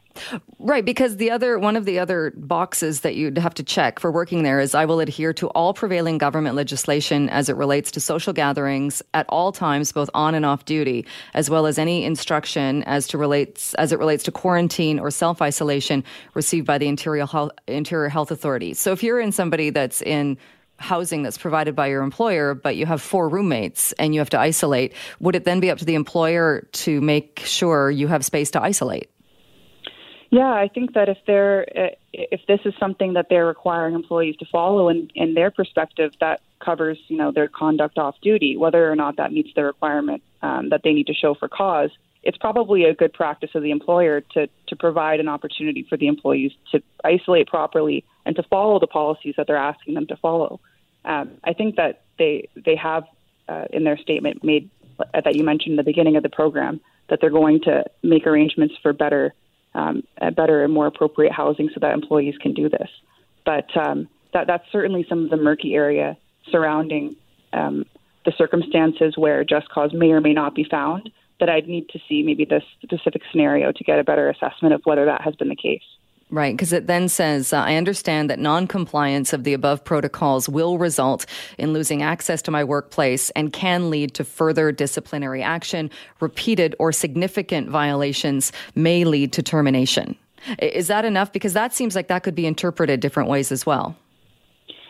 Right, 0.60 0.86
because 0.86 1.18
the 1.18 1.32
other 1.32 1.60
one 1.60 1.76
of 1.76 1.86
the 1.86 2.00
other 2.00 2.32
boxes 2.36 3.02
that 3.02 3.16
you'd 3.16 3.38
have 3.38 3.54
to 3.56 3.64
check 3.64 4.00
for 4.00 4.12
working 4.12 4.44
there 4.44 4.60
is 4.60 4.74
I 4.74 4.86
will 4.86 5.00
adhere 5.00 5.34
to 5.34 5.48
all 5.50 5.74
prevailing 5.74 6.18
government 6.18 6.56
legislation 6.56 7.30
as 7.30 7.50
it 7.50 7.56
relates 7.56 7.92
to 7.92 8.00
social 8.00 8.34
gatherings 8.34 9.02
at 9.14 9.26
all 9.28 9.52
times, 9.52 9.92
both 9.92 10.10
on 10.14 10.36
and 10.36 10.46
off 10.46 10.66
duty, 10.66 11.06
as 11.34 11.50
well 11.50 11.66
as 11.66 11.78
any 11.78 12.06
instruction 12.06 12.84
as 12.84 13.08
to 13.10 13.18
relates 13.18 13.74
as 13.76 13.92
it 13.92 14.00
relates 14.00 14.24
to 14.24 14.32
quarantine 14.32 15.00
or 15.00 15.12
self 15.12 15.42
isolation 15.42 16.04
received 16.34 16.66
by 16.66 16.78
the 16.78 16.88
Interior 16.88 17.26
Health, 17.26 17.52
Interior 17.68 18.10
Health 18.10 18.32
Authority. 18.32 18.74
So 18.74 18.92
if 18.92 19.04
you're 19.04 19.20
in 19.20 19.32
somebody 19.32 19.70
that's 19.70 20.02
in 20.02 20.38
housing 20.82 21.24
that's 21.24 21.38
provided 21.38 21.76
by 21.76 21.88
your 21.88 22.02
employer, 22.02 22.54
but 22.54 22.76
you 22.76 22.86
have 22.86 23.02
four 23.02 23.30
roommates 23.30 23.94
and 23.94 24.14
you 24.14 24.20
have 24.20 24.30
to 24.32 24.40
isolate, 24.40 24.94
would 25.20 25.36
it 25.36 25.46
then 25.46 25.60
be 25.60 25.70
up 25.70 25.78
to 25.78 25.86
the 25.86 25.96
employer 25.96 26.68
to 26.74 27.00
make 27.02 27.42
sure 27.46 27.90
you 27.90 28.08
have 28.08 28.26
space 28.26 28.52
to 28.52 28.62
isolate? 28.62 29.10
Yeah, 30.32 30.54
I 30.54 30.70
think 30.74 30.94
that 30.94 31.10
if 31.10 31.18
they're 31.28 31.66
uh, 31.78 31.96
if 32.14 32.40
this 32.48 32.62
is 32.64 32.74
something 32.80 33.14
that 33.14 33.28
they're 33.30 33.46
requiring 33.46 33.96
employees 33.96 34.38
to 34.38 34.46
follow, 34.46 34.88
and 34.88 35.12
in 35.14 35.34
their 35.34 35.52
perspective, 35.52 36.14
that 36.22 36.40
covers 36.64 36.98
you 37.10 37.18
know 37.18 37.34
their 37.34 37.50
conduct 37.50 37.98
off 37.98 38.16
duty, 38.22 38.56
whether 38.56 38.90
or 38.90 38.96
not 38.96 39.18
that 39.18 39.34
meets 39.34 39.50
the 39.56 39.66
requirement 39.66 40.24
um, 40.42 40.70
that 40.70 40.82
they 40.84 40.94
need 40.94 41.08
to 41.08 41.14
show 41.14 41.34
for 41.36 41.50
cause. 41.50 41.90
It's 42.24 42.38
probably 42.38 42.86
a 42.86 42.94
good 42.94 43.12
practice 43.12 43.50
of 43.56 43.64
the 43.64 43.72
employer 43.72 44.22
to 44.34 44.48
to 44.68 44.76
provide 44.78 45.20
an 45.20 45.28
opportunity 45.28 45.86
for 45.90 45.98
the 45.98 46.08
employees 46.08 46.54
to 46.72 46.82
isolate 47.04 47.48
properly 47.48 48.06
and 48.26 48.34
to 48.38 48.44
follow 48.44 48.80
the 48.80 48.88
policies 48.88 49.34
that 49.36 49.48
they're 49.48 49.58
asking 49.58 49.96
them 49.96 50.08
to 50.08 50.16
follow. 50.16 50.62
Um, 51.06 51.32
I 51.44 51.54
think 51.54 51.76
that 51.76 52.02
they 52.18 52.50
they 52.56 52.76
have 52.76 53.06
uh, 53.48 53.66
in 53.72 53.84
their 53.84 53.98
statement 53.98 54.44
made 54.44 54.70
uh, 55.00 55.22
that 55.22 55.36
you 55.36 55.44
mentioned 55.44 55.74
in 55.74 55.78
the 55.78 55.84
beginning 55.84 56.16
of 56.16 56.24
the 56.24 56.30
program 56.30 56.80
that 57.10 57.20
they're 57.20 57.30
going 57.30 57.62
to 57.62 57.84
make 58.04 58.26
arrangements 58.26 58.76
for 58.82 58.94
better 58.94 59.34
um, 59.74 60.04
better 60.36 60.64
and 60.64 60.74
more 60.74 60.88
appropriate 60.88 61.32
housing 61.32 61.70
so 61.74 61.80
that 61.80 61.94
employees 61.94 62.36
can 62.38 62.54
do 62.54 62.70
this. 62.70 62.90
But 63.46 63.76
um, 63.78 64.08
that 64.34 64.48
that's 64.48 64.70
certainly 64.72 65.06
some 65.08 65.26
of 65.26 65.30
the 65.30 65.38
murky 65.38 65.76
area 65.76 66.18
surrounding 66.50 67.16
um, 67.54 67.86
the 68.26 68.34
circumstances 68.38 69.18
where 69.18 69.44
just 69.44 69.70
cause 69.70 69.94
may 69.94 70.12
or 70.12 70.22
may 70.22 70.34
not 70.34 70.56
be 70.56 70.64
found. 70.64 71.12
That 71.40 71.50
I'd 71.50 71.68
need 71.68 71.90
to 71.90 72.00
see 72.08 72.22
maybe 72.22 72.46
this 72.46 72.64
specific 72.84 73.24
scenario 73.32 73.72
to 73.72 73.84
get 73.84 73.98
a 73.98 74.04
better 74.04 74.30
assessment 74.30 74.76
of 74.76 74.82
whether 74.84 75.06
that 75.06 75.22
has 75.22 75.36
been 75.36 75.50
the 75.50 75.56
case. 75.56 75.82
Right, 76.34 76.56
because 76.56 76.72
it 76.72 76.88
then 76.88 77.10
says, 77.10 77.52
uh, 77.52 77.58
I 77.58 77.76
understand 77.76 78.30
that 78.30 78.40
non-compliance 78.40 79.34
of 79.34 79.44
the 79.44 79.54
above 79.54 79.84
protocols 79.84 80.48
will 80.48 80.78
result 80.78 81.26
in 81.58 81.74
losing 81.74 82.02
access 82.02 82.42
to 82.44 82.52
my 82.52 82.64
workplace 82.64 83.32
and 83.32 83.52
can 83.52 83.90
lead 83.90 84.14
to 84.14 84.24
further 84.24 84.72
disciplinary 84.72 85.44
action. 85.44 85.92
Repeated 86.22 86.74
or 86.80 86.94
significant 86.94 87.70
violations 87.70 88.54
may 88.76 89.04
lead 89.04 89.34
to 89.34 89.44
termination. 89.44 90.16
Is 90.60 90.88
that 90.88 91.04
enough? 91.04 91.34
Because 91.34 91.52
that 91.52 91.74
seems 91.74 91.98
like 91.98 92.08
that 92.08 92.24
could 92.24 92.34
be 92.34 92.46
interpreted 92.46 93.02
different 93.02 93.30
ways 93.30 93.52
as 93.52 93.66
well. 93.66 93.98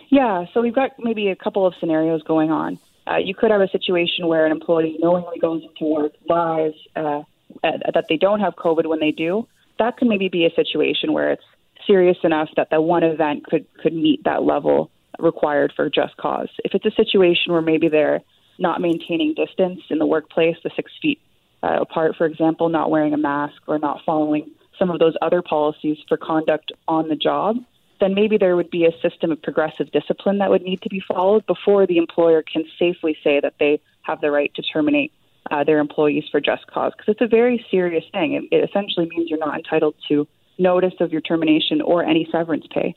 Yeah, 0.09 0.45
so 0.53 0.61
we've 0.61 0.75
got 0.75 0.91
maybe 0.99 1.29
a 1.29 1.35
couple 1.35 1.65
of 1.65 1.73
scenarios 1.79 2.21
going 2.21 2.51
on. 2.51 2.77
Uh, 3.09 3.17
you 3.17 3.33
could 3.33 3.49
have 3.49 3.61
a 3.61 3.69
situation 3.69 4.27
where 4.27 4.45
an 4.45 4.51
employee 4.51 4.95
knowingly 4.99 5.39
goes 5.39 5.63
into 5.63 5.91
work, 5.91 6.11
lies 6.29 6.73
uh, 6.95 7.23
that 7.63 8.05
they 8.09 8.17
don't 8.17 8.41
have 8.41 8.53
COVID 8.55 8.85
when 8.85 8.99
they 8.99 9.11
do, 9.11 9.47
that 9.79 9.97
could 9.97 10.07
maybe 10.07 10.29
be 10.29 10.45
a 10.45 10.53
situation 10.53 11.13
where 11.13 11.31
it's 11.31 11.43
serious 11.87 12.17
enough 12.23 12.49
that 12.55 12.69
that 12.71 12.83
one 12.83 13.03
event 13.03 13.45
could 13.45 13.65
could 13.81 13.93
meet 13.93 14.23
that 14.23 14.43
level 14.43 14.91
required 15.19 15.73
for 15.75 15.89
just 15.89 16.15
cause. 16.17 16.49
If 16.63 16.73
it's 16.73 16.85
a 16.85 16.91
situation 16.91 17.51
where 17.51 17.61
maybe 17.61 17.89
they're 17.89 18.21
not 18.59 18.81
maintaining 18.81 19.33
distance 19.33 19.81
in 19.89 19.97
the 19.97 20.05
workplace, 20.05 20.55
the 20.63 20.71
six 20.75 20.91
feet 21.01 21.19
uh, 21.63 21.79
apart, 21.81 22.15
for 22.17 22.25
example, 22.25 22.69
not 22.69 22.89
wearing 22.89 23.13
a 23.13 23.17
mask 23.17 23.61
or 23.67 23.79
not 23.79 24.01
following 24.05 24.51
some 24.79 24.89
of 24.89 24.99
those 24.99 25.15
other 25.21 25.41
policies 25.41 25.97
for 26.07 26.17
conduct 26.17 26.71
on 26.87 27.07
the 27.07 27.15
job, 27.15 27.57
then 27.99 28.15
maybe 28.15 28.37
there 28.37 28.55
would 28.55 28.71
be 28.71 28.85
a 28.85 28.91
system 29.07 29.31
of 29.31 29.41
progressive 29.41 29.91
discipline 29.91 30.39
that 30.39 30.49
would 30.49 30.63
need 30.63 30.81
to 30.81 30.89
be 30.89 31.01
followed 31.07 31.45
before 31.45 31.85
the 31.85 31.97
employer 31.97 32.41
can 32.41 32.63
safely 32.79 33.15
say 33.23 33.39
that 33.39 33.53
they 33.59 33.79
have 34.01 34.21
the 34.21 34.31
right 34.31 34.51
to 34.55 34.61
terminate 34.63 35.11
uh, 35.51 35.63
their 35.63 35.79
employees 35.79 36.23
for 36.31 36.39
just 36.39 36.65
cause 36.67 36.93
because 36.95 37.11
it's 37.11 37.21
a 37.21 37.27
very 37.27 37.63
serious 37.69 38.05
thing. 38.11 38.33
It, 38.33 38.55
it 38.55 38.69
essentially 38.69 39.07
means 39.07 39.29
you're 39.29 39.39
not 39.39 39.55
entitled 39.55 39.95
to 40.07 40.27
notice 40.57 40.93
of 40.99 41.11
your 41.11 41.21
termination 41.21 41.81
or 41.81 42.03
any 42.03 42.27
severance 42.31 42.65
pay. 42.73 42.95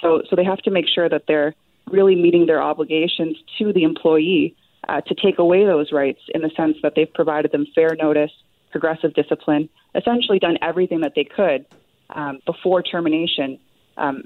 So, 0.00 0.22
so 0.28 0.36
they 0.36 0.44
have 0.44 0.58
to 0.58 0.70
make 0.70 0.86
sure 0.92 1.08
that 1.08 1.24
they're 1.26 1.54
really 1.90 2.14
meeting 2.14 2.46
their 2.46 2.62
obligations 2.62 3.36
to 3.58 3.72
the 3.72 3.82
employee 3.82 4.54
uh, 4.88 5.00
to 5.02 5.14
take 5.14 5.38
away 5.38 5.64
those 5.64 5.92
rights 5.92 6.20
in 6.34 6.42
the 6.42 6.50
sense 6.56 6.76
that 6.82 6.92
they've 6.94 7.12
provided 7.12 7.50
them 7.52 7.66
fair 7.74 7.96
notice, 7.96 8.30
progressive 8.70 9.14
discipline, 9.14 9.68
essentially 9.94 10.38
done 10.38 10.58
everything 10.62 11.00
that 11.00 11.12
they 11.16 11.24
could 11.24 11.66
um, 12.10 12.38
before 12.46 12.82
termination 12.82 13.58
um, 13.96 14.24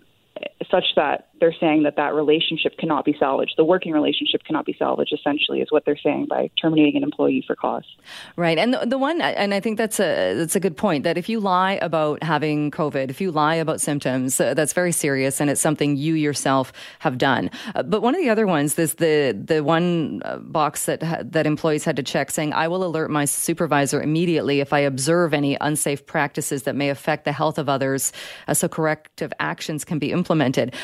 such 0.71 0.85
that 0.97 1.30
they're 1.41 1.55
saying 1.59 1.83
that 1.85 1.97
that 1.97 2.15
relationship 2.15 2.77
cannot 2.79 3.05
be 3.05 3.17
salvaged. 3.19 3.55
The 3.57 3.65
working 3.65 3.93
relationship 3.93 4.45
cannot 4.45 4.67
be 4.67 4.75
salvaged, 4.79 5.13
essentially, 5.13 5.61
is 5.61 5.71
what 5.71 5.85
they're 5.85 5.99
saying 5.99 6.27
by 6.27 6.51
terminating 6.61 6.97
an 6.97 7.03
employee 7.03 7.43
for 7.47 7.57
cause. 7.57 7.85
Right, 8.37 8.59
and 8.59 8.75
the, 8.75 8.87
the 8.87 8.99
one, 8.99 9.21
and 9.21 9.55
I 9.55 9.61
think 9.61 9.79
that's 9.79 9.99
a 10.01 10.35
that's 10.35 10.57
a 10.57 10.61
good 10.61 10.77
point. 10.77 11.05
That 11.05 11.17
if 11.17 11.29
you 11.29 11.41
lie 11.41 11.79
about 11.83 12.23
having 12.23 12.71
COVID, 12.71 13.11
if 13.11 13.21
you 13.21 13.31
lie 13.31 13.55
about 13.55 13.81
symptoms, 13.81 14.41
uh, 14.41 14.55
that's 14.55 14.73
very 14.73 14.93
serious, 14.93 15.41
and 15.41 15.51
it's 15.51 15.61
something 15.61 15.97
you 15.97 16.15
yourself 16.15 16.73
have 17.01 17.19
done. 17.19 17.51
Uh, 17.75 17.83
but 17.83 18.03
one 18.03 18.15
of 18.15 18.21
the 18.21 18.29
other 18.29 18.47
ones, 18.47 18.79
is 18.79 18.95
the 18.95 19.39
the 19.47 19.63
one 19.63 20.23
uh, 20.25 20.37
box 20.39 20.87
that 20.87 21.33
that 21.33 21.47
employees 21.47 21.85
had 21.85 21.97
to 21.97 22.03
check, 22.03 22.31
saying, 22.31 22.53
"I 22.53 22.69
will 22.69 22.85
alert 22.85 23.11
my 23.11 23.25
supervisor 23.25 24.03
immediately 24.03 24.61
if 24.61 24.73
I 24.73 24.81
observe 24.81 25.33
any 25.35 25.57
unsafe 25.61 26.05
practices 26.07 26.65
that 26.65 26.77
may 26.77 26.91
affect 26.91 27.25
the 27.25 27.33
health 27.33 27.59
of 27.59 27.69
others, 27.69 28.13
uh, 28.49 28.55
so 28.55 28.69
corrective 28.69 29.33
actions 29.41 29.85
can 29.85 29.99
be 29.99 30.13
implemented." 30.13 30.75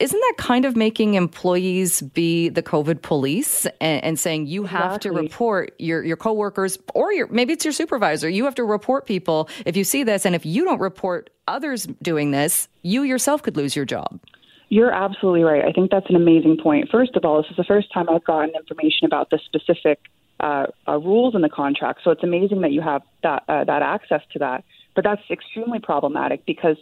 Isn't 0.00 0.20
that 0.20 0.34
kind 0.38 0.64
of 0.64 0.76
making 0.76 1.14
employees 1.14 2.02
be 2.02 2.48
the 2.48 2.62
COVID 2.62 3.02
police 3.02 3.66
and, 3.80 4.02
and 4.04 4.18
saying 4.18 4.46
you 4.46 4.64
have 4.64 4.96
exactly. 4.96 5.10
to 5.10 5.16
report 5.16 5.74
your, 5.78 6.02
your 6.02 6.16
coworkers 6.16 6.78
or 6.94 7.12
your 7.12 7.26
maybe 7.28 7.52
it's 7.52 7.64
your 7.64 7.72
supervisor. 7.72 8.28
You 8.28 8.44
have 8.44 8.54
to 8.56 8.64
report 8.64 9.06
people 9.06 9.48
if 9.64 9.76
you 9.76 9.84
see 9.84 10.02
this, 10.02 10.24
and 10.24 10.34
if 10.34 10.46
you 10.46 10.64
don't 10.64 10.80
report 10.80 11.30
others 11.48 11.86
doing 12.02 12.30
this, 12.30 12.68
you 12.82 13.02
yourself 13.02 13.42
could 13.42 13.56
lose 13.56 13.76
your 13.76 13.84
job. 13.84 14.20
You're 14.68 14.92
absolutely 14.92 15.42
right. 15.42 15.64
I 15.64 15.72
think 15.72 15.90
that's 15.90 16.10
an 16.10 16.16
amazing 16.16 16.58
point. 16.60 16.88
First 16.90 17.14
of 17.14 17.24
all, 17.24 17.40
this 17.40 17.50
is 17.50 17.56
the 17.56 17.64
first 17.64 17.92
time 17.92 18.08
I've 18.08 18.24
gotten 18.24 18.50
information 18.56 19.06
about 19.06 19.30
the 19.30 19.38
specific 19.44 20.00
uh, 20.40 20.66
uh, 20.88 20.98
rules 20.98 21.34
in 21.34 21.40
the 21.40 21.48
contract. 21.48 22.00
So 22.02 22.10
it's 22.10 22.24
amazing 22.24 22.62
that 22.62 22.72
you 22.72 22.80
have 22.80 23.02
that 23.22 23.44
uh, 23.48 23.64
that 23.64 23.82
access 23.82 24.22
to 24.32 24.40
that. 24.40 24.64
But 24.94 25.04
that's 25.04 25.22
extremely 25.30 25.78
problematic 25.78 26.44
because 26.46 26.76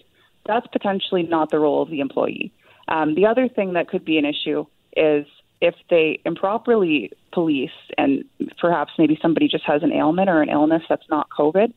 that's 0.47 0.67
potentially 0.69 1.25
not 1.25 1.51
the 1.51 1.59
role 1.59 1.83
of 1.83 1.91
the 1.91 2.01
employee. 2.01 2.53
Um, 2.89 3.15
the 3.15 3.27
other 3.27 3.49
thing 3.49 3.75
that 3.75 3.89
could 3.89 4.05
be 4.05 4.19
an 4.19 4.25
issue 4.25 4.67
is 4.97 5.27
if 5.61 5.75
they 5.89 6.21
improperly 6.25 7.13
police 7.33 7.71
and 7.97 8.25
perhaps 8.59 8.93
maybe 8.99 9.19
somebody 9.21 9.49
just 9.49 9.65
has 9.65 9.83
an 9.83 9.93
ailment 9.93 10.29
or 10.29 10.43
an 10.43 10.49
illness 10.49 10.83
that's 10.89 11.09
not 11.09 11.29
COVID, 11.31 11.73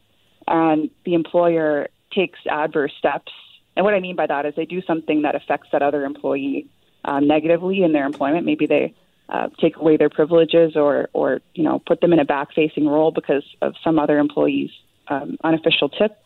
and 0.47 0.89
the 1.05 1.13
employer 1.13 1.87
takes 2.11 2.39
adverse 2.49 2.93
steps. 2.97 3.31
And 3.75 3.85
what 3.85 3.93
I 3.93 3.99
mean 3.99 4.15
by 4.15 4.27
that 4.27 4.45
is 4.45 4.55
they 4.55 4.65
do 4.65 4.81
something 4.81 5.21
that 5.21 5.35
affects 5.35 5.69
that 5.71 5.81
other 5.81 6.03
employee 6.03 6.67
uh, 7.05 7.19
negatively 7.19 7.83
in 7.83 7.93
their 7.93 8.05
employment. 8.05 8.45
Maybe 8.45 8.65
they 8.65 8.93
uh, 9.29 9.49
take 9.59 9.77
away 9.77 9.97
their 9.97 10.09
privileges 10.09 10.75
or, 10.75 11.09
or 11.13 11.41
you 11.53 11.63
know, 11.63 11.79
put 11.79 12.01
them 12.01 12.13
in 12.13 12.19
a 12.19 12.25
back-facing 12.25 12.87
role 12.87 13.11
because 13.11 13.43
of 13.61 13.75
some 13.83 13.99
other 13.99 14.17
employee's 14.19 14.71
um, 15.09 15.37
unofficial 15.43 15.89
tip 15.89 16.17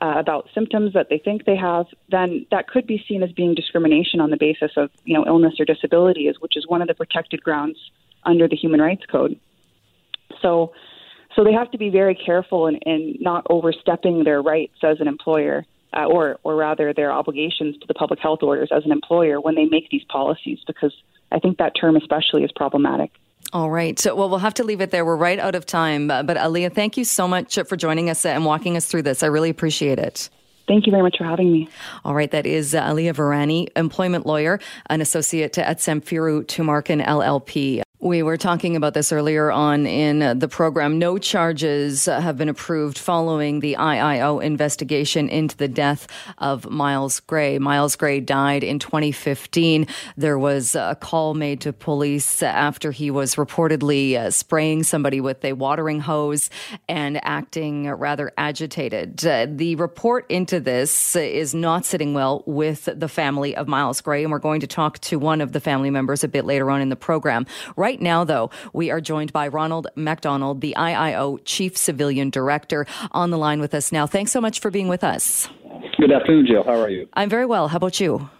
uh, 0.00 0.14
about 0.16 0.48
symptoms 0.54 0.94
that 0.94 1.08
they 1.10 1.18
think 1.18 1.44
they 1.44 1.56
have, 1.56 1.86
then 2.08 2.46
that 2.50 2.66
could 2.68 2.86
be 2.86 3.04
seen 3.06 3.22
as 3.22 3.30
being 3.32 3.54
discrimination 3.54 4.20
on 4.20 4.30
the 4.30 4.36
basis 4.36 4.72
of 4.76 4.90
you 5.04 5.14
know 5.14 5.24
illness 5.26 5.54
or 5.60 5.64
disability, 5.64 6.32
which 6.40 6.56
is 6.56 6.66
one 6.66 6.82
of 6.82 6.88
the 6.88 6.94
protected 6.94 7.42
grounds 7.42 7.78
under 8.24 8.48
the 8.48 8.56
Human 8.56 8.80
Rights 8.80 9.04
Code. 9.10 9.38
So, 10.40 10.72
so 11.36 11.44
they 11.44 11.52
have 11.52 11.70
to 11.72 11.78
be 11.78 11.90
very 11.90 12.14
careful 12.14 12.66
in, 12.66 12.76
in 12.76 13.16
not 13.20 13.46
overstepping 13.50 14.24
their 14.24 14.40
rights 14.40 14.78
as 14.82 15.00
an 15.00 15.08
employer, 15.08 15.64
uh, 15.92 16.06
or 16.06 16.38
or 16.42 16.56
rather 16.56 16.92
their 16.92 17.12
obligations 17.12 17.78
to 17.78 17.86
the 17.86 17.94
public 17.94 18.18
health 18.20 18.42
orders 18.42 18.70
as 18.72 18.84
an 18.84 18.92
employer 18.92 19.40
when 19.40 19.54
they 19.54 19.66
make 19.66 19.90
these 19.90 20.04
policies, 20.04 20.58
because 20.66 20.94
I 21.30 21.38
think 21.38 21.58
that 21.58 21.72
term 21.78 21.96
especially 21.96 22.44
is 22.44 22.52
problematic. 22.52 23.12
All 23.52 23.70
right. 23.70 23.98
So, 23.98 24.14
well, 24.14 24.30
we'll 24.30 24.38
have 24.38 24.54
to 24.54 24.64
leave 24.64 24.80
it 24.80 24.90
there. 24.90 25.04
We're 25.04 25.16
right 25.16 25.38
out 25.38 25.54
of 25.54 25.66
time. 25.66 26.08
But 26.08 26.26
Aliya, 26.28 26.72
thank 26.74 26.96
you 26.96 27.04
so 27.04 27.28
much 27.28 27.58
for 27.66 27.76
joining 27.76 28.08
us 28.08 28.24
and 28.24 28.46
walking 28.46 28.76
us 28.76 28.86
through 28.86 29.02
this. 29.02 29.22
I 29.22 29.26
really 29.26 29.50
appreciate 29.50 29.98
it. 29.98 30.30
Thank 30.68 30.86
you 30.86 30.90
very 30.90 31.02
much 31.02 31.18
for 31.18 31.24
having 31.24 31.52
me. 31.52 31.68
All 32.04 32.14
right, 32.14 32.30
that 32.30 32.46
is 32.46 32.74
uh, 32.74 32.82
Aliya 32.82 33.14
Virani, 33.14 33.68
employment 33.76 34.26
lawyer, 34.26 34.60
an 34.86 35.00
associate 35.00 35.58
at 35.58 35.78
Samfiru 35.78 36.44
Tumarkin 36.44 37.04
LLP. 37.04 37.82
We 38.02 38.24
were 38.24 38.36
talking 38.36 38.74
about 38.74 38.94
this 38.94 39.12
earlier 39.12 39.52
on 39.52 39.86
in 39.86 40.36
the 40.40 40.48
program. 40.48 40.98
No 40.98 41.18
charges 41.18 42.06
have 42.06 42.36
been 42.36 42.48
approved 42.48 42.98
following 42.98 43.60
the 43.60 43.76
IIO 43.78 44.42
investigation 44.42 45.28
into 45.28 45.56
the 45.56 45.68
death 45.68 46.08
of 46.38 46.68
Myles 46.68 47.20
Gray. 47.20 47.60
Myles 47.60 47.94
Gray 47.94 48.18
died 48.18 48.64
in 48.64 48.80
2015. 48.80 49.86
There 50.16 50.36
was 50.36 50.74
a 50.74 50.98
call 51.00 51.34
made 51.34 51.60
to 51.60 51.72
police 51.72 52.42
after 52.42 52.90
he 52.90 53.08
was 53.08 53.36
reportedly 53.36 54.16
uh, 54.16 54.32
spraying 54.32 54.82
somebody 54.82 55.20
with 55.20 55.44
a 55.44 55.52
watering 55.52 56.00
hose 56.00 56.50
and 56.88 57.24
acting 57.24 57.88
rather 57.88 58.32
agitated. 58.36 59.24
Uh, 59.24 59.46
the 59.48 59.76
report 59.76 60.28
into 60.28 60.58
this 60.58 61.14
is 61.14 61.54
not 61.54 61.84
sitting 61.84 62.14
well 62.14 62.42
with 62.46 62.88
the 62.92 63.08
family 63.08 63.54
of 63.54 63.68
Myles 63.68 64.00
Gray, 64.00 64.24
and 64.24 64.32
we're 64.32 64.40
going 64.40 64.60
to 64.62 64.66
talk 64.66 64.98
to 65.02 65.20
one 65.20 65.40
of 65.40 65.52
the 65.52 65.60
family 65.60 65.90
members 65.90 66.24
a 66.24 66.28
bit 66.28 66.44
later 66.44 66.68
on 66.68 66.80
in 66.80 66.88
the 66.88 66.96
program. 66.96 67.46
Right 67.76 67.91
Right 67.92 68.00
now, 68.00 68.24
though, 68.24 68.48
we 68.72 68.90
are 68.90 69.02
joined 69.02 69.34
by 69.34 69.48
Ronald 69.48 69.86
MacDonald, 69.96 70.62
the 70.62 70.74
IIO 70.78 71.40
Chief 71.44 71.76
Civilian 71.76 72.30
Director, 72.30 72.86
on 73.10 73.28
the 73.28 73.36
line 73.36 73.60
with 73.60 73.74
us 73.74 73.92
now. 73.92 74.06
Thanks 74.06 74.32
so 74.32 74.40
much 74.40 74.60
for 74.60 74.70
being 74.70 74.88
with 74.88 75.04
us. 75.04 75.46
Good 75.98 76.10
afternoon, 76.10 76.46
Jill. 76.46 76.64
How 76.64 76.80
are 76.80 76.88
you? 76.88 77.06
I'm 77.12 77.28
very 77.28 77.44
well. 77.44 77.68
How 77.68 77.76
about 77.76 78.00
you? 78.00 78.30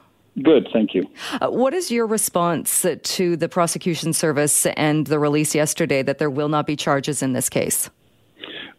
Good, 0.43 0.69
thank 0.73 0.95
you. 0.95 1.05
Uh, 1.39 1.51
what 1.51 1.75
is 1.75 1.91
your 1.91 2.07
response 2.07 2.87
to 3.03 3.37
the 3.37 3.47
prosecution 3.47 4.15
service 4.15 4.65
and 4.65 5.07
the 5.07 5.19
release 5.19 5.55
yesterday 5.55 6.03
that 6.03 6.17
there 6.17 6.31
will 6.31 6.49
not 6.49 6.67
be 6.67 6.75
charges 6.75 7.23
in 7.23 7.35
this 7.35 7.51
case? 7.51 7.91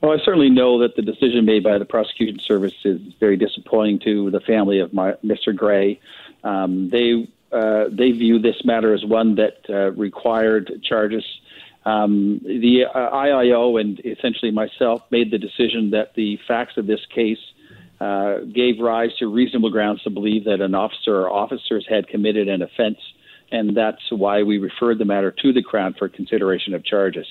Well, 0.02 0.12
I 0.12 0.18
certainly 0.26 0.50
know 0.50 0.80
that 0.80 0.96
the 0.96 1.04
decision 1.04 1.46
made 1.46 1.64
by 1.64 1.78
the 1.78 1.86
prosecution 1.86 2.40
service 2.40 2.74
is 2.84 3.00
very 3.20 3.38
disappointing 3.38 4.00
to 4.06 4.32
the 4.32 4.40
family 4.40 4.80
of 4.80 4.92
my, 4.92 5.12
Mr. 5.24 5.56
Gray. 5.56 6.00
Um, 6.44 6.90
they 6.90 7.30
uh, 7.54 7.86
they 7.89 8.12
view 8.12 8.39
this 8.39 8.56
matter 8.66 8.93
as 8.93 9.06
one 9.06 9.36
that 9.36 9.58
uh, 9.70 9.91
required 9.91 10.82
charges. 10.84 11.24
Um, 11.86 12.39
the 12.43 12.86
uh, 12.93 13.12
IIO 13.12 13.80
and 13.80 13.99
essentially 14.06 14.51
myself 14.51 15.01
made 15.12 15.32
the 15.32 15.38
decision 15.38 15.91
that 15.91 16.16
the 16.16 16.39
facts 16.47 16.78
of 16.78 16.88
this 16.88 17.01
case 17.14 17.39
uh, 17.99 18.39
gave 18.54 18.80
rise 18.80 19.12
to 19.20 19.28
reasonable 19.28 19.70
grounds 19.70 20.01
to 20.04 20.10
believe 20.10 20.45
that 20.45 20.62
an 20.62 20.76
officer 20.76 21.22
or 21.22 21.30
officers 21.30 21.86
had 21.89 22.08
committed 22.08 22.47
an 22.47 22.62
offense, 22.62 22.97
and 23.51 23.76
that's 23.76 24.01
why 24.10 24.43
we 24.43 24.58
referred 24.58 24.97
the 24.97 25.06
matter 25.06 25.32
to 25.32 25.54
the 25.54 25.62
Crown 25.62 25.93
for 25.97 26.10
consideration 26.10 26.74
of 26.74 26.84
charges. 26.84 27.28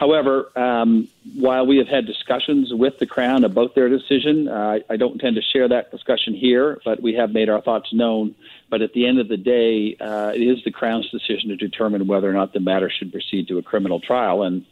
However, 0.00 0.50
um, 0.56 1.08
while 1.36 1.66
we 1.66 1.76
have 1.76 1.86
had 1.86 2.06
discussions 2.06 2.72
with 2.72 2.98
the 2.98 3.04
Crown 3.04 3.44
about 3.44 3.74
their 3.74 3.90
decision, 3.90 4.48
uh, 4.48 4.78
I 4.88 4.96
don't 4.96 5.12
intend 5.12 5.36
to 5.36 5.42
share 5.42 5.68
that 5.68 5.90
discussion 5.90 6.32
here, 6.32 6.80
but 6.86 7.02
we 7.02 7.12
have 7.16 7.32
made 7.32 7.50
our 7.50 7.60
thoughts 7.60 7.92
known. 7.92 8.34
But 8.70 8.80
at 8.80 8.94
the 8.94 9.06
end 9.06 9.20
of 9.20 9.28
the 9.28 9.36
day, 9.36 9.98
uh, 10.00 10.32
it 10.34 10.40
is 10.40 10.64
the 10.64 10.70
Crown's 10.70 11.10
decision 11.10 11.50
to 11.50 11.56
determine 11.56 12.06
whether 12.06 12.30
or 12.30 12.32
not 12.32 12.54
the 12.54 12.60
matter 12.60 12.88
should 12.88 13.12
proceed 13.12 13.48
to 13.48 13.58
a 13.58 13.62
criminal 13.62 14.00
trial, 14.00 14.42
and 14.42 14.64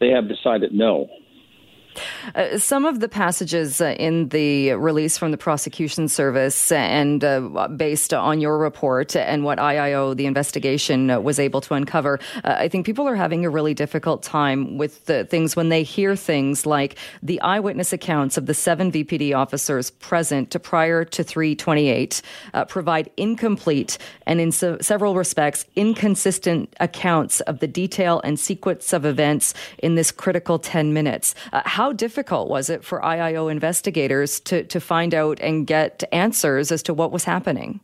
they 0.00 0.10
have 0.10 0.28
decided 0.28 0.74
no. 0.74 1.08
Uh, 2.34 2.58
some 2.58 2.84
of 2.84 3.00
the 3.00 3.08
passages 3.08 3.80
uh, 3.80 3.94
in 3.98 4.28
the 4.28 4.72
release 4.74 5.18
from 5.18 5.30
the 5.30 5.38
prosecution 5.38 6.08
service 6.08 6.70
and 6.72 7.24
uh, 7.24 7.68
based 7.76 8.12
on 8.12 8.40
your 8.40 8.58
report 8.58 9.16
and 9.16 9.44
what 9.44 9.58
IIO, 9.58 10.16
the 10.16 10.26
investigation, 10.26 11.10
uh, 11.10 11.20
was 11.20 11.38
able 11.38 11.60
to 11.60 11.74
uncover, 11.74 12.18
uh, 12.44 12.56
I 12.58 12.68
think 12.68 12.86
people 12.86 13.08
are 13.08 13.16
having 13.16 13.44
a 13.44 13.50
really 13.50 13.74
difficult 13.74 14.22
time 14.22 14.78
with 14.78 15.04
the 15.06 15.24
things 15.24 15.56
when 15.56 15.68
they 15.68 15.82
hear 15.82 16.16
things 16.16 16.66
like 16.66 16.96
the 17.22 17.40
eyewitness 17.40 17.92
accounts 17.92 18.36
of 18.36 18.46
the 18.46 18.54
seven 18.54 18.92
VPD 18.92 19.36
officers 19.36 19.90
present 19.90 20.50
to 20.50 20.58
prior 20.58 21.04
to 21.04 21.22
328 21.22 22.22
provide 22.68 23.10
incomplete 23.16 23.98
and 24.26 24.40
in 24.40 24.52
several 24.52 25.14
respects 25.14 25.64
inconsistent 25.76 26.74
accounts 26.80 27.40
of 27.42 27.60
the 27.60 27.66
detail 27.66 28.20
and 28.24 28.38
sequence 28.38 28.92
of 28.92 29.04
events 29.04 29.54
in 29.78 29.94
this 29.94 30.10
critical 30.10 30.58
10 30.58 30.92
minutes. 30.92 31.34
how 31.64 31.87
how 31.88 31.92
difficult 31.94 32.50
was 32.50 32.68
it 32.68 32.84
for 32.84 33.00
IIO 33.00 33.50
investigators 33.50 34.40
to, 34.40 34.62
to 34.64 34.78
find 34.78 35.14
out 35.14 35.40
and 35.40 35.66
get 35.66 36.04
answers 36.12 36.70
as 36.70 36.82
to 36.82 36.92
what 36.92 37.10
was 37.12 37.24
happening? 37.24 37.80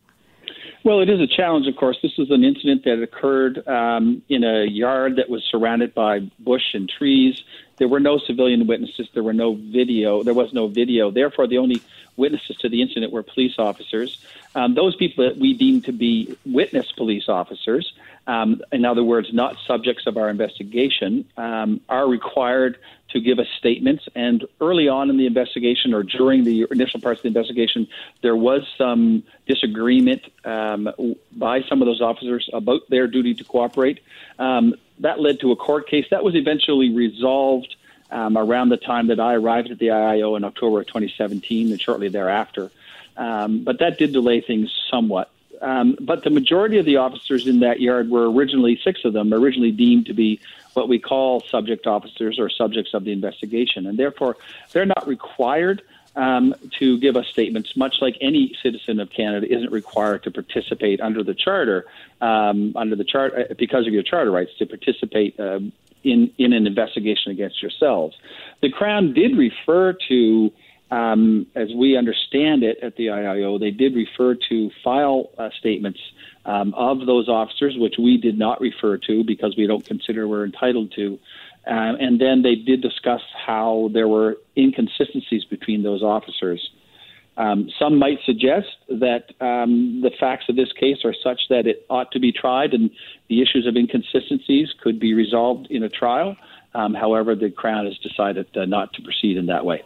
Well, 0.85 1.01
it 1.01 1.09
is 1.09 1.21
a 1.21 1.27
challenge, 1.27 1.67
of 1.67 1.77
course. 1.77 1.97
This 2.03 2.19
is 2.19 2.31
an 2.31 2.45
incident 2.45 2.85
that 2.85 3.03
occurred 3.03 3.67
um, 3.67 4.21
in 4.29 4.45
a 4.45 4.67
yard 4.67 5.17
that 5.17 5.31
was 5.31 5.43
surrounded 5.51 5.95
by 5.95 6.21
bush 6.39 6.75
and 6.75 6.87
trees. 6.87 7.43
There 7.79 7.89
were 7.89 7.99
no 7.99 8.19
civilian 8.19 8.67
witnesses. 8.67 9.09
There 9.15 9.23
were 9.23 9.33
no 9.33 9.55
video. 9.55 10.23
There 10.23 10.35
was 10.35 10.53
no 10.53 10.69
video. 10.69 11.11
Therefore, 11.11 11.47
the 11.47 11.57
only 11.57 11.81
witnesses 12.19 12.59
to 12.59 12.69
the 12.69 12.83
incident 12.83 13.11
were 13.11 13.23
police 13.23 13.55
officers. 13.57 14.23
Um, 14.55 14.75
those 14.75 14.95
people 14.97 15.25
that 15.25 15.39
we 15.39 15.55
deem 15.55 15.81
to 15.81 15.93
be 15.93 16.37
witness 16.45 16.93
police 16.93 17.27
officers 17.27 17.95
um, 18.27 18.63
in 18.73 18.85
other 18.85 19.05
words, 19.05 19.33
not 19.33 19.57
subjects 19.67 20.07
of 20.07 20.17
our 20.17 20.29
investigation, 20.31 21.25
um, 21.37 21.81
are 21.89 22.09
required 22.09 22.79
to 23.15 23.21
give 23.21 23.39
us 23.39 23.47
statements. 23.59 24.05
And 24.15 24.45
early 24.61 24.89
on 24.89 25.09
in 25.09 25.17
the 25.17 25.27
investigation 25.27 25.95
or 25.95 26.03
during 26.03 26.45
the 26.45 26.67
initial 26.71 27.01
parts 27.01 27.21
of 27.21 27.23
the 27.23 27.29
investigation, 27.29 27.89
there 28.23 28.37
was 28.37 28.63
some 28.77 29.23
disagreement 29.47 30.23
um, 30.45 30.91
by 31.33 31.63
some 31.63 31.81
of 31.81 31.87
those 31.87 32.03
officers 32.03 32.51
about 32.53 32.83
their 32.91 33.07
duty 33.07 33.33
to 33.35 33.45
cooperate. 33.45 34.01
Um, 34.39 34.75
that 34.99 35.21
led 35.21 35.41
to 35.41 35.53
a 35.53 35.57
court 35.57 35.89
case 35.89 36.07
that 36.11 36.23
was 36.23 36.35
eventually 36.35 36.95
resolved. 36.95 37.75
Um, 38.11 38.37
around 38.37 38.69
the 38.69 38.77
time 38.77 39.09
that 39.09 39.19
I 39.19 39.35
arrived 39.35 39.73
at 39.73 39.81
the 39.81 39.89
IIO 39.89 40.37
in 40.37 40.45
October 40.45 40.81
of 40.81 40.87
2017 40.87 41.73
and 41.73 41.81
shortly 41.81 42.09
thereafter. 42.09 42.71
Um, 43.17 43.65
but 43.65 43.81
that 43.81 43.99
did 43.99 44.13
delay 44.13 44.41
things 44.41 44.71
somewhat. 44.89 45.31
Um, 45.61 45.97
but 46.01 46.23
the 46.23 46.31
majority 46.31 46.79
of 46.79 46.85
the 46.85 46.99
officers 46.99 47.49
in 47.49 47.61
that 47.61 47.81
yard 47.81 48.11
were 48.11 48.31
originally, 48.31 48.79
six 48.85 49.05
of 49.05 49.15
them, 49.15 49.33
originally 49.33 49.73
deemed 49.73 50.07
to 50.07 50.13
be 50.13 50.39
what 50.75 50.89
we 50.89 50.99
call 50.99 51.43
subject 51.51 51.87
officers 51.87 52.39
or 52.39 52.51
subjects 52.51 52.95
of 52.95 53.05
the 53.05 53.13
investigation. 53.13 53.87
And 53.87 53.99
therefore, 53.99 54.37
they're 54.73 54.87
not 54.87 55.07
required 55.07 55.83
um, 56.17 56.55
to 56.79 56.99
give 56.99 57.17
us 57.17 57.27
statements, 57.27 57.77
much 57.77 57.97
like 58.01 58.17
any 58.21 58.57
citizen 58.63 59.01
of 59.01 59.11
Canada 59.11 59.53
isn't 59.53 59.73
required 59.73 60.23
to 60.25 60.31
participate 60.31 61.01
under 61.01 61.23
the 61.23 61.35
charter, 61.35 61.87
um, 62.21 62.73
under 62.77 62.95
the 62.95 63.05
chart, 63.05 63.35
uh, 63.37 63.55
because 63.59 63.87
of 63.87 63.93
your 63.93 64.03
charter 64.03 64.31
rights, 64.31 64.53
to 64.59 64.67
participate 64.67 65.39
um, 65.41 65.73
in, 66.05 66.31
in 66.39 66.53
an 66.53 66.67
investigation 66.67 67.33
against 67.33 67.61
yourselves. 67.63 68.17
The 68.63 68.71
Crown 68.71 69.13
did 69.13 69.37
refer 69.37 69.97
to 70.09 70.53
um, 70.91 71.47
as 71.57 71.73
we 71.75 71.97
understand 71.97 72.63
it 72.63 72.79
at 72.83 72.95
the 72.97 73.07
IIO, 73.07 73.59
they 73.59 73.73
did 73.73 73.97
refer 73.97 74.37
to 74.49 74.71
file 74.85 75.31
uh, 75.37 75.51
statements 75.59 75.99
um, 76.45 76.75
of 76.75 77.07
those 77.07 77.29
officers, 77.29 77.75
which 77.79 77.95
we 77.99 78.17
did 78.17 78.39
not 78.39 78.61
refer 78.61 78.99
to 78.99 79.25
because 79.25 79.55
we 79.57 79.67
don't 79.67 79.87
consider 79.87 80.29
we're 80.29 80.45
entitled 80.45 80.93
to. 80.97 81.19
Uh, 81.67 81.97
and 81.99 82.21
then 82.21 82.43
they 82.43 82.55
did 82.55 82.83
discuss 82.83 83.23
how 83.47 83.89
there 83.93 84.09
were 84.09 84.37
inconsistencies 84.57 85.45
between 85.45 85.83
those 85.83 86.03
officers. 86.03 86.71
Um, 87.37 87.69
some 87.79 87.99
might 87.99 88.19
suggest 88.25 88.69
that 88.89 89.31
um, 89.41 90.01
the 90.03 90.11
facts 90.21 90.45
of 90.49 90.57
this 90.57 90.73
case 90.79 90.99
are 91.05 91.15
such 91.25 91.41
that 91.49 91.67
it 91.67 91.85
ought 91.91 92.13
to 92.13 92.21
be 92.21 92.31
tried 92.31 92.75
and 92.75 92.91
the 93.29 93.43
issues 93.43 93.67
of 93.67 93.77
inconsistencies 93.77 94.69
could 94.83 95.01
be 95.01 95.15
resolved 95.15 95.67
in 95.71 95.83
a 95.83 95.89
trial. 95.89 96.37
Um, 96.75 96.95
however, 96.95 97.35
the 97.35 97.51
Crown 97.51 97.87
has 97.87 97.97
decided 97.99 98.47
uh, 98.57 98.67
not 98.67 98.93
to 98.95 99.03
proceed 99.03 99.37
in 99.37 99.47
that 99.47 99.65
way. 99.65 99.83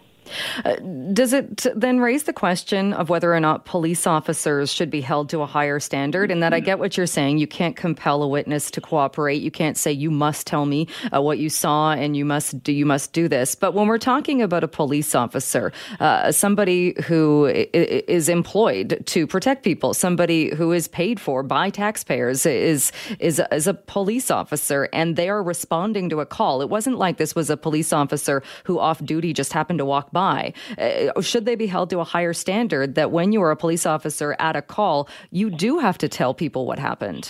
Uh, 0.64 0.76
does 1.12 1.32
it 1.32 1.66
then 1.74 2.00
raise 2.00 2.24
the 2.24 2.32
question 2.32 2.92
of 2.92 3.08
whether 3.08 3.34
or 3.34 3.40
not 3.40 3.64
police 3.64 4.06
officers 4.06 4.72
should 4.72 4.90
be 4.90 5.00
held 5.00 5.28
to 5.30 5.42
a 5.42 5.46
higher 5.46 5.80
standard? 5.80 6.30
And 6.30 6.42
that 6.42 6.52
I 6.52 6.60
get 6.60 6.78
what 6.78 6.96
you're 6.96 7.06
saying. 7.06 7.38
You 7.38 7.46
can't 7.46 7.76
compel 7.76 8.22
a 8.22 8.28
witness 8.28 8.70
to 8.72 8.80
cooperate. 8.80 9.42
You 9.42 9.50
can't 9.50 9.76
say 9.76 9.92
you 9.92 10.10
must 10.10 10.46
tell 10.46 10.66
me 10.66 10.88
uh, 11.14 11.22
what 11.22 11.38
you 11.38 11.48
saw 11.48 11.92
and 11.92 12.16
you 12.16 12.24
must 12.24 12.62
do 12.62 12.72
you 12.72 12.86
must 12.86 13.12
do 13.12 13.28
this. 13.28 13.54
But 13.54 13.74
when 13.74 13.86
we're 13.86 13.98
talking 13.98 14.42
about 14.42 14.64
a 14.64 14.68
police 14.68 15.14
officer, 15.14 15.72
uh, 16.00 16.32
somebody 16.32 16.94
who 17.04 17.46
is 17.46 18.28
employed 18.28 19.02
to 19.06 19.26
protect 19.26 19.64
people, 19.64 19.94
somebody 19.94 20.54
who 20.54 20.72
is 20.72 20.88
paid 20.88 21.20
for 21.20 21.42
by 21.42 21.70
taxpayers, 21.70 22.46
is 22.46 22.92
is 23.18 23.40
is 23.50 23.66
a 23.66 23.74
police 23.74 24.30
officer, 24.30 24.88
and 24.92 25.16
they 25.16 25.28
are 25.28 25.42
responding 25.42 26.08
to 26.10 26.20
a 26.20 26.26
call. 26.26 26.62
It 26.62 26.68
wasn't 26.68 26.98
like 26.98 27.16
this 27.16 27.34
was 27.34 27.50
a 27.50 27.56
police 27.56 27.92
officer 27.92 28.42
who 28.64 28.78
off 28.78 29.04
duty 29.04 29.32
just 29.32 29.52
happened 29.52 29.78
to 29.78 29.84
walk 29.84 30.10
by 30.12 30.17
by? 30.18 30.52
Uh, 30.76 31.20
should 31.20 31.44
they 31.48 31.56
be 31.64 31.68
held 31.74 31.88
to 31.90 31.98
a 32.00 32.08
higher 32.14 32.34
standard 32.44 32.88
that 32.98 33.08
when 33.16 33.28
you 33.34 33.40
are 33.44 33.52
a 33.58 33.60
police 33.64 33.86
officer 33.94 34.28
at 34.48 34.54
a 34.56 34.62
call, 34.76 35.08
you 35.30 35.46
do 35.66 35.78
have 35.78 35.96
to 35.98 36.08
tell 36.08 36.32
people 36.34 36.62
what 36.66 36.78
happened? 36.90 37.24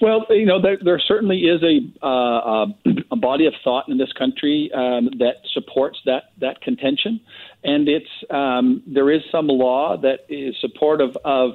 Well, 0.00 0.26
you 0.30 0.46
know, 0.46 0.60
there, 0.60 0.78
there 0.82 1.00
certainly 1.12 1.38
is 1.54 1.60
a, 1.62 2.06
uh, 2.06 2.66
a 3.10 3.16
body 3.16 3.46
of 3.46 3.54
thought 3.64 3.88
in 3.88 3.98
this 3.98 4.12
country 4.12 4.70
um, 4.74 5.10
that 5.18 5.36
supports 5.52 5.98
that 6.04 6.24
that 6.44 6.60
contention, 6.60 7.20
and 7.64 7.88
it's 7.88 8.14
um, 8.30 8.82
there 8.86 9.10
is 9.10 9.22
some 9.32 9.48
law 9.48 9.96
that 10.06 10.20
is 10.28 10.54
supportive 10.60 11.16
of 11.24 11.48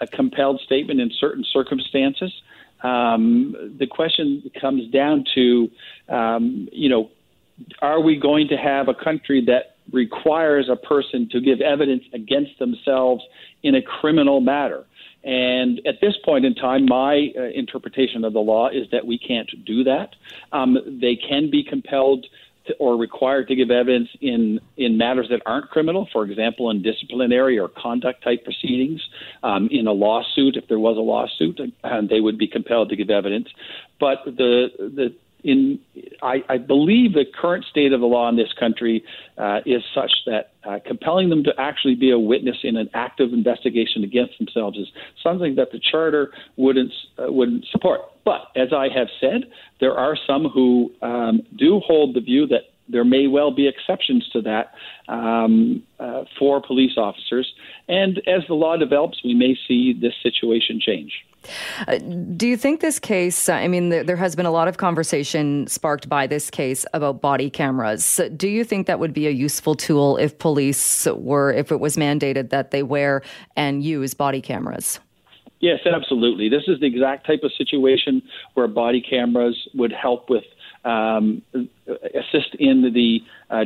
a 0.00 0.06
compelled 0.06 0.60
statement 0.60 1.00
in 1.00 1.10
certain 1.18 1.44
circumstances. 1.52 2.32
Um, 2.82 3.54
the 3.80 3.88
question 3.88 4.48
comes 4.60 4.82
down 4.92 5.24
to, 5.34 5.68
um, 6.08 6.68
you 6.70 6.88
know, 6.88 7.10
are 7.80 8.00
we 8.00 8.18
going 8.18 8.48
to 8.48 8.56
have 8.56 8.88
a 8.88 8.94
country 8.94 9.44
that 9.46 9.76
requires 9.92 10.68
a 10.68 10.76
person 10.76 11.28
to 11.32 11.40
give 11.40 11.60
evidence 11.60 12.04
against 12.12 12.58
themselves 12.58 13.24
in 13.62 13.74
a 13.74 13.82
criminal 13.82 14.40
matter? 14.40 14.84
And 15.24 15.80
at 15.86 16.00
this 16.00 16.14
point 16.24 16.44
in 16.44 16.54
time, 16.54 16.86
my 16.86 17.32
uh, 17.36 17.42
interpretation 17.54 18.24
of 18.24 18.32
the 18.32 18.40
law 18.40 18.68
is 18.68 18.88
that 18.92 19.06
we 19.06 19.18
can't 19.18 19.50
do 19.64 19.84
that. 19.84 20.14
Um, 20.52 20.78
they 21.00 21.16
can 21.16 21.50
be 21.50 21.64
compelled 21.64 22.26
or 22.78 22.96
required 22.96 23.48
to 23.48 23.56
give 23.56 23.70
evidence 23.70 24.08
in, 24.20 24.60
in 24.76 24.98
matters 24.98 25.28
that 25.30 25.40
aren't 25.46 25.70
criminal, 25.70 26.08
for 26.12 26.24
example, 26.24 26.70
in 26.70 26.82
disciplinary 26.82 27.58
or 27.58 27.68
conduct 27.68 28.22
type 28.22 28.44
proceedings. 28.44 29.00
Um, 29.42 29.68
in 29.70 29.86
a 29.86 29.92
lawsuit, 29.92 30.56
if 30.56 30.68
there 30.68 30.78
was 30.78 30.96
a 30.96 31.00
lawsuit, 31.00 31.60
they 32.10 32.20
would 32.20 32.38
be 32.38 32.46
compelled 32.46 32.90
to 32.90 32.96
give 32.96 33.10
evidence. 33.10 33.48
But 33.98 34.18
the, 34.24 34.68
the 34.78 35.14
in 35.44 35.78
I, 36.22 36.42
I, 36.48 36.58
believe 36.58 37.12
the 37.12 37.24
current 37.24 37.64
state 37.70 37.92
of 37.92 38.00
the 38.00 38.06
law 38.06 38.28
in 38.28 38.36
this 38.36 38.52
country 38.58 39.04
uh, 39.36 39.60
is 39.64 39.82
such 39.94 40.10
that 40.26 40.52
uh, 40.64 40.78
compelling 40.84 41.30
them 41.30 41.44
to 41.44 41.52
actually 41.58 41.94
be 41.94 42.10
a 42.10 42.18
witness 42.18 42.56
in 42.64 42.76
an 42.76 42.90
active 42.92 43.32
investigation 43.32 44.02
against 44.02 44.36
themselves 44.38 44.76
is 44.78 44.88
something 45.22 45.54
that 45.54 45.70
the 45.70 45.78
charter 45.78 46.32
wouldn't 46.56 46.92
uh, 47.18 47.32
wouldn't 47.32 47.66
support. 47.70 48.00
But 48.24 48.48
as 48.56 48.72
I 48.72 48.88
have 48.88 49.08
said, 49.20 49.44
there 49.80 49.94
are 49.94 50.16
some 50.26 50.48
who 50.48 50.92
um, 51.02 51.42
do 51.56 51.80
hold 51.86 52.16
the 52.16 52.20
view 52.20 52.46
that 52.48 52.62
there 52.88 53.04
may 53.04 53.26
well 53.26 53.50
be 53.50 53.68
exceptions 53.68 54.28
to 54.32 54.42
that 54.42 54.74
um, 55.08 55.82
uh, 55.98 56.24
for 56.38 56.60
police 56.60 56.96
officers, 56.96 57.52
and 57.88 58.18
as 58.26 58.42
the 58.48 58.54
law 58.54 58.76
develops, 58.76 59.22
we 59.24 59.34
may 59.34 59.56
see 59.66 59.92
this 59.92 60.14
situation 60.22 60.80
change. 60.80 61.12
Uh, 61.86 61.98
do 62.36 62.46
you 62.46 62.56
think 62.56 62.80
this 62.80 62.98
case, 62.98 63.48
uh, 63.48 63.52
I 63.52 63.68
mean, 63.68 63.90
there, 63.90 64.02
there, 64.02 64.16
has 64.16 64.34
been 64.34 64.44
a 64.44 64.50
lot 64.50 64.68
of 64.68 64.76
conversation 64.76 65.66
sparked 65.66 66.08
by 66.08 66.26
this 66.26 66.50
case 66.50 66.84
about 66.92 67.20
body 67.20 67.48
cameras. 67.48 68.20
Do 68.36 68.48
you 68.48 68.64
think 68.64 68.86
that 68.86 68.98
would 68.98 69.14
be 69.14 69.26
a 69.28 69.30
useful 69.30 69.74
tool 69.74 70.16
if 70.16 70.38
police 70.38 71.06
were, 71.06 71.52
if 71.52 71.70
it 71.70 71.80
was 71.80 71.96
mandated 71.96 72.50
that 72.50 72.70
they 72.72 72.82
wear 72.82 73.22
and 73.56 73.82
use 73.82 74.14
body 74.14 74.40
cameras? 74.40 74.98
Yes, 75.60 75.80
absolutely. 75.86 76.48
This 76.48 76.64
is 76.68 76.80
the 76.80 76.86
exact 76.86 77.26
type 77.26 77.40
of 77.42 77.52
situation 77.56 78.22
where 78.54 78.68
body 78.68 79.00
cameras 79.00 79.56
would 79.74 79.92
help 79.92 80.30
with 80.30 80.44
um, 80.84 81.42
assist 82.14 82.54
in 82.58 82.92
the 82.94 83.20
uh, 83.50 83.64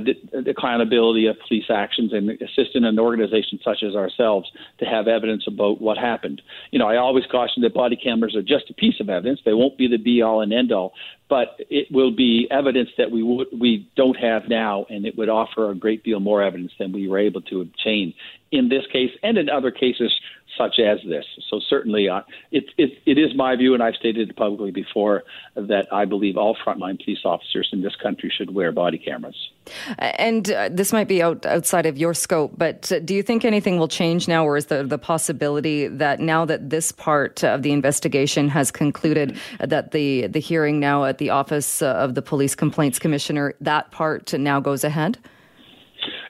accountability 0.49 1.27
of 1.27 1.37
police 1.47 1.67
actions 1.71 2.13
and 2.13 2.31
assist 2.31 2.75
in 2.75 2.85
an 2.85 2.99
organization 2.99 3.59
such 3.65 3.83
as 3.83 3.95
ourselves 3.95 4.51
to 4.79 4.85
have 4.85 5.09
evidence 5.09 5.45
about 5.47 5.81
what 5.81 5.99
happened. 5.99 6.41
You 6.71 6.79
know, 6.79 6.89
I 6.89 6.97
always 6.97 7.25
caution 7.31 7.63
that 7.63 7.75
body 7.75 7.97
cameras 7.97 8.37
are 8.37 8.43
just 8.43 8.71
a 8.71 8.75
piece 8.75 9.01
of 9.01 9.09
evidence. 9.09 9.41
They 9.45 9.55
won't 9.55 9.77
be 9.77 9.89
the 9.89 9.99
be 9.99 10.23
all 10.23 10.41
and 10.41 10.53
end 10.53 10.73
all, 10.73 10.93
but 11.29 11.57
it 11.71 11.89
will 11.91 12.15
be 12.15 12.47
evidence 12.51 12.91
that 12.99 13.11
we 13.11 13.21
w- 13.21 13.47
we 13.59 13.89
don't 13.97 14.17
have 14.17 14.49
now, 14.49 14.87
and 14.89 15.05
it 15.05 15.17
would 15.19 15.29
offer 15.29 15.71
a 15.71 15.75
great 15.75 16.05
deal 16.05 16.21
more 16.21 16.43
evidence 16.43 16.73
than 16.79 16.93
we 16.93 17.09
were 17.09 17.19
able 17.19 17.43
to 17.43 17.61
obtain 17.61 18.15
in 18.53 18.69
this 18.69 18.85
case 18.93 19.11
and 19.23 19.39
in 19.39 19.49
other 19.49 19.71
cases 19.71 20.13
such 20.57 20.79
as 20.79 20.99
this. 21.09 21.25
So 21.49 21.61
certainly, 21.69 22.09
uh, 22.09 22.23
it, 22.51 22.65
it, 22.77 22.99
it 23.07 23.19
is 23.19 23.35
my 23.35 23.57
view, 23.57 23.75
and 23.75 23.83
I've 23.83 23.95
stated 23.95 24.31
it 24.31 24.37
publicly 24.37 24.71
before, 24.71 25.25
that 25.55 25.87
I 25.93 26.05
believe 26.05 26.37
all 26.37 26.57
frontline 26.65 27.03
police 27.03 27.21
officers 27.25 27.71
in 27.73 27.83
this 27.83 27.97
country 27.97 28.33
should 28.37 28.55
wear 28.55 28.73
body 28.73 28.99
cameras. 28.99 29.37
And 29.99 30.51
uh, 30.51 30.69
this 30.71 30.93
might 30.93 31.09
be 31.09 31.23
out, 31.23 31.47
outside 31.47 31.87
of 31.87 31.97
your 31.97 32.15
scope, 32.15 32.53
but 32.57 32.91
uh, 32.93 32.99
do 32.99 33.15
you 33.15 33.23
think 33.23 33.45
anything 33.45 33.79
will 33.79 33.89
change 33.89 34.29
now, 34.29 34.45
or 34.45 34.57
is 34.57 34.67
there 34.67 34.83
the 34.83 34.99
possibility 34.99 35.89
that 35.89 36.21
now 36.21 36.45
that 36.45 36.71
this 36.71 36.93
part 36.93 37.43
of 37.45 37.63
the 37.63 37.73
investigation 37.73 38.49
has 38.49 38.71
concluded, 38.71 39.37
that 39.61 39.93
the 39.93 40.27
the 40.27 40.41
hearing 40.41 40.81
now 40.81 41.05
at 41.05 41.19
the 41.19 41.31
office 41.31 41.83
uh, 41.83 41.87
of 41.95 42.15
the 42.15 42.23
police 42.23 42.55
complaints 42.55 42.99
commissioner, 42.99 43.55
that 43.61 43.91
part 43.91 44.33
now 44.35 44.61
goes 44.61 44.85
ahead? 44.85 45.19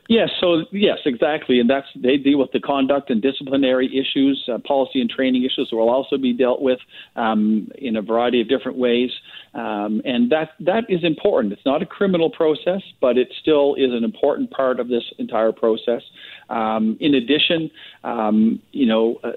Yes, 0.09 0.31
so 0.41 0.65
yes, 0.73 0.99
exactly, 1.07 1.61
and 1.61 1.71
that's 1.71 1.87
they 1.95 2.17
deal 2.17 2.39
with 2.39 2.51
the 2.53 2.59
conduct 2.59 3.09
and 3.11 3.23
disciplinary 3.23 3.87
issues, 3.87 4.49
uh, 4.53 4.59
policy 4.59 5.01
and 5.01 5.09
training 5.09 5.45
issues 5.45 5.71
will 5.71 5.89
also 5.89 6.19
be 6.19 6.33
dealt 6.33 6.61
with 6.61 6.81
um, 7.15 7.71
in 7.77 7.97
a 7.97 8.03
variety 8.03 8.41
of 8.41 8.49
different 8.49 8.79
ways, 8.79 9.11
um, 9.55 10.03
and 10.05 10.31
that 10.31 10.51
that 10.59 10.85
is 10.89 11.05
important. 11.05 11.53
It's 11.53 11.65
not 11.65 11.83
a 11.83 11.87
criminal 11.87 12.31
process, 12.31 12.83
but 13.01 13.17
it 13.17 13.29
still 13.41 13.77
is 13.77 13.93
an 13.93 14.03
important 14.03 14.51
part 14.51 14.81
of 14.81 14.89
this 14.89 15.05
entire 15.19 15.53
process. 15.53 16.03
Um, 16.51 16.97
in 17.01 17.15
addition, 17.15 17.71
um, 18.03 18.61
you 18.73 18.87
know, 18.87 19.21
uh, 19.23 19.31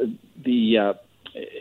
the 0.44 0.78
uh, 0.80 0.94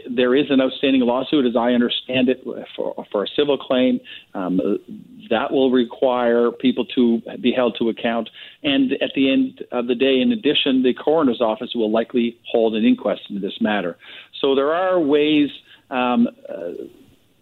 there 0.08 0.34
is 0.34 0.50
an 0.50 0.60
outstanding 0.60 1.02
lawsuit, 1.02 1.46
as 1.46 1.56
I 1.56 1.72
understand 1.72 2.28
it, 2.28 2.44
for, 2.76 3.04
for 3.10 3.24
a 3.24 3.26
civil 3.36 3.58
claim. 3.58 4.00
Um, 4.34 4.60
that 5.30 5.50
will 5.52 5.70
require 5.70 6.50
people 6.50 6.84
to 6.86 7.22
be 7.40 7.52
held 7.52 7.76
to 7.78 7.88
account. 7.88 8.28
And 8.62 8.92
at 8.94 9.10
the 9.14 9.32
end 9.32 9.64
of 9.72 9.86
the 9.86 9.94
day, 9.94 10.20
in 10.20 10.32
addition, 10.32 10.82
the 10.82 10.94
coroner's 10.94 11.40
office 11.40 11.74
will 11.74 11.90
likely 11.90 12.38
hold 12.46 12.74
an 12.74 12.84
inquest 12.84 13.22
into 13.28 13.40
this 13.40 13.60
matter. 13.60 13.96
So 14.40 14.54
there 14.54 14.72
are 14.72 15.00
ways. 15.00 15.50
Um, 15.90 16.28
uh, 16.48 16.84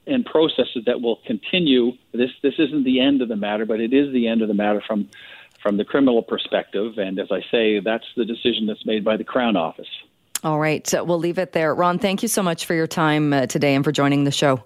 and 0.05 0.27
processes 0.27 0.83
that 0.87 1.01
will 1.01 1.21
continue. 1.25 1.93
This 2.13 2.31
this 2.43 2.55
isn't 2.59 2.83
the 2.83 3.01
end 3.01 3.23
of 3.23 3.29
the 3.29 3.37
matter, 3.37 3.65
but 3.65 3.81
it 3.81 3.93
is 3.93 4.13
the 4.13 4.27
end 4.27 4.43
of 4.43 4.49
the 4.49 4.55
matter 4.55 4.83
from 4.85 5.09
from 5.63 5.77
the 5.77 5.85
criminal 5.85 6.23
perspective. 6.23 6.99
And 6.99 7.21
as 7.21 7.29
I 7.31 7.41
say, 7.53 7.79
that's 7.79 8.05
the 8.17 8.25
decision 8.25 8.67
that's 8.67 8.85
made 8.85 9.05
by 9.05 9.17
the 9.17 9.25
Crown 9.25 9.57
Office. 9.57 9.87
All 10.45 10.59
right. 10.59 10.89
We'll 10.93 11.19
leave 11.19 11.39
it 11.39 11.53
there. 11.53 11.75
Ron, 11.75 11.99
thank 11.99 12.23
you 12.23 12.29
so 12.29 12.43
much 12.43 12.67
for 12.67 12.75
your 12.75 12.87
time 12.87 13.33
uh, 13.33 13.47
today 13.47 13.75
and 13.75 13.85
for 13.85 13.93
joining 13.93 14.25
the 14.25 14.31
show. 14.33 14.65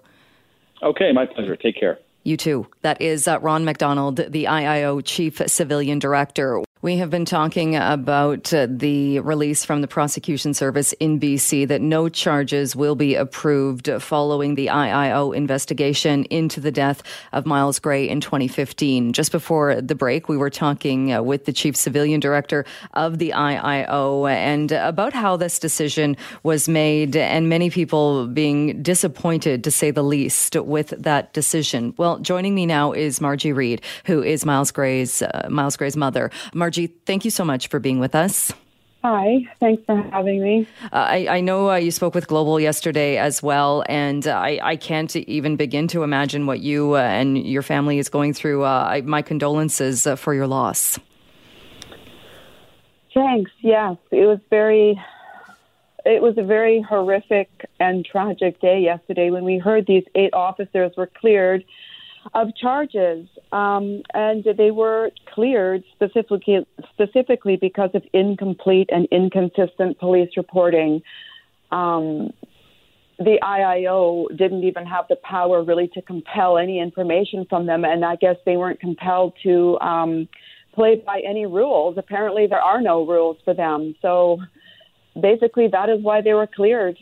Okay, 0.81 1.11
my 1.11 1.25
pleasure. 1.25 1.55
Take 1.55 1.79
care. 1.79 1.99
You 2.23 2.35
too. 2.35 2.67
That 2.81 3.01
is 3.01 3.27
uh, 3.27 3.39
Ron 3.39 3.63
MacDonald, 3.63 4.17
the 4.17 4.45
IIO 4.45 5.01
Chief 5.03 5.41
Civilian 5.47 5.99
Director. 5.99 6.63
We 6.87 6.95
have 6.99 7.09
been 7.09 7.25
talking 7.25 7.75
about 7.75 8.53
uh, 8.53 8.65
the 8.69 9.19
release 9.19 9.65
from 9.65 9.81
the 9.81 9.89
prosecution 9.89 10.53
service 10.53 10.93
in 11.01 11.19
BC 11.19 11.67
that 11.67 11.81
no 11.81 12.07
charges 12.07 12.77
will 12.77 12.95
be 12.95 13.13
approved 13.15 13.89
following 13.99 14.55
the 14.55 14.67
IIO 14.67 15.35
investigation 15.35 16.23
into 16.29 16.61
the 16.61 16.71
death 16.71 17.03
of 17.33 17.45
Myles 17.45 17.79
Gray 17.79 18.07
in 18.07 18.21
2015. 18.21 19.11
Just 19.11 19.33
before 19.33 19.81
the 19.81 19.95
break, 19.95 20.29
we 20.29 20.37
were 20.37 20.49
talking 20.49 21.11
uh, 21.11 21.21
with 21.21 21.43
the 21.43 21.51
chief 21.51 21.75
civilian 21.75 22.21
director 22.21 22.63
of 22.93 23.17
the 23.17 23.31
IIO 23.31 24.31
and 24.31 24.71
about 24.71 25.11
how 25.11 25.35
this 25.35 25.59
decision 25.59 26.15
was 26.43 26.69
made 26.69 27.17
and 27.17 27.49
many 27.49 27.69
people 27.69 28.27
being 28.27 28.81
disappointed 28.81 29.61
to 29.65 29.71
say 29.71 29.91
the 29.91 30.03
least 30.03 30.55
with 30.55 30.91
that 30.91 31.33
decision. 31.33 31.93
Well, 31.97 32.19
joining 32.19 32.55
me 32.55 32.65
now 32.65 32.93
is 32.93 33.19
Margie 33.19 33.51
Reed, 33.51 33.81
who 34.05 34.23
is 34.23 34.45
Myles 34.45 34.71
Gray's 34.71 35.21
uh, 35.21 35.49
Myles 35.51 35.75
Gray's 35.75 35.97
mother. 35.97 36.31
Margie, 36.53 36.76
thank 36.85 37.25
you 37.25 37.31
so 37.31 37.43
much 37.43 37.69
for 37.69 37.79
being 37.79 37.99
with 37.99 38.13
us. 38.13 38.53
Hi, 39.03 39.45
thanks 39.59 39.83
for 39.85 40.01
having 40.11 40.43
me. 40.43 40.67
Uh, 40.83 40.87
I, 40.91 41.27
I, 41.37 41.39
know 41.39 41.69
uh, 41.69 41.75
you 41.75 41.91
spoke 41.91 42.13
with 42.13 42.27
Global 42.27 42.59
yesterday 42.59 43.17
as 43.17 43.41
well, 43.41 43.83
and 43.87 44.27
I, 44.27 44.59
I 44.61 44.75
can't 44.75 45.15
even 45.15 45.55
begin 45.55 45.87
to 45.89 46.03
imagine 46.03 46.45
what 46.45 46.59
you 46.59 46.95
uh, 46.95 46.99
and 46.99 47.37
your 47.47 47.61
family 47.61 47.99
is 47.99 48.09
going 48.09 48.33
through. 48.33 48.65
Uh, 48.65 48.87
I, 48.89 49.01
my 49.01 49.21
condolences 49.21 50.05
uh, 50.05 50.15
for 50.15 50.33
your 50.33 50.45
loss. 50.45 50.99
Thanks. 53.13 53.51
Yes, 53.61 53.95
it 54.11 54.25
was 54.25 54.39
very. 54.49 55.01
It 56.05 56.21
was 56.21 56.37
a 56.37 56.43
very 56.43 56.81
horrific 56.81 57.49
and 57.79 58.05
tragic 58.05 58.61
day 58.61 58.79
yesterday 58.79 59.29
when 59.29 59.43
we 59.43 59.57
heard 59.57 59.85
these 59.87 60.05
eight 60.15 60.33
officers 60.33 60.91
were 60.95 61.07
cleared 61.07 61.65
of 62.33 62.55
charges, 62.55 63.27
um, 63.51 64.01
and 64.13 64.45
they 64.57 64.71
were 64.71 65.11
cleared 65.33 65.83
specifically 65.93 66.65
specifically 66.93 67.57
because 67.57 67.89
of 67.93 68.03
incomplete 68.13 68.89
and 68.91 69.07
inconsistent 69.11 69.99
police 69.99 70.29
reporting. 70.37 71.01
Um, 71.71 72.31
the 73.19 73.39
IIO 73.41 74.27
didn't 74.37 74.63
even 74.63 74.85
have 74.85 75.05
the 75.09 75.15
power 75.17 75.63
really 75.63 75.87
to 75.95 76.01
compel 76.01 76.57
any 76.57 76.79
information 76.79 77.45
from 77.49 77.65
them, 77.65 77.83
and 77.83 78.05
I 78.05 78.15
guess 78.15 78.35
they 78.45 78.57
weren't 78.57 78.79
compelled 78.79 79.33
to 79.43 79.79
um, 79.79 80.29
play 80.73 81.01
by 81.03 81.21
any 81.27 81.45
rules. 81.45 81.97
Apparently, 81.97 82.45
there 82.47 82.61
are 82.61 82.81
no 82.81 83.05
rules 83.05 83.37
for 83.43 83.55
them. 83.55 83.95
So 84.01 84.39
basically, 85.19 85.67
that 85.69 85.89
is 85.89 86.03
why 86.03 86.21
they 86.21 86.33
were 86.33 86.47
cleared 86.47 86.97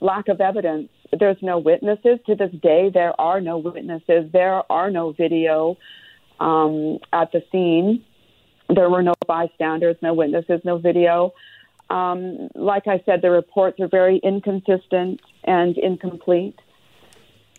lack 0.00 0.28
of 0.28 0.40
evidence. 0.40 0.88
There's 1.12 1.40
no 1.42 1.58
witnesses. 1.58 2.18
To 2.26 2.34
this 2.34 2.52
day, 2.62 2.90
there 2.92 3.18
are 3.20 3.40
no 3.40 3.58
witnesses. 3.58 4.30
There 4.32 4.62
are 4.70 4.90
no 4.90 5.12
video 5.12 5.76
um, 6.40 6.98
at 7.12 7.32
the 7.32 7.42
scene. 7.52 8.04
There 8.68 8.90
were 8.90 9.02
no 9.02 9.14
bystanders, 9.26 9.96
no 10.02 10.14
witnesses, 10.14 10.60
no 10.64 10.78
video. 10.78 11.32
Um, 11.88 12.48
like 12.54 12.88
I 12.88 13.00
said, 13.06 13.22
the 13.22 13.30
reports 13.30 13.78
are 13.80 13.88
very 13.88 14.18
inconsistent 14.18 15.20
and 15.44 15.78
incomplete. 15.78 16.58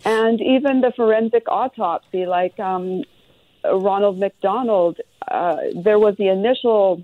And 0.03 0.41
even 0.41 0.81
the 0.81 0.91
forensic 0.95 1.43
autopsy, 1.47 2.25
like 2.25 2.59
um, 2.59 3.03
Ronald 3.63 4.19
MacDonald, 4.19 4.99
uh, 5.29 5.57
there 5.75 5.97
was 5.97 6.15
the 6.17 6.27
initial 6.27 7.03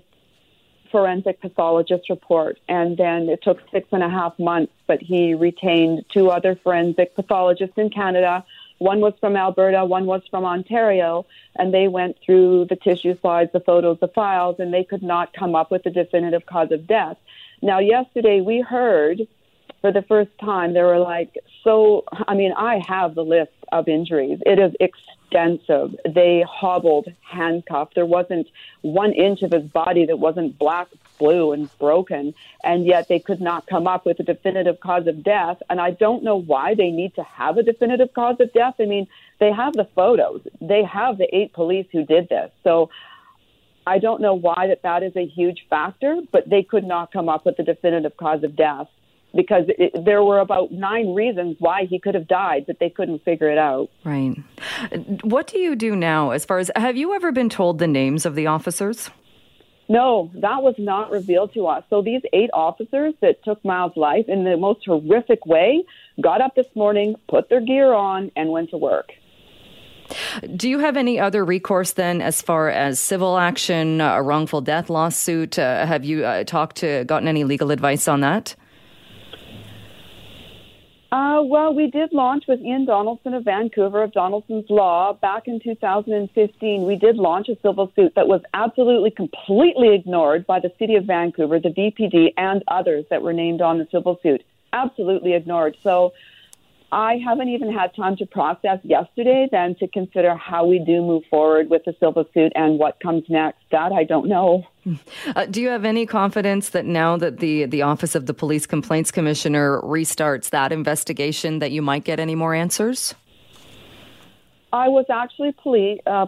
forensic 0.94 1.40
pathologist 1.40 2.08
report, 2.08 2.56
and 2.68 2.96
then 2.96 3.28
it 3.28 3.42
took 3.42 3.58
six 3.72 3.88
and 3.90 4.04
a 4.04 4.08
half 4.08 4.38
months, 4.38 4.72
but 4.86 5.02
he 5.02 5.34
retained 5.34 6.04
two 6.14 6.30
other 6.30 6.54
forensic 6.54 7.16
pathologists 7.16 7.76
in 7.76 7.90
Canada. 7.90 8.44
One 8.78 9.00
was 9.00 9.12
from 9.18 9.34
Alberta, 9.34 9.84
one 9.84 10.06
was 10.06 10.22
from 10.30 10.44
Ontario, 10.44 11.26
and 11.56 11.74
they 11.74 11.88
went 11.88 12.16
through 12.24 12.66
the 12.66 12.76
tissue 12.76 13.18
slides, 13.20 13.50
the 13.52 13.58
photos, 13.58 13.98
the 13.98 14.06
files, 14.06 14.60
and 14.60 14.72
they 14.72 14.84
could 14.84 15.02
not 15.02 15.32
come 15.32 15.56
up 15.56 15.72
with 15.72 15.84
a 15.84 15.90
definitive 15.90 16.46
cause 16.46 16.70
of 16.70 16.86
death. 16.86 17.16
Now, 17.60 17.80
yesterday 17.80 18.40
we 18.40 18.60
heard 18.60 19.26
for 19.80 19.90
the 19.90 20.02
first 20.02 20.30
time, 20.38 20.74
there 20.74 20.86
were 20.86 21.00
like 21.00 21.36
so. 21.64 22.04
I 22.28 22.34
mean, 22.34 22.52
I 22.52 22.80
have 22.86 23.16
the 23.16 23.24
list 23.24 23.52
of 23.72 23.88
injuries. 23.88 24.38
It 24.46 24.60
is 24.60 24.72
extensive. 25.34 25.96
They 26.08 26.44
hobbled, 26.48 27.08
handcuffed. 27.20 27.94
There 27.94 28.06
wasn't 28.06 28.48
one 28.82 29.12
inch 29.12 29.42
of 29.42 29.52
his 29.52 29.64
body 29.64 30.06
that 30.06 30.18
wasn't 30.18 30.58
black, 30.58 30.88
blue, 31.18 31.52
and 31.52 31.68
broken, 31.78 32.34
and 32.62 32.86
yet 32.86 33.08
they 33.08 33.18
could 33.18 33.40
not 33.40 33.66
come 33.66 33.86
up 33.86 34.06
with 34.06 34.20
a 34.20 34.22
definitive 34.22 34.80
cause 34.80 35.06
of 35.06 35.22
death. 35.22 35.62
And 35.68 35.80
I 35.80 35.90
don't 35.90 36.22
know 36.22 36.36
why 36.36 36.74
they 36.74 36.90
need 36.90 37.14
to 37.16 37.22
have 37.24 37.56
a 37.58 37.62
definitive 37.62 38.12
cause 38.14 38.36
of 38.40 38.52
death. 38.52 38.74
I 38.80 38.84
mean, 38.84 39.06
they 39.40 39.52
have 39.52 39.74
the 39.74 39.88
photos. 39.94 40.42
They 40.60 40.84
have 40.84 41.18
the 41.18 41.34
eight 41.34 41.52
police 41.52 41.86
who 41.92 42.04
did 42.04 42.28
this. 42.28 42.50
So. 42.62 42.90
I 43.86 43.98
don't 43.98 44.22
know 44.22 44.32
why 44.32 44.68
that 44.68 44.80
that 44.80 45.02
is 45.02 45.14
a 45.14 45.26
huge 45.26 45.66
factor, 45.68 46.22
but 46.32 46.48
they 46.48 46.62
could 46.62 46.84
not 46.84 47.12
come 47.12 47.28
up 47.28 47.44
with 47.44 47.58
a 47.58 47.62
definitive 47.62 48.16
cause 48.16 48.42
of 48.42 48.56
death 48.56 48.88
because 49.34 49.64
it, 49.68 49.92
there 50.04 50.22
were 50.22 50.38
about 50.38 50.72
nine 50.72 51.14
reasons 51.14 51.56
why 51.58 51.86
he 51.88 51.98
could 51.98 52.14
have 52.14 52.28
died, 52.28 52.64
but 52.66 52.78
they 52.78 52.90
couldn't 52.90 53.24
figure 53.24 53.50
it 53.50 53.58
out. 53.58 53.88
Right. 54.04 54.36
What 55.22 55.46
do 55.46 55.58
you 55.58 55.76
do 55.76 55.96
now 55.96 56.30
as 56.30 56.44
far 56.44 56.58
as 56.58 56.70
have 56.76 56.96
you 56.96 57.14
ever 57.14 57.32
been 57.32 57.48
told 57.48 57.78
the 57.78 57.86
names 57.86 58.24
of 58.26 58.34
the 58.34 58.46
officers? 58.46 59.10
No, 59.88 60.30
that 60.34 60.62
was 60.62 60.74
not 60.78 61.10
revealed 61.10 61.52
to 61.54 61.66
us. 61.66 61.84
So 61.90 62.00
these 62.00 62.22
eight 62.32 62.50
officers 62.54 63.12
that 63.20 63.44
took 63.44 63.62
Myles' 63.64 63.92
life 63.96 64.24
in 64.28 64.44
the 64.44 64.56
most 64.56 64.86
horrific 64.86 65.44
way 65.44 65.84
got 66.20 66.40
up 66.40 66.54
this 66.54 66.68
morning, 66.74 67.16
put 67.28 67.50
their 67.50 67.60
gear 67.60 67.92
on, 67.92 68.30
and 68.34 68.50
went 68.50 68.70
to 68.70 68.78
work. 68.78 69.12
Do 70.56 70.68
you 70.68 70.78
have 70.78 70.96
any 70.96 71.18
other 71.18 71.44
recourse 71.44 71.92
then, 71.92 72.20
as 72.20 72.40
far 72.42 72.68
as 72.68 72.98
civil 72.98 73.38
action, 73.38 74.00
a 74.00 74.22
wrongful 74.22 74.60
death 74.60 74.90
lawsuit? 74.90 75.58
Uh, 75.58 75.86
have 75.86 76.04
you 76.04 76.24
uh, 76.24 76.44
talked 76.44 76.76
to, 76.76 77.04
gotten 77.04 77.28
any 77.28 77.44
legal 77.44 77.70
advice 77.70 78.06
on 78.08 78.20
that? 78.20 78.54
Uh, 81.14 81.40
well, 81.44 81.72
we 81.72 81.88
did 81.88 82.12
launch 82.12 82.42
with 82.48 82.60
Ian 82.60 82.86
Donaldson 82.86 83.34
of 83.34 83.44
Vancouver 83.44 84.02
of 84.02 84.10
Donaldson's 84.10 84.68
Law 84.68 85.12
back 85.12 85.46
in 85.46 85.60
2015. 85.60 86.84
We 86.84 86.96
did 86.96 87.14
launch 87.14 87.48
a 87.48 87.56
civil 87.62 87.92
suit 87.94 88.16
that 88.16 88.26
was 88.26 88.40
absolutely 88.52 89.12
completely 89.12 89.94
ignored 89.94 90.44
by 90.44 90.58
the 90.58 90.72
City 90.76 90.96
of 90.96 91.04
Vancouver, 91.04 91.60
the 91.60 91.68
VPD, 91.68 92.34
and 92.36 92.64
others 92.66 93.04
that 93.10 93.22
were 93.22 93.32
named 93.32 93.60
on 93.60 93.78
the 93.78 93.86
civil 93.92 94.18
suit. 94.24 94.42
Absolutely 94.72 95.34
ignored. 95.34 95.76
So 95.84 96.14
I 96.92 97.16
haven't 97.24 97.48
even 97.48 97.72
had 97.72 97.94
time 97.96 98.16
to 98.16 98.26
process 98.26 98.78
yesterday 98.84 99.48
then 99.50 99.74
to 99.76 99.88
consider 99.88 100.36
how 100.36 100.66
we 100.66 100.78
do 100.78 101.02
move 101.02 101.24
forward 101.28 101.68
with 101.68 101.84
the 101.84 101.94
civil 101.98 102.24
suit 102.32 102.52
and 102.54 102.78
what 102.78 103.00
comes 103.00 103.24
next. 103.28 103.58
That 103.70 103.92
I 103.92 104.04
don't 104.04 104.28
know. 104.28 104.64
Uh, 105.34 105.46
do 105.46 105.62
you 105.62 105.68
have 105.70 105.86
any 105.86 106.04
confidence 106.04 106.68
that 106.68 106.84
now 106.84 107.16
that 107.16 107.38
the 107.38 107.64
the 107.64 107.80
Office 107.80 108.14
of 108.14 108.26
the 108.26 108.34
Police 108.34 108.66
Complaints 108.66 109.10
Commissioner 109.10 109.80
restarts 109.80 110.50
that 110.50 110.72
investigation, 110.72 111.58
that 111.60 111.70
you 111.72 111.80
might 111.80 112.04
get 112.04 112.20
any 112.20 112.34
more 112.34 112.54
answers? 112.54 113.14
I 114.74 114.88
was 114.88 115.06
actually 115.08 115.52
pleased. 115.52 116.02
Uh, 116.04 116.26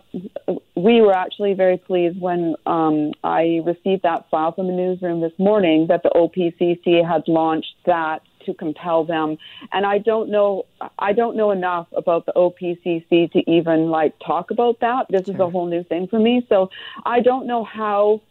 we 0.76 1.00
were 1.00 1.12
actually 1.12 1.54
very 1.54 1.78
pleased 1.78 2.20
when 2.20 2.54
um, 2.64 3.12
I 3.24 3.60
received 3.64 4.04
that 4.04 4.30
file 4.30 4.52
from 4.52 4.68
the 4.68 4.72
newsroom 4.72 5.20
this 5.20 5.32
morning 5.36 5.88
that 5.88 6.04
the 6.04 6.10
OPCC 6.10 7.04
had 7.04 7.26
launched 7.26 7.74
that 7.86 8.22
to 8.46 8.54
compel 8.54 9.04
them. 9.04 9.38
And 9.72 9.84
I 9.86 9.98
don't 9.98 10.30
know, 10.30 10.66
I 10.98 11.12
don't 11.12 11.36
know 11.36 11.50
enough 11.50 11.86
about 11.92 12.26
the 12.26 12.32
OPCC 12.32 13.30
to 13.32 13.50
even 13.50 13.90
like 13.90 14.14
talk 14.24 14.50
about 14.50 14.80
that. 14.80 15.06
This 15.10 15.28
is 15.28 15.38
a 15.38 15.48
whole 15.50 15.66
new 15.66 15.84
thing 15.84 16.08
for 16.08 16.18
me. 16.18 16.46
So 16.48 16.70
I 17.04 17.20
don't 17.20 17.46
know 17.46 17.64
how 17.64 18.22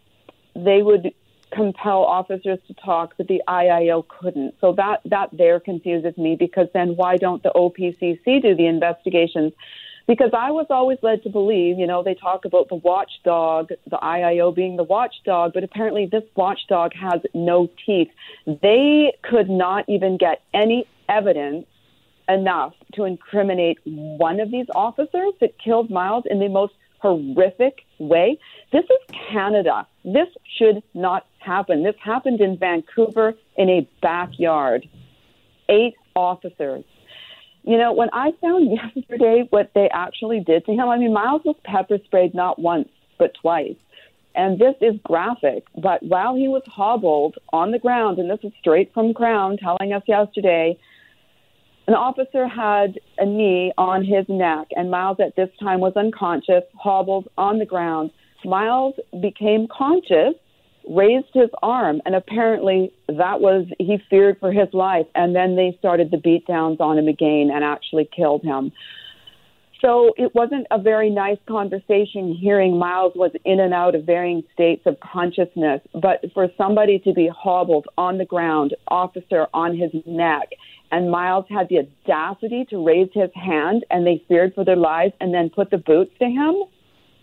they 0.56 0.82
would 0.82 1.14
compel 1.52 2.04
officers 2.04 2.60
to 2.68 2.74
talk, 2.74 3.14
but 3.18 3.28
the 3.28 3.42
IIO 3.48 4.08
couldn't. 4.08 4.56
So 4.60 4.74
that 4.74 5.02
that 5.06 5.30
there 5.32 5.60
confuses 5.60 6.18
me 6.18 6.36
because 6.36 6.68
then 6.74 6.96
why 6.96 7.18
don't 7.18 7.44
the 7.44 7.52
OPCC 7.56 8.42
do 8.42 8.56
the 8.56 8.68
investigations? 8.68 9.54
Because 10.08 10.32
I 10.34 10.52
was 10.52 10.68
always 10.70 11.00
led 11.02 11.24
to 11.24 11.30
believe, 11.30 11.80
you 11.80 11.88
know, 11.88 12.04
they 12.04 12.14
talk 12.14 12.46
about 12.46 12.70
the 12.70 12.76
watchdog, 12.76 13.70
the 13.70 13.98
IIO 13.98 14.54
being 14.54 14.76
the 14.76 14.84
watchdog, 14.84 15.54
but 15.54 15.64
apparently 15.64 16.06
this 16.06 16.24
watchdog 16.36 16.94
has 16.94 17.22
no 17.34 17.70
teeth. 17.86 18.10
They 18.46 19.14
could 19.24 19.50
not 19.50 19.86
even 19.88 20.18
get 20.18 20.42
any 20.54 20.86
evidence 21.10 21.66
enough 22.30 22.74
to 22.94 23.06
incriminate 23.06 23.80
one 23.86 24.40
of 24.40 24.52
these 24.52 24.68
officers 24.76 25.34
that 25.42 25.58
killed 25.58 25.90
Myles 25.90 26.26
in 26.30 26.40
the 26.40 26.50
most 26.50 26.74
horrific 27.00 27.82
way. 28.00 28.38
This 28.72 28.84
is 28.84 29.16
Canada. 29.32 29.88
This 30.04 30.28
should 30.58 30.84
not 30.94 31.26
happen. 31.40 31.84
This 31.84 31.96
happened 32.04 32.42
in 32.42 32.58
Vancouver 32.58 33.36
in 33.58 33.70
a 33.70 33.88
backyard. 34.02 34.88
Eight 35.70 35.96
officers 36.16 36.84
you 37.66 37.78
know, 37.78 37.94
when 37.94 38.10
I 38.14 38.32
found 38.42 38.70
yesterday 38.96 39.46
what 39.50 39.72
they 39.74 39.90
actually 39.92 40.40
did 40.40 40.66
to 40.66 40.72
him, 40.72 40.88
I 40.88 40.98
mean, 40.98 41.14
Myles 41.14 41.42
was 41.44 41.56
pepper 41.64 41.98
sprayed 42.06 42.34
not 42.34 42.60
once, 42.60 42.90
but 43.18 43.34
twice. 43.42 43.76
And 44.36 44.60
this 44.60 44.76
is 44.82 44.96
graphic, 45.04 45.64
but 45.82 46.04
while 46.04 46.36
he 46.36 46.48
was 46.48 46.62
hobbled 46.68 47.36
on 47.54 47.72
the 47.72 47.80
ground, 47.80 48.20
and 48.20 48.30
this 48.30 48.40
is 48.44 48.52
straight 48.60 48.94
from 48.94 49.14
Crown 49.14 49.58
telling 49.58 49.94
us 49.94 50.04
yesterday, 50.08 50.78
an 51.88 51.94
officer 51.94 52.48
had 52.48 53.00
a 53.18 53.26
knee 53.26 53.72
on 53.78 54.04
his 54.04 54.26
neck, 54.28 54.68
and 54.72 54.92
Myles 54.92 55.18
at 55.26 55.36
this 55.38 55.50
time 55.60 55.80
was 55.80 55.94
unconscious, 55.96 56.64
hobbled 56.78 57.30
on 57.38 57.60
the 57.60 57.66
ground. 57.66 58.12
Myles 58.44 58.96
became 59.22 59.68
conscious 59.76 60.36
raised 60.88 61.34
his 61.34 61.50
arm, 61.62 62.02
and 62.06 62.16
apparently 62.16 62.92
that 63.08 63.42
was 63.42 63.66
he 63.80 63.98
feared 64.10 64.40
for 64.40 64.52
his 64.52 64.68
life. 64.74 65.08
And 65.16 65.36
then 65.36 65.56
they 65.56 65.76
started 65.80 66.12
the 66.12 66.18
beatdowns 66.18 66.80
on 66.80 66.98
him 66.98 67.08
again 67.08 67.50
and 67.54 67.64
actually 67.64 68.10
killed 68.16 68.44
him. 68.44 68.72
So 69.82 70.14
it 70.18 70.34
wasn't 70.34 70.68
a 70.72 70.80
very 70.80 71.10
nice 71.10 71.38
conversation 71.48 72.34
hearing 72.34 72.78
Myles 72.78 73.14
was 73.16 73.32
in 73.44 73.60
and 73.60 73.74
out 73.74 73.94
of 73.94 74.06
varying 74.06 74.44
states 74.54 74.84
of 74.86 74.98
consciousness. 75.00 75.82
But 75.94 76.26
for 76.34 76.48
somebody 76.58 76.98
to 77.00 77.14
be 77.14 77.28
hobbled 77.28 77.86
on 77.98 78.18
the 78.18 78.26
ground, 78.26 78.76
officer 78.88 79.48
on 79.54 79.78
his 79.78 79.92
neck, 80.06 80.50
and 80.92 81.12
Myles 81.12 81.46
had 81.50 81.68
the 81.70 81.80
audacity 81.80 82.66
to 82.70 82.84
raise 82.84 83.10
his 83.14 83.30
hand 83.36 83.86
and 83.92 84.08
they 84.08 84.24
feared 84.28 84.56
for 84.56 84.64
their 84.64 84.76
lives 84.76 85.14
and 85.20 85.34
then 85.34 85.50
put 85.50 85.70
the 85.70 85.78
boots 85.78 86.12
to 86.20 86.26
him 86.26 86.56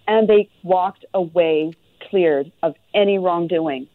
and 0.06 0.28
they 0.28 0.48
walked 0.62 1.04
away 1.14 1.72
cleared 2.10 2.50
of 2.62 2.74
any 2.94 3.18
wrongdoing. 3.18 3.86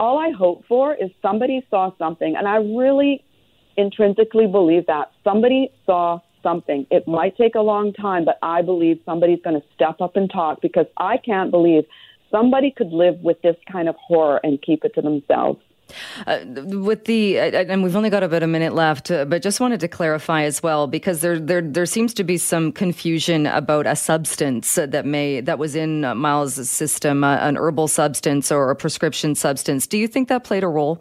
All 0.00 0.18
I 0.18 0.30
hope 0.30 0.64
for 0.68 0.94
is 0.94 1.10
somebody 1.20 1.66
saw 1.70 1.90
something, 1.98 2.36
and 2.36 2.46
I 2.46 2.56
really 2.56 3.24
intrinsically 3.76 4.46
believe 4.46 4.86
that 4.86 5.12
somebody 5.24 5.70
saw 5.86 6.20
something. 6.42 6.86
It 6.90 7.06
might 7.08 7.36
take 7.36 7.54
a 7.54 7.60
long 7.60 7.92
time, 7.92 8.24
but 8.24 8.38
I 8.42 8.62
believe 8.62 9.00
somebody's 9.04 9.40
going 9.42 9.60
to 9.60 9.66
step 9.74 10.00
up 10.00 10.16
and 10.16 10.30
talk 10.30 10.60
because 10.60 10.86
I 10.96 11.16
can't 11.16 11.50
believe 11.50 11.84
somebody 12.30 12.70
could 12.70 12.92
live 12.92 13.18
with 13.20 13.40
this 13.42 13.56
kind 13.70 13.88
of 13.88 13.96
horror 13.96 14.40
and 14.42 14.60
keep 14.60 14.84
it 14.84 14.94
to 14.94 15.02
themselves. 15.02 15.60
Uh, 16.26 16.40
with 16.46 17.04
the, 17.06 17.38
uh, 17.38 17.64
and 17.68 17.82
we've 17.82 17.96
only 17.96 18.10
got 18.10 18.22
about 18.22 18.42
a 18.42 18.46
minute 18.46 18.74
left, 18.74 19.10
uh, 19.10 19.24
but 19.24 19.42
just 19.42 19.60
wanted 19.60 19.80
to 19.80 19.88
clarify 19.88 20.42
as 20.42 20.62
well 20.62 20.86
because 20.86 21.20
there, 21.20 21.38
there, 21.38 21.62
there 21.62 21.86
seems 21.86 22.12
to 22.14 22.24
be 22.24 22.36
some 22.36 22.72
confusion 22.72 23.46
about 23.46 23.86
a 23.86 23.96
substance 23.96 24.74
that 24.74 25.06
may 25.06 25.40
that 25.40 25.58
was 25.58 25.74
in 25.74 26.00
Myles' 26.00 26.68
system, 26.68 27.24
uh, 27.24 27.36
an 27.36 27.56
herbal 27.56 27.88
substance 27.88 28.52
or 28.52 28.70
a 28.70 28.76
prescription 28.76 29.34
substance. 29.34 29.86
Do 29.86 29.98
you 29.98 30.08
think 30.08 30.28
that 30.28 30.44
played 30.44 30.64
a 30.64 30.68
role? 30.68 31.00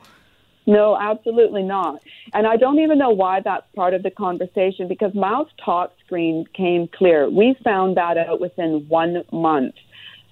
No, 0.68 0.98
absolutely 1.00 1.64
not. 1.64 2.02
And 2.34 2.46
I 2.46 2.58
don't 2.58 2.80
even 2.80 2.98
know 2.98 3.12
why 3.12 3.40
that's 3.40 3.66
part 3.74 3.94
of 3.94 4.04
the 4.04 4.12
conversation 4.12 4.90
because 4.90 5.14
Myles' 5.16 5.48
tox 5.64 5.94
screen 6.06 6.46
came 6.54 6.90
clear. 6.90 7.30
We 7.30 7.56
found 7.64 7.96
that 7.96 8.18
out 8.18 8.42
within 8.42 8.86
one 8.90 9.24
month 9.32 9.76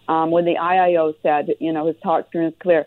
um, 0.10 0.32
when 0.32 0.44
the 0.44 0.56
IIO 0.56 1.14
said, 1.24 1.56
you 1.62 1.72
know, 1.72 1.88
his 1.88 1.96
tox 2.04 2.28
screen 2.28 2.48
is 2.48 2.54
clear. 2.60 2.86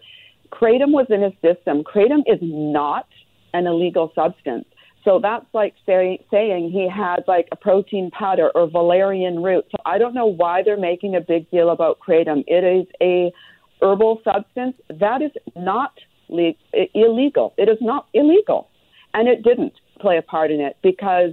Kratom 0.50 0.92
was 0.92 1.06
in 1.10 1.22
his 1.22 1.32
system. 1.42 1.84
Kratom 1.84 2.22
is 2.26 2.38
not 2.40 3.06
an 3.54 3.66
illegal 3.66 4.12
substance. 4.14 4.66
So 5.04 5.18
that's 5.22 5.46
like 5.54 5.74
say, 5.86 6.24
saying 6.30 6.70
he 6.70 6.88
had 6.88 7.20
like 7.26 7.48
a 7.52 7.56
protein 7.56 8.10
powder 8.10 8.50
or 8.54 8.68
valerian 8.68 9.42
root. 9.42 9.64
So 9.70 9.78
I 9.86 9.96
don't 9.96 10.14
know 10.14 10.26
why 10.26 10.62
they're 10.62 10.76
making 10.78 11.14
a 11.14 11.20
big 11.20 11.50
deal 11.50 11.70
about 11.70 11.98
kratom. 11.98 12.44
It 12.46 12.64
is 12.64 12.86
a 13.00 13.32
herbal 13.80 14.20
substance 14.24 14.76
that 15.00 15.22
is 15.22 15.30
not 15.56 15.92
le- 16.28 16.54
illegal. 16.94 17.54
It 17.56 17.68
is 17.68 17.78
not 17.80 18.06
illegal, 18.12 18.68
and 19.14 19.28
it 19.28 19.42
didn't 19.42 19.72
play 20.00 20.18
a 20.18 20.22
part 20.22 20.50
in 20.50 20.60
it 20.60 20.76
because 20.82 21.32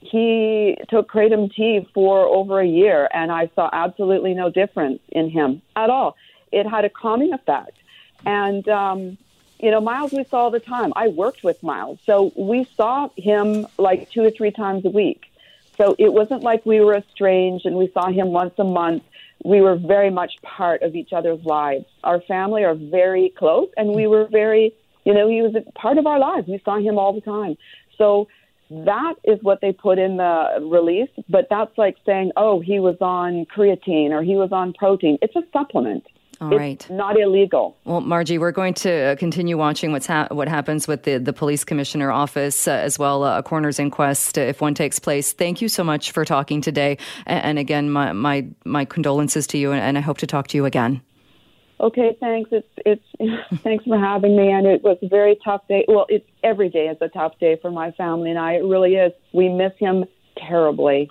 he 0.00 0.76
took 0.88 1.10
kratom 1.10 1.50
tea 1.54 1.88
for 1.94 2.26
over 2.26 2.60
a 2.60 2.66
year, 2.66 3.08
and 3.12 3.32
I 3.32 3.50
saw 3.54 3.70
absolutely 3.72 4.34
no 4.34 4.50
difference 4.50 5.00
in 5.10 5.30
him 5.30 5.62
at 5.76 5.88
all. 5.88 6.14
It 6.52 6.66
had 6.68 6.84
a 6.84 6.90
calming 6.90 7.32
effect, 7.32 7.77
and 8.26 8.68
um, 8.68 9.18
you 9.60 9.70
know, 9.70 9.80
Myles 9.80 10.12
we 10.12 10.24
saw 10.24 10.44
all 10.44 10.50
the 10.50 10.60
time. 10.60 10.92
I 10.96 11.08
worked 11.08 11.42
with 11.42 11.62
Myles, 11.62 11.98
so 12.06 12.32
we 12.36 12.66
saw 12.76 13.08
him 13.16 13.66
like 13.78 14.10
two 14.10 14.22
or 14.22 14.30
three 14.30 14.50
times 14.50 14.84
a 14.84 14.90
week. 14.90 15.24
So 15.76 15.94
it 15.98 16.12
wasn't 16.12 16.42
like 16.42 16.66
we 16.66 16.80
were 16.80 16.96
estranged 16.96 17.64
and 17.64 17.76
we 17.76 17.90
saw 17.92 18.08
him 18.10 18.28
once 18.28 18.54
a 18.58 18.64
month. 18.64 19.04
We 19.44 19.60
were 19.60 19.76
very 19.76 20.10
much 20.10 20.34
part 20.42 20.82
of 20.82 20.96
each 20.96 21.12
other's 21.12 21.44
lives. 21.44 21.84
Our 22.02 22.20
family 22.22 22.64
are 22.64 22.74
very 22.74 23.32
close, 23.36 23.68
and 23.76 23.94
we 23.94 24.06
were 24.08 24.26
very, 24.26 24.74
you 25.04 25.14
know, 25.14 25.28
he 25.28 25.42
was 25.42 25.54
a 25.54 25.70
part 25.78 25.98
of 25.98 26.06
our 26.06 26.18
lives. 26.18 26.48
We 26.48 26.60
saw 26.64 26.78
him 26.78 26.98
all 26.98 27.12
the 27.12 27.20
time. 27.20 27.56
So 27.96 28.26
that 28.70 29.14
is 29.24 29.38
what 29.42 29.60
they 29.60 29.72
put 29.72 29.98
in 29.98 30.16
the 30.16 30.68
release, 30.70 31.10
but 31.28 31.46
that's 31.48 31.76
like 31.78 31.96
saying, 32.04 32.32
oh, 32.36 32.60
he 32.60 32.80
was 32.80 32.96
on 33.00 33.46
creatine 33.46 34.10
or 34.10 34.22
he 34.22 34.36
was 34.36 34.52
on 34.52 34.72
protein. 34.72 35.18
It's 35.22 35.36
a 35.36 35.42
supplement. 35.52 36.04
All 36.40 36.52
it's 36.52 36.58
right. 36.58 36.90
not 36.90 37.18
illegal. 37.18 37.76
Well, 37.84 38.00
Margie, 38.00 38.38
we're 38.38 38.52
going 38.52 38.74
to 38.74 38.92
uh, 38.92 39.16
continue 39.16 39.58
watching 39.58 39.90
what's 39.90 40.06
ha- 40.06 40.28
what 40.30 40.46
happens 40.46 40.86
with 40.86 41.02
the, 41.02 41.18
the 41.18 41.32
police 41.32 41.64
commissioner 41.64 42.12
office 42.12 42.68
uh, 42.68 42.72
as 42.72 42.98
well, 42.98 43.24
uh, 43.24 43.38
a 43.38 43.42
coroner's 43.42 43.78
inquest 43.80 44.38
uh, 44.38 44.42
if 44.42 44.60
one 44.60 44.74
takes 44.74 44.98
place. 44.98 45.32
Thank 45.32 45.60
you 45.60 45.68
so 45.68 45.82
much 45.82 46.12
for 46.12 46.24
talking 46.24 46.60
today, 46.60 46.96
and, 47.26 47.44
and 47.44 47.58
again, 47.58 47.90
my, 47.90 48.12
my 48.12 48.46
my 48.64 48.84
condolences 48.84 49.46
to 49.48 49.58
you, 49.58 49.72
and, 49.72 49.80
and 49.80 49.98
I 49.98 50.00
hope 50.00 50.18
to 50.18 50.26
talk 50.26 50.46
to 50.48 50.56
you 50.56 50.64
again. 50.64 51.02
Okay, 51.80 52.16
thanks. 52.20 52.50
It's 52.52 52.68
it's 52.78 53.04
thanks 53.62 53.84
for 53.84 53.98
having 53.98 54.36
me, 54.36 54.50
and 54.50 54.66
it 54.66 54.82
was 54.82 54.98
a 55.02 55.08
very 55.08 55.36
tough 55.44 55.66
day. 55.68 55.84
Well, 55.88 56.06
it's 56.08 56.26
every 56.42 56.68
day 56.68 56.86
is 56.86 56.98
a 57.00 57.08
tough 57.08 57.38
day 57.40 57.58
for 57.60 57.70
my 57.70 57.90
family 57.92 58.30
and 58.30 58.38
I. 58.38 58.54
It 58.54 58.64
really 58.64 58.94
is. 58.94 59.12
We 59.32 59.48
miss 59.48 59.72
him 59.78 60.04
terribly. 60.36 61.10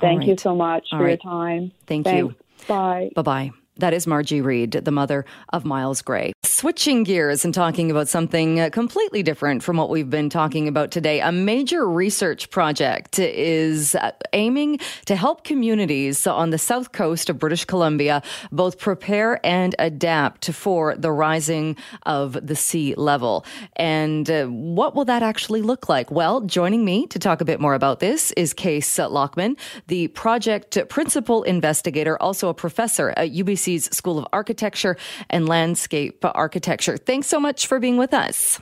Thank 0.00 0.20
right. 0.20 0.28
you 0.28 0.36
so 0.36 0.54
much 0.54 0.88
All 0.92 0.98
for 0.98 1.04
right. 1.04 1.10
your 1.10 1.32
time. 1.32 1.72
Thank 1.86 2.04
Thanks. 2.04 2.34
you. 2.34 2.34
Bye. 2.68 3.10
Bye 3.14 3.22
bye. 3.22 3.50
That 3.78 3.92
is 3.92 4.06
Margie 4.06 4.40
Reed, 4.40 4.72
the 4.72 4.90
mother 4.90 5.26
of 5.52 5.66
Myles 5.66 6.00
Gray. 6.00 6.32
Switching 6.44 7.04
gears 7.04 7.44
and 7.44 7.52
talking 7.52 7.90
about 7.90 8.08
something 8.08 8.58
uh, 8.58 8.70
completely 8.70 9.22
different 9.22 9.62
from 9.62 9.76
what 9.76 9.90
we've 9.90 10.08
been 10.08 10.30
talking 10.30 10.66
about 10.66 10.90
today. 10.90 11.20
A 11.20 11.30
major 11.30 11.86
research 11.86 12.48
project 12.48 13.18
is 13.18 13.94
uh, 13.94 14.12
aiming 14.32 14.78
to 15.04 15.14
help 15.14 15.44
communities 15.44 16.26
on 16.26 16.48
the 16.48 16.56
south 16.56 16.92
coast 16.92 17.28
of 17.28 17.38
British 17.38 17.66
Columbia 17.66 18.22
both 18.50 18.78
prepare 18.78 19.44
and 19.44 19.74
adapt 19.78 20.50
for 20.52 20.96
the 20.96 21.12
rising 21.12 21.76
of 22.06 22.38
the 22.46 22.56
sea 22.56 22.94
level. 22.94 23.44
And 23.76 24.30
uh, 24.30 24.46
what 24.46 24.94
will 24.94 25.04
that 25.04 25.22
actually 25.22 25.60
look 25.60 25.90
like? 25.90 26.10
Well, 26.10 26.40
joining 26.40 26.82
me 26.82 27.06
to 27.08 27.18
talk 27.18 27.42
a 27.42 27.44
bit 27.44 27.60
more 27.60 27.74
about 27.74 28.00
this 28.00 28.32
is 28.32 28.54
Kees 28.54 28.86
Lokman, 28.86 29.58
the 29.88 30.08
project 30.08 30.78
principal 30.88 31.42
investigator, 31.42 32.16
also 32.22 32.48
a 32.48 32.54
professor 32.54 33.12
at 33.18 33.32
UBC's 33.66 33.96
School 33.96 34.18
of 34.18 34.26
Architecture 34.32 34.96
and 35.30 35.48
Landscape 35.48 36.24
Architecture. 36.24 36.96
Thanks 36.96 37.26
so 37.26 37.40
much 37.40 37.66
for 37.66 37.78
being 37.78 37.96
with 37.96 38.14
us. 38.14 38.60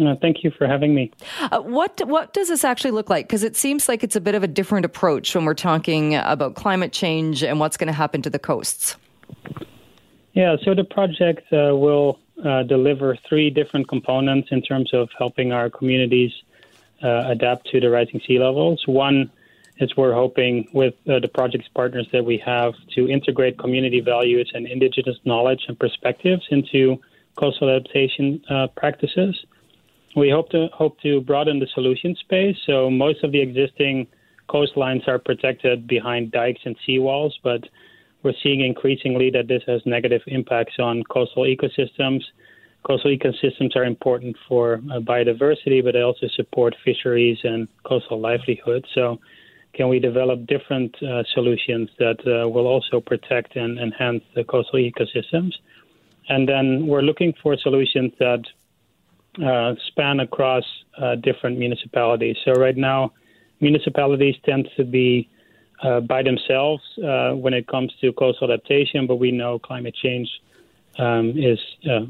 Uh, 0.00 0.14
thank 0.20 0.44
you 0.44 0.50
for 0.52 0.66
having 0.66 0.94
me. 0.94 1.10
Uh, 1.40 1.60
what 1.60 2.00
what 2.06 2.32
does 2.32 2.48
this 2.48 2.62
actually 2.62 2.92
look 2.92 3.10
like? 3.10 3.26
Because 3.26 3.42
it 3.42 3.56
seems 3.56 3.88
like 3.88 4.04
it's 4.04 4.14
a 4.14 4.20
bit 4.20 4.36
of 4.36 4.44
a 4.44 4.46
different 4.46 4.86
approach 4.86 5.34
when 5.34 5.44
we're 5.44 5.54
talking 5.54 6.14
about 6.14 6.54
climate 6.54 6.92
change 6.92 7.42
and 7.42 7.58
what's 7.58 7.76
going 7.76 7.88
to 7.88 7.92
happen 7.92 8.22
to 8.22 8.30
the 8.30 8.38
coasts. 8.38 8.94
Yeah, 10.34 10.56
so 10.62 10.72
the 10.72 10.84
project 10.84 11.52
uh, 11.52 11.74
will 11.74 12.20
uh, 12.44 12.62
deliver 12.62 13.18
three 13.28 13.50
different 13.50 13.88
components 13.88 14.50
in 14.52 14.62
terms 14.62 14.94
of 14.94 15.08
helping 15.18 15.50
our 15.50 15.68
communities 15.68 16.30
uh, 17.02 17.24
adapt 17.26 17.68
to 17.70 17.80
the 17.80 17.90
rising 17.90 18.20
sea 18.24 18.38
levels. 18.38 18.86
One 18.86 19.32
is 19.80 19.96
we're 19.96 20.14
hoping 20.14 20.68
with 20.72 20.94
uh, 21.08 21.18
the 21.20 21.28
project's 21.28 21.68
partners 21.74 22.06
that 22.12 22.24
we 22.24 22.36
have 22.44 22.74
to 22.94 23.08
integrate 23.08 23.58
community 23.58 24.00
values 24.00 24.50
and 24.54 24.66
indigenous 24.66 25.16
knowledge 25.24 25.60
and 25.68 25.78
perspectives 25.78 26.42
into 26.50 26.98
coastal 27.36 27.70
adaptation 27.70 28.42
uh, 28.50 28.66
practices. 28.76 29.36
We 30.16 30.30
hope 30.30 30.50
to 30.50 30.68
hope 30.72 31.00
to 31.02 31.20
broaden 31.20 31.60
the 31.60 31.68
solution 31.74 32.16
space. 32.16 32.56
So 32.66 32.90
most 32.90 33.22
of 33.22 33.30
the 33.32 33.40
existing 33.40 34.08
coastlines 34.48 35.06
are 35.06 35.18
protected 35.18 35.86
behind 35.86 36.32
dikes 36.32 36.60
and 36.64 36.76
seawalls, 36.86 37.32
but 37.44 37.62
we're 38.22 38.32
seeing 38.42 38.62
increasingly 38.62 39.30
that 39.30 39.46
this 39.46 39.62
has 39.66 39.80
negative 39.86 40.22
impacts 40.26 40.74
on 40.78 41.04
coastal 41.04 41.44
ecosystems. 41.44 42.22
Coastal 42.84 43.10
ecosystems 43.10 43.76
are 43.76 43.84
important 43.84 44.36
for 44.48 44.74
uh, 44.74 44.98
biodiversity, 44.98 45.84
but 45.84 45.92
they 45.92 46.00
also 46.02 46.26
support 46.34 46.74
fisheries 46.84 47.38
and 47.44 47.68
coastal 47.84 48.20
livelihood. 48.20 48.84
So, 48.94 49.20
can 49.78 49.88
we 49.88 50.00
develop 50.00 50.44
different 50.46 50.92
uh, 51.00 51.22
solutions 51.34 51.88
that 52.00 52.18
uh, 52.26 52.48
will 52.48 52.66
also 52.66 53.00
protect 53.00 53.54
and 53.54 53.78
enhance 53.78 54.24
the 54.34 54.42
coastal 54.42 54.80
ecosystems? 54.80 55.52
And 56.28 56.48
then 56.48 56.88
we're 56.88 57.02
looking 57.10 57.32
for 57.40 57.56
solutions 57.56 58.12
that 58.18 58.42
uh, 59.40 59.74
span 59.86 60.18
across 60.18 60.64
uh, 61.00 61.14
different 61.14 61.60
municipalities. 61.60 62.36
So, 62.44 62.54
right 62.54 62.76
now, 62.76 63.12
municipalities 63.60 64.34
tend 64.44 64.68
to 64.76 64.84
be 64.84 65.28
uh, 65.84 66.00
by 66.00 66.24
themselves 66.24 66.82
uh, 66.98 67.30
when 67.34 67.54
it 67.54 67.68
comes 67.68 67.92
to 68.00 68.12
coastal 68.14 68.50
adaptation, 68.50 69.06
but 69.06 69.16
we 69.16 69.30
know 69.30 69.60
climate 69.60 69.94
change 69.94 70.28
um, 70.98 71.34
is, 71.38 71.60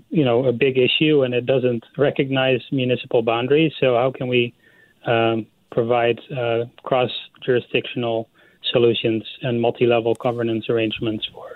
you 0.09 0.25
know, 0.25 0.47
a 0.47 0.53
big 0.55 0.79
issue 0.79 1.23
and 1.23 1.35
it 1.35 1.45
doesn't 1.45 1.85
recognize 1.99 2.63
municipal 2.73 3.21
boundaries. 3.21 3.73
So 3.79 3.97
how 3.97 4.11
can 4.11 4.27
we 4.29 4.55
um, 5.05 5.47
provide 5.79 6.19
uh, 6.37 6.65
cross-jurisdictional 6.83 8.29
solutions 8.73 9.23
and 9.43 9.55
multi-level 9.61 10.15
governance 10.15 10.65
arrangements 10.69 11.25
for 11.33 11.49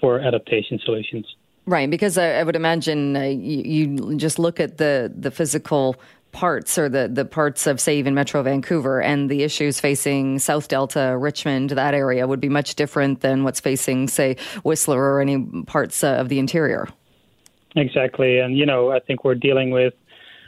for 0.00 0.20
adaptation 0.20 0.78
solutions? 0.84 1.26
Right, 1.66 1.90
because 1.90 2.16
I, 2.16 2.28
I 2.40 2.42
would 2.44 2.56
imagine 2.56 3.16
uh, 3.16 3.22
you, 3.22 3.58
you 3.74 4.16
just 4.16 4.38
look 4.38 4.60
at 4.60 4.78
the 4.78 5.12
the 5.24 5.32
physical 5.32 5.96
parts 6.30 6.78
or 6.78 6.88
the, 6.88 7.08
the 7.08 7.24
parts 7.24 7.66
of, 7.66 7.80
say, 7.80 7.96
even 7.98 8.12
Metro 8.12 8.42
Vancouver 8.42 9.00
and 9.00 9.30
the 9.30 9.44
issues 9.44 9.80
facing 9.80 10.38
South 10.40 10.66
Delta, 10.68 11.16
Richmond, 11.16 11.70
that 11.70 11.94
area 11.94 12.26
would 12.26 12.40
be 12.40 12.48
much 12.48 12.74
different 12.74 13.20
than 13.20 13.44
what's 13.44 13.60
facing, 13.60 14.08
say, 14.08 14.36
Whistler 14.64 15.00
or 15.00 15.20
any 15.20 15.38
parts 15.66 16.02
uh, 16.02 16.08
of 16.22 16.28
the 16.28 16.40
interior. 16.40 16.88
Exactly. 17.76 18.38
And, 18.38 18.56
you 18.56 18.66
know, 18.66 18.90
I 18.90 18.98
think 18.98 19.24
we're 19.24 19.36
dealing 19.48 19.70
with 19.70 19.94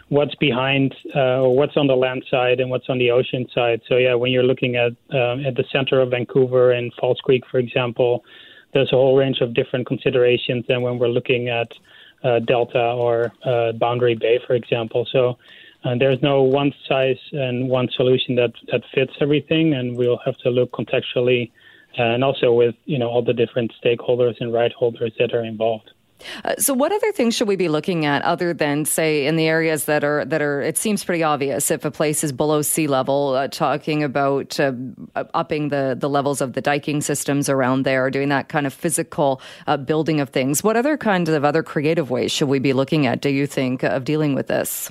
what's 0.09 0.34
behind 0.36 0.94
uh, 1.14 1.40
or 1.42 1.57
what's 1.57 1.76
on 1.76 1.86
the 1.86 1.96
land 1.96 2.24
side 2.30 2.61
and 2.61 2.70
what's 2.70 2.88
on 2.88 2.98
the 2.98 3.11
ocean 3.11 3.46
side. 3.54 3.80
So, 3.88 3.96
yeah, 3.96 4.14
when 4.14 4.30
you're 4.30 4.44
looking 4.44 4.76
at, 4.76 4.92
um, 5.11 5.44
at 5.44 5.57
the 5.57 5.64
center 5.72 6.00
of 6.00 6.11
Vancouver 6.11 6.70
and 6.70 6.92
False 7.00 7.18
Creek, 7.20 7.44
for 7.50 7.59
example, 7.59 8.24
there's 8.72 8.92
a 8.92 8.96
whole 8.96 9.16
range 9.16 9.40
of 9.40 9.54
different 9.54 9.86
considerations 9.86 10.64
than 10.68 10.82
when 10.82 10.98
we're 10.98 11.09
looking 11.09 11.48
at 11.48 11.72
uh, 12.22 12.38
Delta 12.40 12.80
or 12.80 13.32
uh, 13.44 13.72
Boundary 13.72 14.14
Bay, 14.14 14.38
for 14.46 14.54
example. 14.54 15.07
So, 15.11 15.38
and 15.84 16.00
there's 16.00 16.20
no 16.22 16.42
one 16.42 16.72
size 16.88 17.18
and 17.32 17.68
one 17.68 17.88
solution 17.94 18.36
that, 18.36 18.52
that 18.70 18.82
fits 18.94 19.12
everything, 19.20 19.74
and 19.74 19.96
we'll 19.96 20.20
have 20.24 20.36
to 20.38 20.50
look 20.50 20.72
contextually 20.72 21.50
and 21.96 22.22
also 22.22 22.52
with 22.52 22.74
you 22.84 22.98
know 22.98 23.09
all 23.09 23.22
the 23.22 23.32
different 23.32 23.72
stakeholders 23.82 24.34
and 24.40 24.52
right 24.52 24.72
holders 24.72 25.12
that 25.18 25.32
are 25.32 25.44
involved. 25.44 25.90
Uh, 26.45 26.55
so, 26.59 26.73
what 26.75 26.93
other 26.93 27.12
things 27.12 27.35
should 27.35 27.49
we 27.49 27.57
be 27.57 27.69
looking 27.69 28.05
at 28.05 28.23
other 28.23 28.55
than, 28.55 28.85
say, 28.85 29.27
in 29.27 29.37
the 29.37 29.47
areas 29.47 29.85
that 29.85 30.05
are 30.05 30.25
that 30.25 30.43
are? 30.43 30.62
It 30.62 30.79
seems 30.79 31.05
pretty 31.05 31.23
obvious 31.23 31.71
if 31.71 31.85
a 31.85 31.91
place 31.91 32.25
is 32.25 32.33
below 32.33 32.62
sea 32.62 32.87
level. 32.87 33.35
Uh, 33.35 33.49
talking 33.49 34.03
about 34.03 34.59
uh, 34.59 34.73
upping 35.35 35.69
the 35.69 35.97
the 35.99 36.09
levels 36.09 36.41
of 36.41 36.55
the 36.55 36.61
diking 36.61 37.01
systems 37.01 37.49
around 37.49 37.85
there, 37.85 38.11
doing 38.11 38.29
that 38.31 38.49
kind 38.49 38.67
of 38.67 38.73
physical 38.73 39.41
uh, 39.67 39.77
building 39.77 40.21
of 40.21 40.31
things. 40.31 40.64
What 40.64 40.77
other 40.77 40.97
kinds 40.97 41.29
of 41.29 41.45
other 41.45 41.62
creative 41.62 42.11
ways 42.11 42.33
should 42.33 42.49
we 42.49 42.59
be 42.59 42.73
looking 42.73 43.07
at? 43.07 43.21
Do 43.21 43.29
you 43.29 43.47
think 43.47 43.83
of 43.83 44.05
dealing 44.05 44.35
with 44.35 44.47
this? 44.47 44.91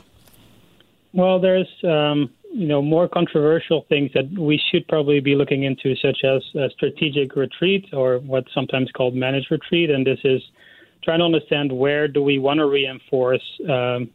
Well, 1.13 1.39
there's 1.39 1.69
um, 1.83 2.29
you 2.51 2.67
know 2.67 2.81
more 2.81 3.07
controversial 3.07 3.85
things 3.89 4.11
that 4.13 4.29
we 4.37 4.61
should 4.71 4.87
probably 4.87 5.19
be 5.21 5.35
looking 5.35 5.63
into, 5.63 5.95
such 5.95 6.23
as 6.23 6.43
strategic 6.73 7.35
retreat 7.35 7.87
or 7.93 8.19
what's 8.19 8.53
sometimes 8.53 8.91
called 8.91 9.15
managed 9.15 9.49
retreat, 9.49 9.89
and 9.89 10.05
this 10.05 10.19
is 10.23 10.41
trying 11.05 11.19
to 11.19 11.25
understand 11.25 11.71
where 11.71 12.07
do 12.07 12.21
we 12.21 12.39
want 12.39 12.57
to 12.57 12.65
reinforce, 12.65 13.43
um, 13.69 14.09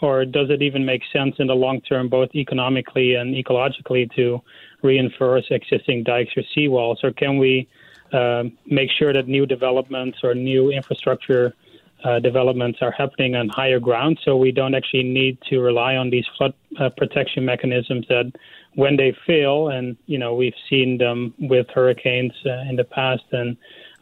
or 0.00 0.24
does 0.24 0.48
it 0.50 0.62
even 0.62 0.84
make 0.84 1.02
sense 1.12 1.36
in 1.38 1.46
the 1.46 1.54
long 1.54 1.80
term, 1.82 2.08
both 2.08 2.30
economically 2.34 3.14
and 3.14 3.34
ecologically, 3.36 4.12
to 4.16 4.40
reinforce 4.82 5.44
existing 5.50 6.02
dikes 6.02 6.32
or 6.36 6.42
seawalls, 6.56 6.96
or 7.04 7.12
can 7.12 7.36
we 7.38 7.68
um, 8.12 8.56
make 8.66 8.90
sure 8.90 9.12
that 9.12 9.28
new 9.28 9.46
developments 9.46 10.18
or 10.24 10.34
new 10.34 10.70
infrastructure 10.70 11.54
uh, 12.02 12.18
developments 12.18 12.78
are 12.80 12.90
happening 12.90 13.36
on 13.36 13.50
higher 13.50 13.78
ground, 13.78 14.18
so 14.24 14.34
we 14.36 14.50
don't 14.50 14.74
actually 14.74 15.02
need 15.02 15.36
to 15.50 15.60
rely 15.60 15.96
on 15.96 16.08
these 16.08 16.24
flood 16.36 16.54
uh, 16.78 16.88
protection 16.96 17.44
mechanisms 17.44 18.06
that, 18.08 18.32
when 18.74 18.96
they 18.96 19.14
fail, 19.26 19.68
and 19.68 19.96
you 20.06 20.16
know 20.16 20.34
we've 20.34 20.54
seen 20.70 20.96
them 20.96 21.34
with 21.38 21.66
hurricanes 21.74 22.32
uh, 22.46 22.70
in 22.70 22.76
the 22.76 22.84
past 22.84 23.24
and 23.32 23.56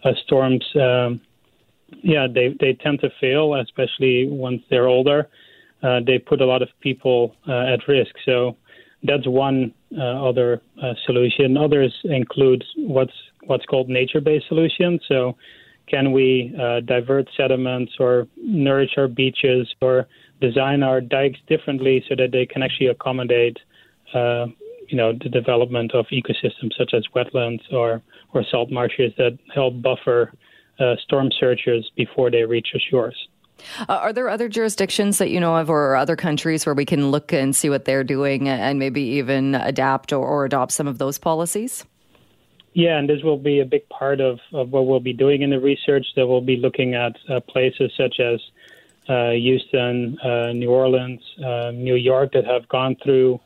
uh, 0.05 0.13
storms. 0.25 0.65
Um, 0.77 1.21
yeah, 2.03 2.27
they 2.33 2.55
they 2.61 2.75
tend 2.75 3.01
to 3.01 3.11
fail, 3.21 3.55
especially 3.55 4.29
once 4.29 4.63
they're 4.71 4.89
older. 4.89 5.29
Uh, 5.83 6.01
they 6.05 6.19
put 6.19 6.41
a 6.41 6.47
lot 6.47 6.63
of 6.63 6.69
people 6.81 7.37
uh, 7.47 7.73
at 7.73 7.87
risk. 7.87 8.13
So 8.25 8.57
that's 9.05 9.27
one 9.27 9.73
uh, 9.97 10.29
other 10.29 10.61
uh, 10.83 10.95
solution. 11.07 11.57
Others 11.57 11.95
include 12.05 12.65
what's 12.77 13.13
what's 13.45 13.65
called 13.67 13.89
nature-based 13.89 14.47
solutions. 14.49 15.01
So 15.09 15.37
can 15.87 16.13
we 16.13 16.55
uh, 16.61 16.81
divert 16.81 17.29
sediments 17.37 17.93
or 17.99 18.27
nourish 18.37 18.91
our 18.99 19.09
beaches 19.09 19.73
or 19.81 20.07
design 20.41 20.83
our 20.83 21.01
dikes 21.01 21.39
differently 21.49 22.05
so 22.09 22.15
that 22.17 22.33
they 22.33 22.45
can 22.45 22.63
actually 22.63 22.89
accommodate, 22.89 23.59
uh, 24.15 24.47
you 24.89 24.97
know, 24.97 25.13
the 25.13 25.29
development 25.29 25.95
of 25.95 26.07
ecosystems 26.13 26.77
such 26.77 26.93
as 26.93 27.05
wetlands 27.15 27.63
or 27.73 28.03
or 28.35 28.45
salt 28.51 28.71
marshes 28.71 29.13
that 29.17 29.39
help 29.55 29.81
buffer 29.81 30.33
uh, 30.79 30.97
storm 31.03 31.31
surges 31.39 31.91
before 31.97 32.31
they 32.31 32.45
reach 32.45 32.69
the 32.73 32.81
shores. 32.81 33.29
Uh, 33.89 33.95
are 33.95 34.13
there 34.13 34.29
other 34.29 34.49
jurisdictions 34.49 35.19
that 35.19 35.31
you 35.31 35.41
know 35.41 35.57
of 35.57 35.69
or 35.69 35.97
other 35.97 36.17
countries 36.17 36.65
where 36.65 36.75
we 36.75 36.85
can 36.85 37.11
look 37.11 37.33
and 37.33 37.55
see 37.57 37.69
what 37.69 37.85
they're 37.85 38.05
doing 38.05 38.49
and 38.49 38.79
maybe 38.79 39.03
even 39.03 39.55
adapt 39.57 40.13
or, 40.13 40.25
or 40.25 40.45
adopt 40.45 40.73
some 40.73 40.87
of 40.87 40.99
those 40.99 41.19
policies? 41.19 41.85
Yeah, 42.75 42.99
and 42.99 43.09
this 43.09 43.23
will 43.23 43.39
be 43.39 43.59
a 43.61 43.65
big 43.65 43.89
part 43.89 44.21
of, 44.21 44.39
of 44.53 44.71
what 44.71 44.87
we'll 44.87 45.01
be 45.01 45.13
doing 45.13 45.43
in 45.43 45.51
the 45.51 45.59
research. 45.59 46.07
That 46.15 46.27
we'll 46.27 46.41
be 46.41 46.57
looking 46.57 46.95
at 46.95 47.17
uh, 47.29 47.41
places 47.41 47.91
such 47.97 48.21
as 48.21 48.41
uh, 49.09 49.31
Houston, 49.31 50.19
uh, 50.21 50.53
New 50.53 50.71
Orleans, 50.71 51.21
uh, 51.45 51.73
New 51.73 51.97
York 51.97 52.33
that 52.33 52.45
have 52.45 52.69
gone 52.69 52.97
through 53.03 53.41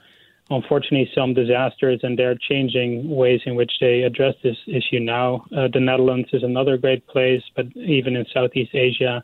unfortunately 0.53 1.11
some 1.15 1.35
disasters, 1.35 2.01
and 2.03 2.19
they're 2.19 2.37
changing 2.37 3.09
ways 3.09 3.41
in 3.47 3.55
which 3.55 3.73
they 3.81 4.03
address 4.03 4.35
this 4.43 4.57
issue 4.67 5.01
now. 5.01 5.45
Uh, 5.57 5.69
the 5.73 5.81
Netherlands 5.81 6.29
is 6.33 6.43
another 6.43 6.77
great 6.77 7.07
place, 7.07 7.43
but 7.57 7.67
even 7.77 8.17
in 8.17 8.25
Southeast 8.33 8.75
Asia, 8.75 9.23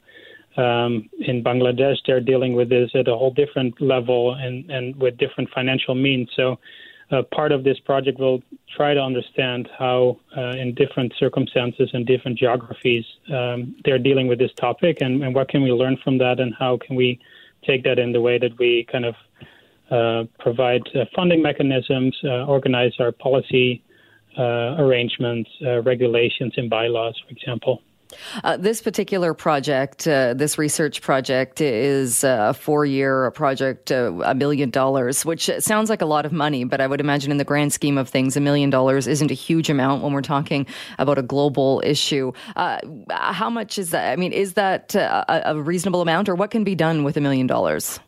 um, 0.57 1.09
in 1.21 1.45
Bangladesh, 1.45 1.97
they're 2.07 2.21
dealing 2.21 2.55
with 2.55 2.69
this 2.69 2.91
at 2.95 3.07
a 3.09 3.17
whole 3.17 3.31
different 3.31 3.81
level 3.81 4.35
and, 4.35 4.69
and 4.71 4.97
with 4.97 5.17
different 5.19 5.49
financial 5.55 5.95
means. 5.95 6.29
So, 6.35 6.59
uh, 7.11 7.23
part 7.35 7.53
of 7.53 7.65
this 7.65 7.79
project 7.81 8.19
will 8.19 8.43
try 8.77 8.93
to 8.93 9.01
understand 9.01 9.69
how, 9.79 10.19
uh, 10.37 10.51
in 10.51 10.75
different 10.75 11.15
circumstances 11.19 11.89
and 11.95 12.07
different 12.07 12.39
geographies, 12.39 13.05
um, 13.33 13.75
they're 13.85 13.99
dealing 13.99 14.29
with 14.29 14.39
this 14.39 14.53
topic, 14.57 14.99
and, 15.01 15.23
and 15.25 15.35
what 15.35 15.49
can 15.49 15.63
we 15.63 15.73
learn 15.73 15.97
from 16.05 16.19
that, 16.19 16.39
and 16.39 16.55
how 16.59 16.77
can 16.77 16.97
we 16.97 17.19
take 17.67 17.83
that 17.85 17.99
in 17.99 18.13
the 18.13 18.21
way 18.21 18.39
that 18.39 18.59
we 18.59 18.87
kind 18.93 19.07
of 19.07 19.15
uh, 19.91 20.25
provide 20.39 20.83
uh, 20.95 21.05
funding 21.15 21.43
mechanisms, 21.43 22.17
uh, 22.25 22.45
organize 22.45 22.93
our 22.99 23.13
policy 23.13 23.83
arrangements, 24.39 25.51
regulations, 25.83 26.53
and 26.57 26.71
bylaws, 26.71 27.21
for 27.27 27.33
example. 27.33 27.83
Uh, 28.45 28.57
this 28.57 28.81
particular 28.81 29.35
project, 29.35 30.07
uh, 30.07 30.35
this 30.35 30.59
research 30.59 31.03
project, 31.03 31.61
is 31.61 32.25
a 32.25 32.55
four 32.55 32.87
year 32.87 33.31
project, 33.33 33.93
uh, 33.93 34.13
a 34.25 34.35
million 34.35 34.71
dollars, 34.71 35.25
which 35.25 35.51
sounds 35.59 35.91
like 35.91 36.03
a 36.03 36.07
lot 36.07 36.25
of 36.25 36.33
money, 36.33 36.65
but 36.65 36.81
I 36.81 36.87
would 36.87 37.01
imagine 37.01 37.31
in 37.31 37.37
the 37.37 37.45
grand 37.45 37.73
scheme 37.73 37.99
of 37.99 38.09
things, 38.09 38.37
a 38.37 38.41
million 38.41 38.71
dollars 38.71 39.07
isn't 39.07 39.31
a 39.31 39.35
huge 39.35 39.69
amount 39.69 40.03
when 40.03 40.13
we're 40.13 40.23
talking 40.23 40.67
about 40.99 41.19
a 41.19 41.23
global 41.23 41.83
issue. 41.85 42.33
how 43.11 43.51
much 43.51 43.79
is 43.79 43.91
that? 43.91 44.13
I 44.13 44.17
mean, 44.17 44.33
is 44.33 44.55
that 44.55 44.95
a, 44.95 45.51
a 45.51 45.61
reasonable 45.61 46.01
amount, 46.01 46.29
or 46.29 46.35
what 46.35 46.51
can 46.51 46.65
be 46.65 46.75
done 46.75 47.05
with 47.05 47.17
a 47.17 47.21
million 47.21 47.47
dollars? 47.47 48.01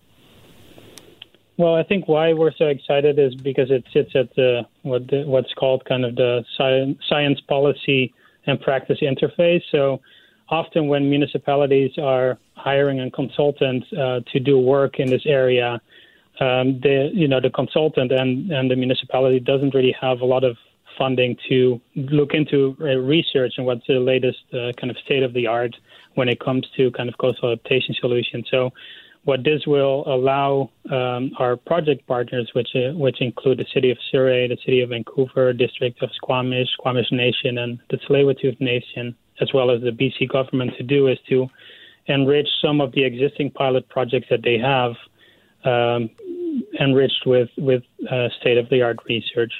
Well, 1.61 1.74
I 1.74 1.82
think 1.82 2.08
why 2.08 2.32
we're 2.32 2.54
so 2.56 2.68
excited 2.68 3.18
is 3.18 3.34
because 3.34 3.70
it 3.70 3.84
sits 3.92 4.12
at 4.14 4.34
the, 4.34 4.62
what 4.80 5.06
the, 5.08 5.24
what's 5.26 5.52
called 5.52 5.84
kind 5.84 6.06
of 6.06 6.16
the 6.16 6.42
science, 6.56 6.96
science 7.06 7.38
policy 7.42 8.14
and 8.46 8.58
practice 8.58 9.00
interface. 9.02 9.61
So 9.70 10.00
often 10.48 10.88
when 10.88 11.11
municipalities 11.11 11.98
are 11.98 12.38
hiring 12.54 12.98
a 13.02 13.11
consultant 13.11 13.84
uh, 13.92 14.20
to 14.32 14.40
do 14.40 14.58
work 14.58 15.00
in 15.00 15.11
this 15.11 15.20
area, 15.26 15.82
um, 16.40 16.80
the 16.80 17.11
you 17.12 17.28
know 17.28 17.42
the 17.42 17.50
consultant 17.50 18.11
and, 18.11 18.50
and 18.50 18.70
the 18.70 18.76
municipality 18.76 19.38
doesn't 19.38 19.74
really 19.74 19.94
have 20.00 20.22
a 20.22 20.24
lot 20.24 20.44
of 20.44 20.56
funding 20.96 21.36
to 21.50 21.78
look 21.94 22.32
into 22.32 22.74
uh, 22.80 22.96
research 22.96 23.52
and 23.58 23.66
what's 23.66 23.86
the 23.86 24.00
latest 24.00 24.38
uh, 24.54 24.72
kind 24.80 24.90
of 24.90 24.96
state 25.04 25.22
of 25.22 25.34
the 25.34 25.46
art 25.46 25.76
when 26.14 26.30
it 26.30 26.40
comes 26.40 26.66
to 26.78 26.90
kind 26.92 27.11
of 27.11 27.18
coastal 27.18 27.52
adaptation 27.52 27.94
solutions. 28.00 28.46
So 28.50 28.72
what 29.24 29.44
this 29.44 29.66
will 29.66 30.04
allow 30.06 30.70
um, 30.90 31.32
our 31.38 31.56
project 31.56 32.06
partners, 32.06 32.50
which 32.54 32.68
uh, 32.74 32.92
which 32.96 33.20
include 33.20 33.58
the 33.58 33.66
city 33.72 33.90
of 33.90 33.98
Surrey, 34.10 34.48
the 34.48 34.56
city 34.64 34.80
of 34.80 34.90
Vancouver, 34.90 35.52
district 35.52 36.02
of 36.02 36.10
Squamish, 36.14 36.68
Squamish 36.72 37.10
Nation, 37.12 37.58
and 37.58 37.78
the 37.90 37.98
tsleil 37.98 38.60
Nation, 38.60 39.14
as 39.40 39.52
well 39.52 39.70
as 39.70 39.82
the 39.82 39.90
BC 39.90 40.28
government, 40.28 40.72
to 40.78 40.82
do 40.82 41.08
is 41.08 41.18
to 41.28 41.46
enrich 42.06 42.48
some 42.62 42.80
of 42.80 42.92
the 42.92 43.04
existing 43.04 43.50
pilot 43.50 43.88
projects 43.88 44.26
that 44.30 44.42
they 44.42 44.58
have, 44.58 44.92
um, 45.64 46.08
enriched 46.80 47.26
with 47.26 47.50
with 47.58 47.82
uh, 48.10 48.28
state 48.40 48.56
of 48.56 48.68
the 48.70 48.80
art 48.82 48.98
research. 49.06 49.52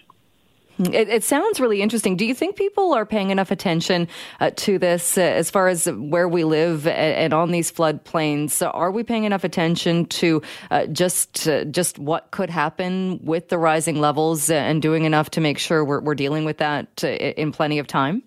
It, 0.79 1.09
it, 1.11 1.25
sounds 1.25 1.61
really 1.61 1.83
interesting. 1.83 2.17
Do 2.17 2.25
you 2.25 2.35
think 2.35 2.57
people 2.57 2.95
are 2.95 3.05
paying 3.05 3.31
enough 3.31 3.51
attention 3.51 4.09
uh, 4.41 4.51
to 4.57 4.79
this 4.79 5.19
uh, 5.19 5.21
as 5.21 5.51
far 5.51 5.69
as 5.69 5.87
where 5.87 6.27
we 6.27 6.45
live 6.45 6.87
and, 6.87 7.17
and 7.17 7.35
on 7.35 7.51
these 7.51 7.71
floodplains? 7.71 8.67
Are 8.73 8.91
we 8.91 9.03
paying 9.03 9.25
enough 9.25 9.45
attention 9.45 10.07
to 10.07 10.41
uh, 10.71 10.87
just 10.87 11.47
uh, 11.47 11.65
just 11.65 11.99
what 11.99 12.31
could 12.31 12.49
happen 12.49 13.21
with 13.23 13.51
the 13.51 13.59
rising 13.59 14.01
levels 14.01 14.49
and 14.49 14.81
doing 14.81 15.05
enough 15.05 15.31
to 15.33 15.41
make 15.41 15.59
sure 15.59 15.85
we're, 15.85 16.01
we're 16.01 16.15
dealing 16.15 16.47
with 16.47 16.59
that 16.59 17.05
uh, 17.05 17.09
in 17.09 17.53
plenty 17.53 17.79
of 17.79 17.87
time? 17.87 18.23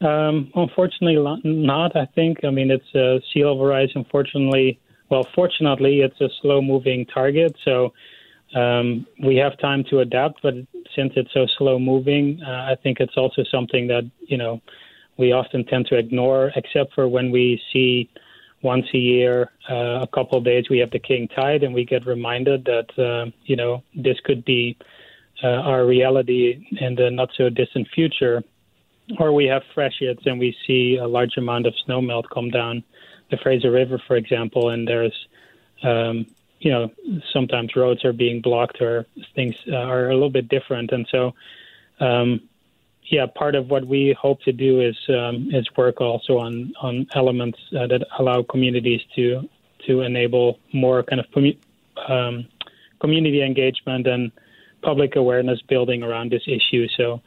Um, 0.00 0.52
unfortunately, 0.54 1.16
not. 1.44 1.96
I 1.96 2.06
think. 2.14 2.44
I 2.44 2.50
mean, 2.50 2.70
it's 2.70 2.94
a 2.94 3.20
sea 3.32 3.44
level 3.44 3.66
rise. 3.66 3.90
Unfortunately, 3.96 4.78
well, 5.08 5.26
fortunately, 5.34 6.00
it's 6.00 6.20
a 6.20 6.28
slow 6.40 6.60
moving 6.60 7.06
target. 7.06 7.56
So 7.64 7.92
um, 8.54 9.06
we 9.22 9.36
have 9.36 9.58
time 9.58 9.84
to 9.90 10.00
adapt, 10.00 10.42
but 10.42 10.54
since 10.94 11.12
it's 11.16 11.32
so 11.32 11.46
slow 11.58 11.78
moving, 11.78 12.40
uh, 12.42 12.70
I 12.70 12.76
think 12.82 13.00
it's 13.00 13.16
also 13.16 13.42
something 13.50 13.88
that 13.88 14.04
you 14.20 14.36
know 14.36 14.60
we 15.16 15.32
often 15.32 15.64
tend 15.64 15.86
to 15.86 15.96
ignore, 15.96 16.52
except 16.56 16.94
for 16.94 17.08
when 17.08 17.30
we 17.30 17.60
see 17.72 18.10
once 18.62 18.86
a 18.94 18.98
year, 18.98 19.50
uh, 19.70 20.00
a 20.00 20.06
couple 20.06 20.38
of 20.38 20.44
days, 20.44 20.70
we 20.70 20.78
have 20.78 20.90
the 20.90 20.98
king 20.98 21.28
tide, 21.28 21.62
and 21.62 21.74
we 21.74 21.84
get 21.84 22.06
reminded 22.06 22.64
that 22.64 22.98
uh, 22.98 23.30
you 23.44 23.56
know 23.56 23.82
this 23.94 24.18
could 24.24 24.44
be 24.44 24.76
uh, 25.42 25.48
our 25.48 25.84
reality 25.84 26.66
in 26.80 26.94
the 26.94 27.10
not 27.10 27.30
so 27.36 27.48
distant 27.48 27.88
future. 27.94 28.42
Or 29.18 29.34
we 29.34 29.44
have 29.46 29.62
freshets 29.74 30.22
and 30.24 30.38
we 30.38 30.56
see 30.66 30.96
a 30.96 31.06
large 31.06 31.36
amount 31.36 31.66
of 31.66 31.74
snow 31.84 32.00
melt 32.00 32.24
come 32.32 32.48
down 32.48 32.82
the 33.30 33.36
Fraser 33.36 33.70
River, 33.70 34.00
for 34.06 34.16
example, 34.16 34.70
and 34.70 34.88
there's 34.88 35.28
um, 35.82 36.26
you 36.64 36.70
know, 36.70 36.90
sometimes 37.30 37.76
roads 37.76 38.06
are 38.06 38.14
being 38.14 38.40
blocked 38.40 38.80
or 38.80 39.04
things 39.34 39.54
uh, 39.70 39.76
are 39.76 40.08
a 40.08 40.14
little 40.14 40.30
bit 40.30 40.48
different. 40.48 40.92
And 40.92 41.06
so, 41.10 41.34
um, 42.00 42.40
yeah, 43.10 43.26
part 43.26 43.54
of 43.54 43.68
what 43.68 43.86
we 43.86 44.16
hope 44.18 44.40
to 44.44 44.52
do 44.52 44.80
is 44.80 44.96
um, 45.10 45.50
is 45.52 45.68
work 45.76 46.00
also 46.00 46.38
on 46.38 46.72
on 46.80 47.06
elements 47.14 47.58
uh, 47.78 47.86
that 47.88 48.06
allow 48.18 48.42
communities 48.42 49.02
to 49.14 49.46
to 49.86 50.00
enable 50.00 50.58
more 50.72 51.02
kind 51.02 51.20
of 51.20 51.26
um, 52.08 52.46
community 52.98 53.42
engagement 53.42 54.06
and 54.06 54.32
public 54.80 55.16
awareness 55.16 55.60
building 55.68 56.02
around 56.02 56.32
this 56.32 56.44
issue. 56.46 56.88
So 56.96 57.20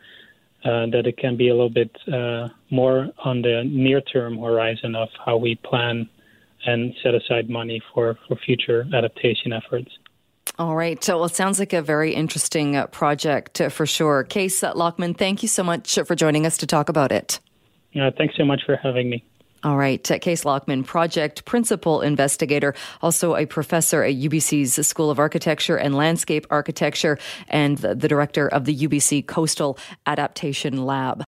uh, 0.65 0.87
that 0.87 1.03
it 1.05 1.17
can 1.17 1.37
be 1.37 1.49
a 1.49 1.53
little 1.53 1.69
bit 1.69 1.95
uh, 2.11 2.49
more 2.71 3.09
on 3.23 3.43
the 3.43 3.63
near 3.63 4.01
term 4.01 4.39
horizon 4.39 4.95
of 4.95 5.09
how 5.23 5.37
we 5.37 5.53
plan 5.53 6.09
and 6.67 6.93
set 7.01 7.15
aside 7.15 7.49
money 7.49 7.81
for, 7.93 8.17
for 8.27 8.35
future 8.35 8.85
adaptation 8.93 9.53
efforts. 9.53 9.89
All 10.59 10.75
right. 10.75 11.03
Well, 11.07 11.25
it 11.25 11.35
sounds 11.35 11.59
like 11.59 11.73
a 11.73 11.81
very 11.81 12.13
interesting 12.13 12.75
uh, 12.75 12.87
project 12.87 13.61
uh, 13.61 13.69
for 13.69 13.85
sure. 13.85 14.23
Kees 14.23 14.61
Lokman, 14.61 15.17
thank 15.17 15.41
you 15.41 15.49
so 15.49 15.63
much 15.63 15.97
for 16.05 16.15
joining 16.15 16.45
us 16.45 16.57
to 16.57 16.67
talk 16.67 16.89
about 16.89 17.11
it. 17.11 17.39
Yeah, 17.93 18.09
thanks 18.15 18.35
so 18.37 18.45
much 18.45 18.61
for 18.65 18.75
having 18.75 19.09
me. 19.09 19.23
All 19.63 19.77
right. 19.77 20.03
Kees 20.03 20.43
Lokman, 20.43 20.85
project 20.85 21.45
principal 21.45 22.01
investigator, 22.01 22.75
also 23.01 23.35
a 23.35 23.45
professor 23.45 24.03
at 24.03 24.15
UBC's 24.15 24.85
School 24.85 25.09
of 25.09 25.19
Architecture 25.19 25.77
and 25.77 25.95
Landscape 25.95 26.45
Architecture, 26.49 27.17
and 27.47 27.77
the 27.79 27.95
director 27.95 28.47
of 28.47 28.65
the 28.65 28.75
UBC 28.75 29.25
Coastal 29.25 29.77
Adaptation 30.05 30.85
Lab. 30.85 31.25